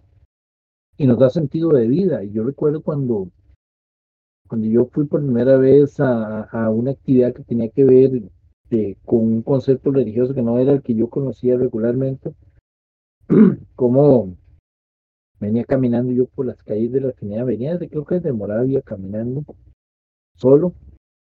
y 0.96 1.06
nos 1.06 1.18
da 1.18 1.30
sentido 1.30 1.70
de 1.70 1.88
vida. 1.88 2.24
Y 2.24 2.30
yo 2.30 2.44
recuerdo 2.44 2.82
cuando, 2.82 3.30
cuando 4.48 4.66
yo 4.66 4.86
fui 4.86 5.06
por 5.06 5.20
primera 5.20 5.56
vez 5.56 6.00
a, 6.00 6.42
a 6.42 6.70
una 6.70 6.92
actividad 6.92 7.34
que 7.34 7.44
tenía 7.44 7.68
que 7.68 7.84
ver 7.84 8.22
con 9.04 9.20
un 9.20 9.42
concepto 9.42 9.90
religioso 9.90 10.34
que 10.34 10.42
no 10.42 10.58
era 10.58 10.72
el 10.72 10.82
que 10.82 10.94
yo 10.94 11.08
conocía 11.08 11.56
regularmente, 11.56 12.34
como 13.74 14.36
venía 15.40 15.64
caminando 15.64 16.12
yo 16.12 16.26
por 16.26 16.46
las 16.46 16.62
calles 16.62 16.92
de 16.92 17.00
la 17.00 17.12
Trinidad, 17.12 17.46
venía 17.46 17.72
desde 17.72 17.88
creo 17.88 18.04
que 18.04 18.16
desde 18.16 18.32
Moravia 18.32 18.82
caminando 18.82 19.44
solo, 20.34 20.74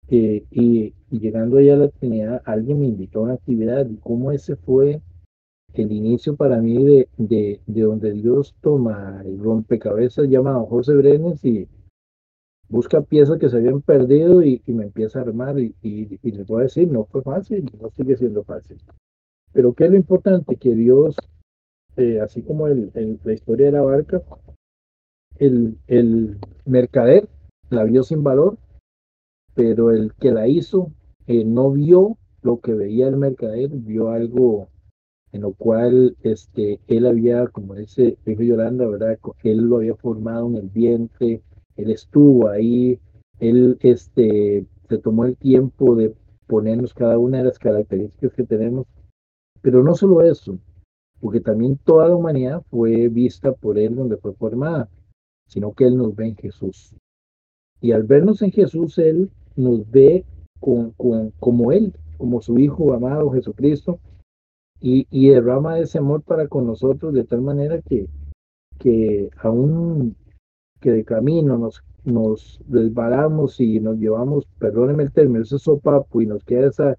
eh, 0.09 0.45
y, 0.51 0.95
y, 1.11 1.19
llegando 1.19 1.59
allá 1.59 1.75
a 1.75 1.79
la 1.79 1.89
Trinidad, 1.89 2.43
alguien 2.45 2.81
me 2.81 2.87
invitó 2.87 3.21
a 3.21 3.23
una 3.23 3.35
actividad 3.35 3.89
y 3.89 3.97
cómo 3.97 4.33
ese 4.33 4.57
fue 4.57 5.01
el 5.75 5.93
inicio 5.93 6.37
para 6.37 6.59
mí 6.61 6.83
de, 6.85 7.09
de, 7.17 7.61
de 7.67 7.83
donde 7.83 8.13
Dios 8.13 8.55
toma 8.61 9.23
el 9.25 9.39
rompecabezas 9.39 10.29
llamado 10.29 10.67
José 10.67 10.95
Brenes 10.95 11.45
y 11.45 11.69
busca 12.69 13.03
piezas 13.03 13.39
que 13.39 13.49
se 13.49 13.57
habían 13.57 13.83
perdido 13.83 14.43
y, 14.43 14.63
y 14.67 14.73
me 14.73 14.85
empieza 14.85 15.19
a 15.19 15.23
armar 15.23 15.59
y, 15.59 15.75
y, 15.83 16.31
les 16.31 16.47
voy 16.47 16.61
a 16.61 16.65
decir, 16.65 16.91
no 16.91 17.05
fue 17.05 17.23
fácil, 17.23 17.71
no 17.81 17.91
sigue 17.91 18.17
siendo 18.17 18.45
fácil. 18.45 18.79
Pero 19.53 19.75
¿qué 19.75 19.85
es 19.85 19.91
lo 19.91 19.97
importante? 19.97 20.57
Que 20.57 20.75
Dios, 20.75 21.17
eh, 21.97 22.21
así 22.21 22.43
como 22.43 22.69
el, 22.69 22.91
la 23.25 23.33
historia 23.33 23.67
de 23.67 23.73
la 23.73 23.83
barca, 23.83 24.23
el, 25.39 25.77
el 25.87 26.39
mercader 26.65 27.29
la 27.69 27.85
vio 27.85 28.03
sin 28.03 28.23
valor, 28.23 28.57
pero 29.55 29.91
el 29.91 30.15
que 30.15 30.31
la 30.31 30.49
hizo 30.49 30.91
eh, 31.27 31.45
no 31.45 31.71
vio 31.73 32.17
lo 32.43 32.61
que 32.61 32.73
veía 32.73 33.09
el 33.09 33.17
mercader, 33.17 33.71
vio 33.71 34.11
algo 34.11 34.69
en 35.33 35.41
lo 35.41 35.53
cual 35.53 36.17
este, 36.23 36.79
él 36.89 37.07
había, 37.07 37.47
como 37.49 37.75
dice, 37.75 38.19
dijo 38.27 38.43
Yolanda, 38.43 38.87
¿verdad? 38.87 39.19
Él 39.43 39.59
lo 39.63 39.77
había 39.77 39.97
formado 39.97 40.47
en 40.49 40.57
el 40.57 40.69
vientre, 40.69 41.43
él 41.77 41.91
estuvo 41.91 42.49
ahí, 42.49 43.01
él 43.41 43.79
este, 43.81 44.67
se 44.89 44.99
tomó 44.99 45.25
el 45.25 45.37
tiempo 45.37 45.97
de 45.97 46.15
ponernos 46.47 46.93
cada 46.93 47.19
una 47.19 47.39
de 47.39 47.45
las 47.45 47.59
características 47.59 48.35
que 48.35 48.45
tenemos, 48.45 48.87
pero 49.63 49.83
no 49.83 49.95
solo 49.95 50.21
eso, 50.21 50.59
porque 51.19 51.41
también 51.41 51.79
toda 51.83 52.09
la 52.09 52.17
humanidad 52.17 52.63
fue 52.71 53.09
vista 53.09 53.53
por 53.53 53.79
él 53.79 53.97
donde 53.97 54.19
fue 54.19 54.35
formada, 54.35 54.91
sino 55.49 55.73
que 55.73 55.87
él 55.87 55.97
nos 55.97 56.15
ve 56.15 56.29
en 56.29 56.37
Jesús. 56.37 56.95
Y 57.81 57.93
al 57.93 58.03
vernos 58.03 58.43
en 58.43 58.53
Jesús, 58.53 58.99
él 58.99 59.31
nos 59.57 59.91
ve 59.91 60.27
con, 60.61 60.91
con, 60.93 61.31
como 61.41 61.73
él, 61.73 61.95
como 62.19 62.43
su 62.43 62.59
Hijo 62.59 62.93
amado 62.93 63.31
Jesucristo, 63.31 63.99
y, 64.83 65.29
derrama 65.29 65.79
ese 65.79 65.99
amor 65.99 66.23
para 66.23 66.49
con 66.49 66.67
nosotros 66.67 67.15
de 67.15 67.25
tal 67.25 67.41
manera 67.41 67.81
que, 67.83 68.09
que 68.79 69.31
aún 69.39 70.17
que 70.81 70.91
de 70.91 71.05
camino 71.05 71.57
nos, 71.57 71.85
nos 72.05 72.61
desbalamos 72.67 73.61
y 73.61 73.79
nos 73.79 73.99
llevamos, 73.99 74.47
perdónenme 74.59 75.05
el 75.05 75.13
término, 75.13 75.43
ese 75.43 75.59
sopapo 75.59 76.21
y 76.21 76.27
nos 76.27 76.43
queda 76.45 76.69
esa 76.69 76.97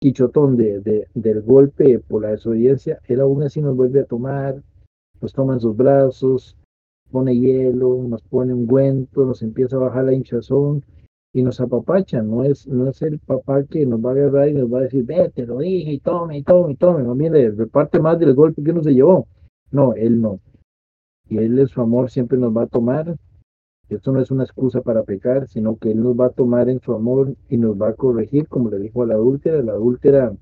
quichotón 0.00 0.56
de, 0.56 0.80
de, 0.80 1.08
del 1.14 1.42
golpe 1.42 1.98
por 1.98 2.22
la 2.22 2.30
desobediencia, 2.30 2.98
él 3.04 3.20
aún 3.20 3.42
así 3.42 3.60
nos 3.60 3.76
vuelve 3.76 4.00
a 4.00 4.06
tomar, 4.06 4.62
nos 5.20 5.32
toma 5.34 5.54
en 5.54 5.60
sus 5.60 5.76
brazos, 5.76 6.56
pone 7.10 7.38
hielo, 7.38 8.02
nos 8.08 8.22
pone 8.22 8.54
un 8.54 8.66
guento, 8.66 9.26
nos 9.26 9.42
empieza 9.42 9.76
a 9.76 9.80
bajar 9.80 10.04
la 10.04 10.14
hinchazón 10.14 10.82
y 11.36 11.42
nos 11.42 11.60
apapacha, 11.60 12.22
no 12.22 12.44
es, 12.44 12.66
no 12.66 12.88
es 12.88 13.02
el 13.02 13.18
papá 13.18 13.62
que 13.64 13.84
nos 13.84 14.00
va 14.00 14.08
a 14.08 14.12
agarrar 14.14 14.48
y 14.48 14.54
nos 14.54 14.72
va 14.72 14.78
a 14.78 14.82
decir, 14.84 15.04
ve, 15.04 15.30
te 15.34 15.44
lo 15.44 15.58
dije, 15.58 15.92
y 15.92 15.98
tome, 15.98 16.38
y 16.38 16.42
tome, 16.42 16.72
y 16.72 16.76
tome, 16.76 17.02
no 17.02 17.14
le 17.14 17.50
reparte 17.50 18.00
más 18.00 18.18
del 18.18 18.32
golpe 18.34 18.62
que 18.62 18.70
uno 18.70 18.82
se 18.82 18.94
llevó. 18.94 19.28
No, 19.70 19.92
él 19.92 20.18
no. 20.22 20.40
Y 21.28 21.36
él 21.36 21.68
su 21.68 21.82
amor 21.82 22.10
siempre 22.10 22.38
nos 22.38 22.56
va 22.56 22.62
a 22.62 22.66
tomar. 22.68 23.18
Esto 23.90 24.12
no 24.12 24.20
es 24.22 24.30
una 24.30 24.44
excusa 24.44 24.80
para 24.80 25.02
pecar, 25.02 25.46
sino 25.46 25.76
que 25.76 25.90
él 25.90 26.02
nos 26.02 26.18
va 26.18 26.28
a 26.28 26.30
tomar 26.30 26.70
en 26.70 26.80
su 26.80 26.94
amor 26.94 27.36
y 27.50 27.58
nos 27.58 27.76
va 27.76 27.90
a 27.90 27.94
corregir, 27.94 28.48
como 28.48 28.70
le 28.70 28.78
dijo 28.78 29.02
a 29.02 29.06
la 29.06 29.14
adúltera. 29.16 29.62
La 29.62 29.72
adúltera 29.72 30.34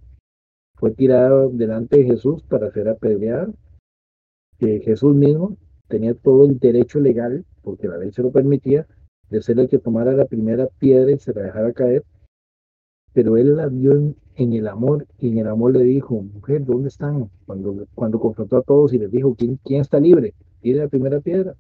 fue 0.76 0.92
tirada 0.92 1.49
delante 1.49 1.99
de 1.99 2.05
Jesús 2.05 2.45
para 2.45 2.70
ser 2.70 2.88
apedreada. 2.88 3.49
Que 4.61 4.78
Jesús 4.78 5.12
mismo 5.16 5.57
tenía 5.88 6.14
todo 6.14 6.45
el 6.45 6.61
derecho 6.61 7.01
legal, 7.01 7.45
porque 7.62 7.88
la 7.88 7.99
ley 7.99 8.12
se 8.12 8.22
lo 8.22 8.30
permitía, 8.30 8.86
de 9.31 9.43
ser 9.43 9.59
el 9.59 9.68
que 9.68 9.79
tomara 9.79 10.12
la 10.12 10.27
primera 10.27 10.66
piedra 10.79 11.11
y 11.11 11.18
se 11.18 11.33
la 11.33 11.43
dejara 11.43 11.72
caer, 11.72 12.05
pero 13.12 13.37
él 13.37 13.57
la 13.57 13.68
vio 13.68 13.93
en, 13.93 14.53
el 14.53 14.66
amor 14.66 15.07
y 15.18 15.29
en 15.29 15.39
el 15.39 15.49
amor 15.49 15.72
le 15.72 15.85
dijo, 15.85 16.22
mujer, 16.22 16.64
¿dónde 16.64 16.89
están? 16.89 17.31
Cuando, 17.47 17.87
cuando 17.95 18.18
confrontó 18.18 18.57
a 18.57 18.62
todos 18.62 18.93
y 18.93 18.99
les 18.99 19.11
dijo, 19.11 19.35
¿quién, 19.35 19.59
quién 19.64 19.81
está 19.81 20.01
libre? 20.01 20.35
Tiene 20.61 20.81
la 20.81 20.89
primera 20.89 21.20
piedra. 21.20 21.55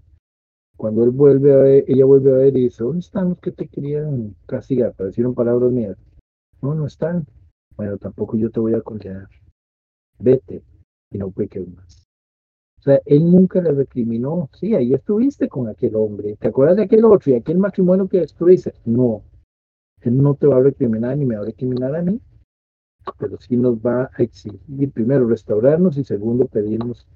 Cuando 0.76 1.04
él 1.04 1.10
vuelve 1.10 1.52
a 1.52 1.58
ver, 1.58 1.84
ella 1.86 2.04
vuelve 2.04 2.32
a 2.32 2.36
ver 2.36 2.56
y 2.56 2.64
dice, 2.64 2.82
¿dónde 2.82 2.98
están 2.98 3.30
los 3.30 3.38
que 3.38 3.52
te 3.52 3.68
querían 3.68 4.34
castigar? 4.46 4.92
Para 4.94 5.06
decir 5.08 5.26
palabras 5.32 5.70
mías. 5.70 5.96
No, 6.60 6.74
no 6.74 6.86
están. 6.86 7.24
Bueno, 7.76 7.96
tampoco 7.98 8.36
yo 8.36 8.50
te 8.50 8.58
voy 8.58 8.74
a 8.74 8.80
condenar. 8.80 9.28
Vete 10.18 10.62
y 11.10 11.18
no 11.18 11.30
peques 11.30 11.68
más. 11.68 12.03
O 12.84 12.90
sea, 12.90 13.00
él 13.06 13.30
nunca 13.32 13.62
le 13.62 13.72
recriminó, 13.72 14.50
sí, 14.52 14.74
ahí 14.74 14.92
estuviste 14.92 15.48
con 15.48 15.68
aquel 15.68 15.96
hombre, 15.96 16.36
¿te 16.38 16.48
acuerdas 16.48 16.76
de 16.76 16.82
aquel 16.82 17.06
otro 17.06 17.32
y 17.32 17.36
aquel 17.36 17.56
matrimonio 17.56 18.06
que 18.06 18.20
destruiste? 18.20 18.74
No, 18.84 19.22
él 20.02 20.18
no 20.18 20.34
te 20.34 20.46
va 20.46 20.58
a 20.58 20.60
recriminar 20.60 21.16
ni 21.16 21.24
me 21.24 21.36
va 21.36 21.44
a 21.44 21.46
recriminar 21.46 21.96
a 21.96 22.02
mí, 22.02 22.20
pero 23.18 23.38
sí 23.40 23.56
nos 23.56 23.78
va 23.78 24.10
a 24.12 24.22
exigir 24.22 24.92
primero 24.92 25.26
restaurarnos 25.26 25.96
y 25.96 26.04
segundo 26.04 26.44
pedirnos 26.44 27.08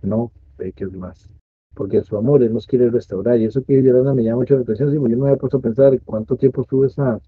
no 0.00 0.32
peques 0.56 0.90
más, 0.94 1.28
porque 1.74 2.02
su 2.02 2.16
amor 2.16 2.42
él 2.42 2.54
nos 2.54 2.66
quiere 2.66 2.88
restaurar 2.88 3.38
y 3.38 3.44
eso 3.44 3.62
que 3.62 3.82
Yolanda 3.82 4.14
me 4.14 4.24
llama 4.24 4.38
mucho 4.38 4.54
la 4.54 4.62
atención, 4.62 4.90
sí, 4.90 4.96
yo 4.96 5.16
no 5.18 5.26
había 5.26 5.36
puesto 5.36 5.58
a 5.58 5.60
pensar 5.60 6.00
cuánto 6.06 6.38
tiempo 6.38 6.62
estuvo 6.62 6.86
esa, 6.86 7.20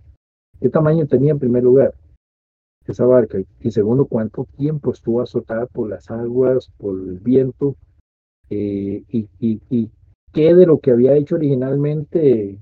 qué 0.59 0.71
tamaño 0.71 1.07
tenía 1.07 1.33
en 1.33 1.39
primer 1.39 1.65
lugar, 1.65 1.93
esa 2.93 3.07
barca 3.07 3.39
y 3.61 3.71
segundo 3.71 4.07
cuánto 4.07 4.47
tiempo 4.57 4.93
estuvo 4.93 5.21
azotada 5.21 5.67
por 5.67 5.89
las 5.89 6.11
aguas, 6.11 6.71
por 6.79 6.99
el 6.99 7.19
viento 7.19 7.77
eh, 8.51 9.05
y, 9.09 9.29
y, 9.41 9.91
qué 10.33 10.55
de 10.55 10.67
lo 10.67 10.79
que 10.79 10.91
había 10.91 11.15
hecho 11.15 11.37
originalmente 11.37 12.59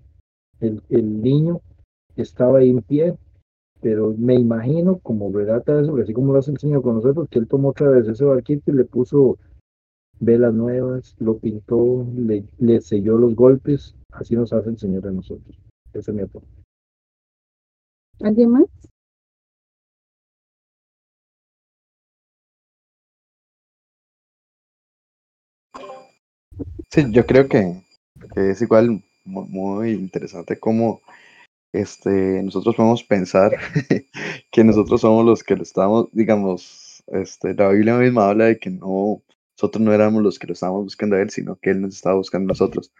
el, 0.61 0.83
el, 0.89 1.22
niño 1.22 1.61
estaba 2.16 2.59
ahí 2.59 2.70
en 2.70 2.83
pie, 2.83 3.16
pero 3.81 4.14
me 4.16 4.35
imagino 4.35 4.99
como 4.99 5.31
relata 5.33 5.81
eso, 5.81 5.97
así 5.97 6.12
como 6.12 6.33
lo 6.33 6.39
el 6.39 6.59
Señor 6.59 6.83
con 6.83 6.97
nosotros, 6.97 7.29
que 7.29 7.39
él 7.39 7.49
tomó 7.49 7.70
otra 7.70 7.91
vez 7.91 8.09
ese 8.09 8.24
barquito 8.24 8.70
y 8.70 8.74
le 8.74 8.85
puso 8.85 9.39
velas 10.18 10.55
nuevas, 10.55 11.14
lo 11.18 11.39
pintó, 11.39 12.07
le, 12.16 12.45
le 12.59 12.81
selló 12.81 13.18
los 13.18 13.35
golpes, 13.35 13.95
así 14.12 14.35
nos 14.35 14.53
hace 14.53 14.70
el 14.70 14.79
Señor 14.79 15.07
a 15.07 15.12
nosotros. 15.12 15.59
Ese 15.93 16.11
es 16.11 16.16
mi. 16.16 16.22
¿Alguien 18.20 18.51
más? 18.51 18.64
Sí, 26.91 27.05
yo 27.11 27.26
creo 27.26 27.49
que, 27.49 27.82
es 28.37 28.62
igual 28.62 29.03
mu- 29.24 29.47
muy 29.47 29.93
interesante 29.93 30.59
cómo 30.59 31.01
este, 31.72 32.43
nosotros 32.45 32.76
podemos 32.76 33.05
pensar 33.05 33.53
que 34.53 34.64
nosotros 34.64 35.01
somos 35.03 35.24
los 35.26 35.45
que 35.45 35.57
lo 35.57 35.62
estamos, 35.64 36.09
digamos, 36.12 37.05
este, 37.09 37.55
la 37.55 37.70
Biblia 37.70 37.97
misma 37.99 38.30
habla 38.30 38.47
de 38.47 38.59
que 38.59 38.70
no, 38.70 39.22
nosotros 39.59 39.82
no 39.84 39.93
éramos 39.95 40.22
los 40.22 40.39
que 40.39 40.47
lo 40.49 40.55
estábamos 40.55 40.84
buscando 40.84 41.16
a 41.16 41.22
Él, 41.22 41.30
sino 41.30 41.57
que 41.59 41.70
Él 41.70 41.82
nos 41.82 41.97
estaba 41.97 42.16
buscando 42.16 42.47
a 42.47 42.51
nosotros. 42.55 42.93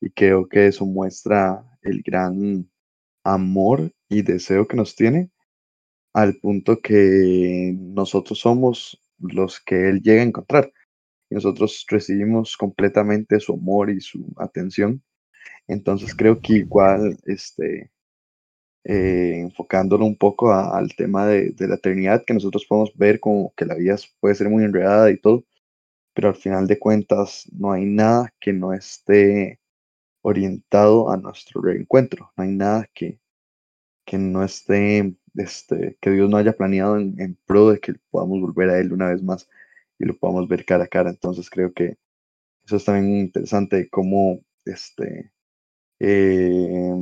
Y 0.00 0.10
creo 0.10 0.48
que 0.48 0.68
eso 0.68 0.86
muestra 0.86 1.64
el 1.82 2.02
gran 2.02 2.68
amor 3.24 3.92
y 4.08 4.22
deseo 4.22 4.68
que 4.68 4.76
nos 4.76 4.96
tiene 4.96 5.30
al 6.14 6.36
punto 6.36 6.80
que 6.80 7.74
nosotros 7.78 8.40
somos 8.40 9.00
los 9.18 9.60
que 9.60 9.88
Él 9.88 10.02
llega 10.02 10.22
a 10.22 10.24
encontrar. 10.26 10.72
Y 11.30 11.34
nosotros 11.36 11.84
recibimos 11.88 12.56
completamente 12.56 13.40
su 13.40 13.54
amor 13.54 13.90
y 13.90 14.00
su 14.00 14.26
atención. 14.38 15.02
Entonces 15.68 16.14
creo 16.16 16.40
que 16.40 16.54
igual, 16.54 17.18
este, 17.26 17.90
eh, 18.84 19.40
enfocándolo 19.40 20.04
un 20.06 20.16
poco 20.16 20.52
a- 20.52 20.76
al 20.78 20.94
tema 20.96 21.26
de, 21.26 21.50
de 21.50 21.68
la 21.68 21.76
eternidad, 21.76 22.24
que 22.26 22.34
nosotros 22.34 22.64
podemos 22.66 22.92
ver 22.96 23.20
como 23.20 23.52
que 23.56 23.64
la 23.66 23.74
vida 23.74 23.96
puede 24.20 24.34
ser 24.34 24.48
muy 24.48 24.64
enredada 24.64 25.10
y 25.10 25.18
todo, 25.18 25.44
pero 26.14 26.28
al 26.30 26.36
final 26.36 26.66
de 26.68 26.78
cuentas 26.78 27.46
no 27.52 27.72
hay 27.72 27.86
nada 27.86 28.34
que 28.40 28.52
no 28.52 28.72
esté 28.74 29.60
orientado 30.22 31.10
a 31.10 31.16
nuestro 31.18 31.62
reencuentro, 31.62 32.32
no 32.36 32.44
hay 32.44 32.50
nada 32.52 32.88
que, 32.94 33.20
que 34.06 34.18
no 34.18 34.42
esté, 34.44 35.14
este, 35.34 35.98
que 36.00 36.10
Dios 36.10 36.30
no 36.30 36.36
haya 36.36 36.52
planeado 36.54 36.98
en, 36.98 37.20
en 37.20 37.38
pro 37.46 37.70
de 37.70 37.80
que 37.80 37.94
podamos 38.10 38.40
volver 38.40 38.70
a 38.70 38.80
Él 38.80 38.92
una 38.92 39.10
vez 39.10 39.22
más 39.22 39.48
y 39.98 40.06
lo 40.06 40.16
podamos 40.18 40.48
ver 40.48 40.64
cara 40.64 40.84
a 40.84 40.88
cara. 40.88 41.10
Entonces 41.10 41.50
creo 41.50 41.72
que 41.72 41.96
eso 42.64 42.76
es 42.76 42.84
también 42.84 43.18
interesante 43.20 43.88
cómo 43.90 44.40
este, 44.64 45.32
eh, 46.00 46.92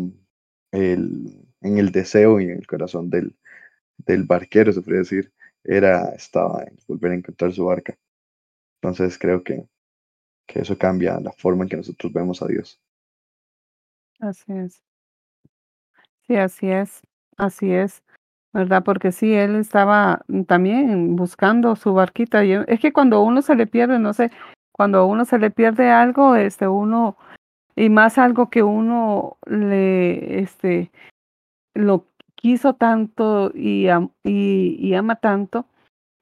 el, 0.72 1.47
en 1.62 1.78
el 1.78 1.92
deseo 1.92 2.40
y 2.40 2.44
en 2.47 2.59
el 2.59 2.66
corazón 2.66 3.11
del, 3.11 3.36
del 3.99 4.24
barquero, 4.24 4.72
se 4.72 4.82
podría 4.82 5.01
decir, 5.01 5.32
era, 5.64 6.11
estaba 6.11 6.64
en 6.64 6.76
volver 6.88 7.12
a 7.12 7.16
encontrar 7.16 7.53
su 7.53 7.66
barca. 7.66 7.99
Entonces 8.82 9.18
creo 9.18 9.44
que, 9.44 9.68
que 10.47 10.61
eso 10.61 10.78
cambia 10.78 11.20
la 11.20 11.32
forma 11.32 11.64
en 11.64 11.70
que 11.70 11.76
nosotros 11.78 12.12
vemos 12.12 12.42
a 12.42 12.49
Dios. 12.49 12.80
Así 14.20 14.53
es. 14.53 14.82
Sí, 16.26 16.36
así 16.36 16.70
es. 16.70 17.03
Así 17.36 17.72
es. 17.72 18.03
¿Verdad? 18.57 18.84
Porque 18.84 19.12
sí, 19.12 19.34
él 19.34 19.57
estaba 19.57 20.22
también 20.46 21.14
buscando 21.14 21.76
su 21.76 21.92
barquita. 21.92 22.42
Y 22.46 22.52
es 22.54 22.80
que 22.80 22.90
cuando 22.92 23.20
uno 23.22 23.42
se 23.42 23.54
le 23.54 23.66
pierde, 23.66 23.98
no 23.98 24.14
sé, 24.14 24.30
cuando 24.72 25.07
uno 25.07 25.26
se 25.26 25.38
le 25.38 25.50
pierde 25.50 25.90
algo, 25.90 26.36
este, 26.36 26.66
uno, 26.66 27.18
y 27.76 27.90
más 27.90 28.18
algo 28.18 28.50
que 28.50 28.62
uno 28.62 29.38
le, 29.46 30.40
este, 30.40 30.90
lo 31.74 32.07
quiso 32.36 32.74
tanto 32.74 33.52
y, 33.54 33.88
y, 34.24 34.76
y 34.80 34.94
ama 34.94 35.16
tanto, 35.16 35.66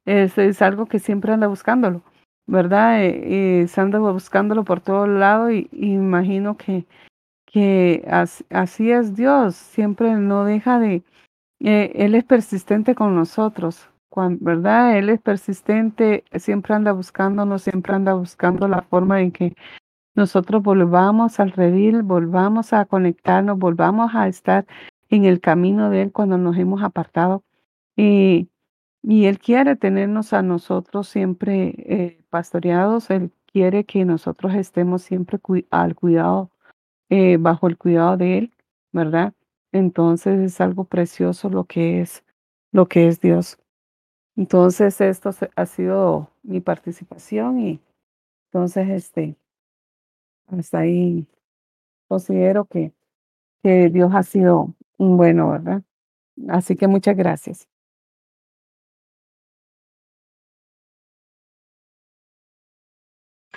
es, 0.06 0.62
algo 0.62 0.86
que 0.86 0.98
siempre 1.00 1.32
anda 1.32 1.48
buscándolo, 1.48 2.02
¿verdad? 2.46 3.04
Eh, 3.04 3.62
eh, 3.62 3.68
se 3.68 3.80
anda 3.80 3.98
buscándolo 4.00 4.64
por 4.64 4.80
todo 4.80 5.06
lado 5.06 5.50
y, 5.52 5.68
y 5.72 5.94
imagino 5.94 6.56
que, 6.56 6.86
que 7.46 8.04
as- 8.10 8.44
así 8.50 8.90
es 8.92 9.14
Dios, 9.16 9.56
siempre 9.56 10.14
no 10.16 10.44
deja 10.44 10.78
de, 10.80 11.04
eh, 11.60 11.92
Él 11.94 12.14
es 12.14 12.24
persistente 12.24 12.94
con 12.94 13.14
nosotros, 13.14 13.88
¿verdad? 14.40 14.96
Él 14.96 15.10
es 15.10 15.20
persistente, 15.20 16.24
siempre 16.38 16.74
anda 16.74 16.92
buscándonos, 16.92 17.62
siempre 17.62 17.94
anda 17.94 18.14
buscando 18.14 18.68
la 18.68 18.82
forma 18.82 19.20
en 19.20 19.32
que 19.32 19.54
nosotros 20.14 20.62
volvamos 20.62 21.40
al 21.40 21.50
redil, 21.50 22.02
volvamos 22.02 22.72
a 22.72 22.84
conectarnos, 22.84 23.58
volvamos 23.58 24.14
a 24.14 24.28
estar 24.28 24.66
en 25.10 25.24
el 25.24 25.40
camino 25.40 25.90
de 25.90 26.02
Él 26.02 26.12
cuando 26.12 26.38
nos 26.38 26.56
hemos 26.56 26.82
apartado. 26.82 27.42
Y, 27.96 28.48
y 29.02 29.26
Él 29.26 29.38
quiere 29.38 29.76
tenernos 29.76 30.32
a 30.32 30.42
nosotros 30.42 31.08
siempre 31.08 31.74
eh, 31.78 32.24
pastoreados, 32.30 33.10
Él 33.10 33.32
quiere 33.52 33.84
que 33.84 34.04
nosotros 34.04 34.54
estemos 34.54 35.02
siempre 35.02 35.38
al 35.70 35.94
cuidado, 35.96 36.50
eh, 37.10 37.36
bajo 37.38 37.68
el 37.68 37.76
cuidado 37.76 38.16
de 38.16 38.38
Él, 38.38 38.54
¿verdad? 38.92 39.34
Entonces 39.74 40.38
es 40.40 40.60
algo 40.60 40.84
precioso 40.84 41.50
lo 41.50 41.64
que 41.64 42.00
es, 42.00 42.24
lo 42.70 42.86
que 42.86 43.08
es 43.08 43.20
Dios. 43.20 43.58
Entonces 44.36 45.00
esto 45.00 45.32
se- 45.32 45.50
ha 45.56 45.66
sido 45.66 46.30
mi 46.44 46.60
participación 46.60 47.58
y 47.58 47.80
entonces 48.46 48.88
este, 48.88 49.36
hasta 50.46 50.78
ahí 50.78 51.26
considero 52.06 52.66
que, 52.66 52.92
que 53.64 53.88
Dios 53.88 54.12
ha 54.14 54.22
sido 54.22 54.72
un 54.96 55.16
bueno, 55.16 55.50
¿verdad? 55.50 55.82
Así 56.48 56.76
que 56.76 56.86
muchas 56.86 57.16
gracias. 57.16 57.68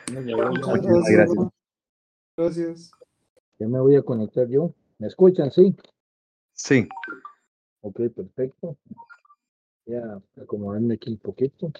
Gracias. 0.07 1.09
gracias. 1.09 1.47
Gracias. 2.35 2.91
ya 3.59 3.67
me 3.67 3.79
voy 3.79 3.95
a 3.95 4.01
conectar 4.01 4.47
yo. 4.47 4.73
¿Me 4.97 5.05
escuchan? 5.05 5.51
Sí. 5.51 5.75
Sí, 6.57 6.87
Ok, 7.81 8.01
perfecto. 8.13 8.77
Voy 9.85 9.95
a 9.95 10.21
acomodarme 10.41 10.95
aquí 10.95 11.11
un 11.11 11.17
poquito. 11.17 11.71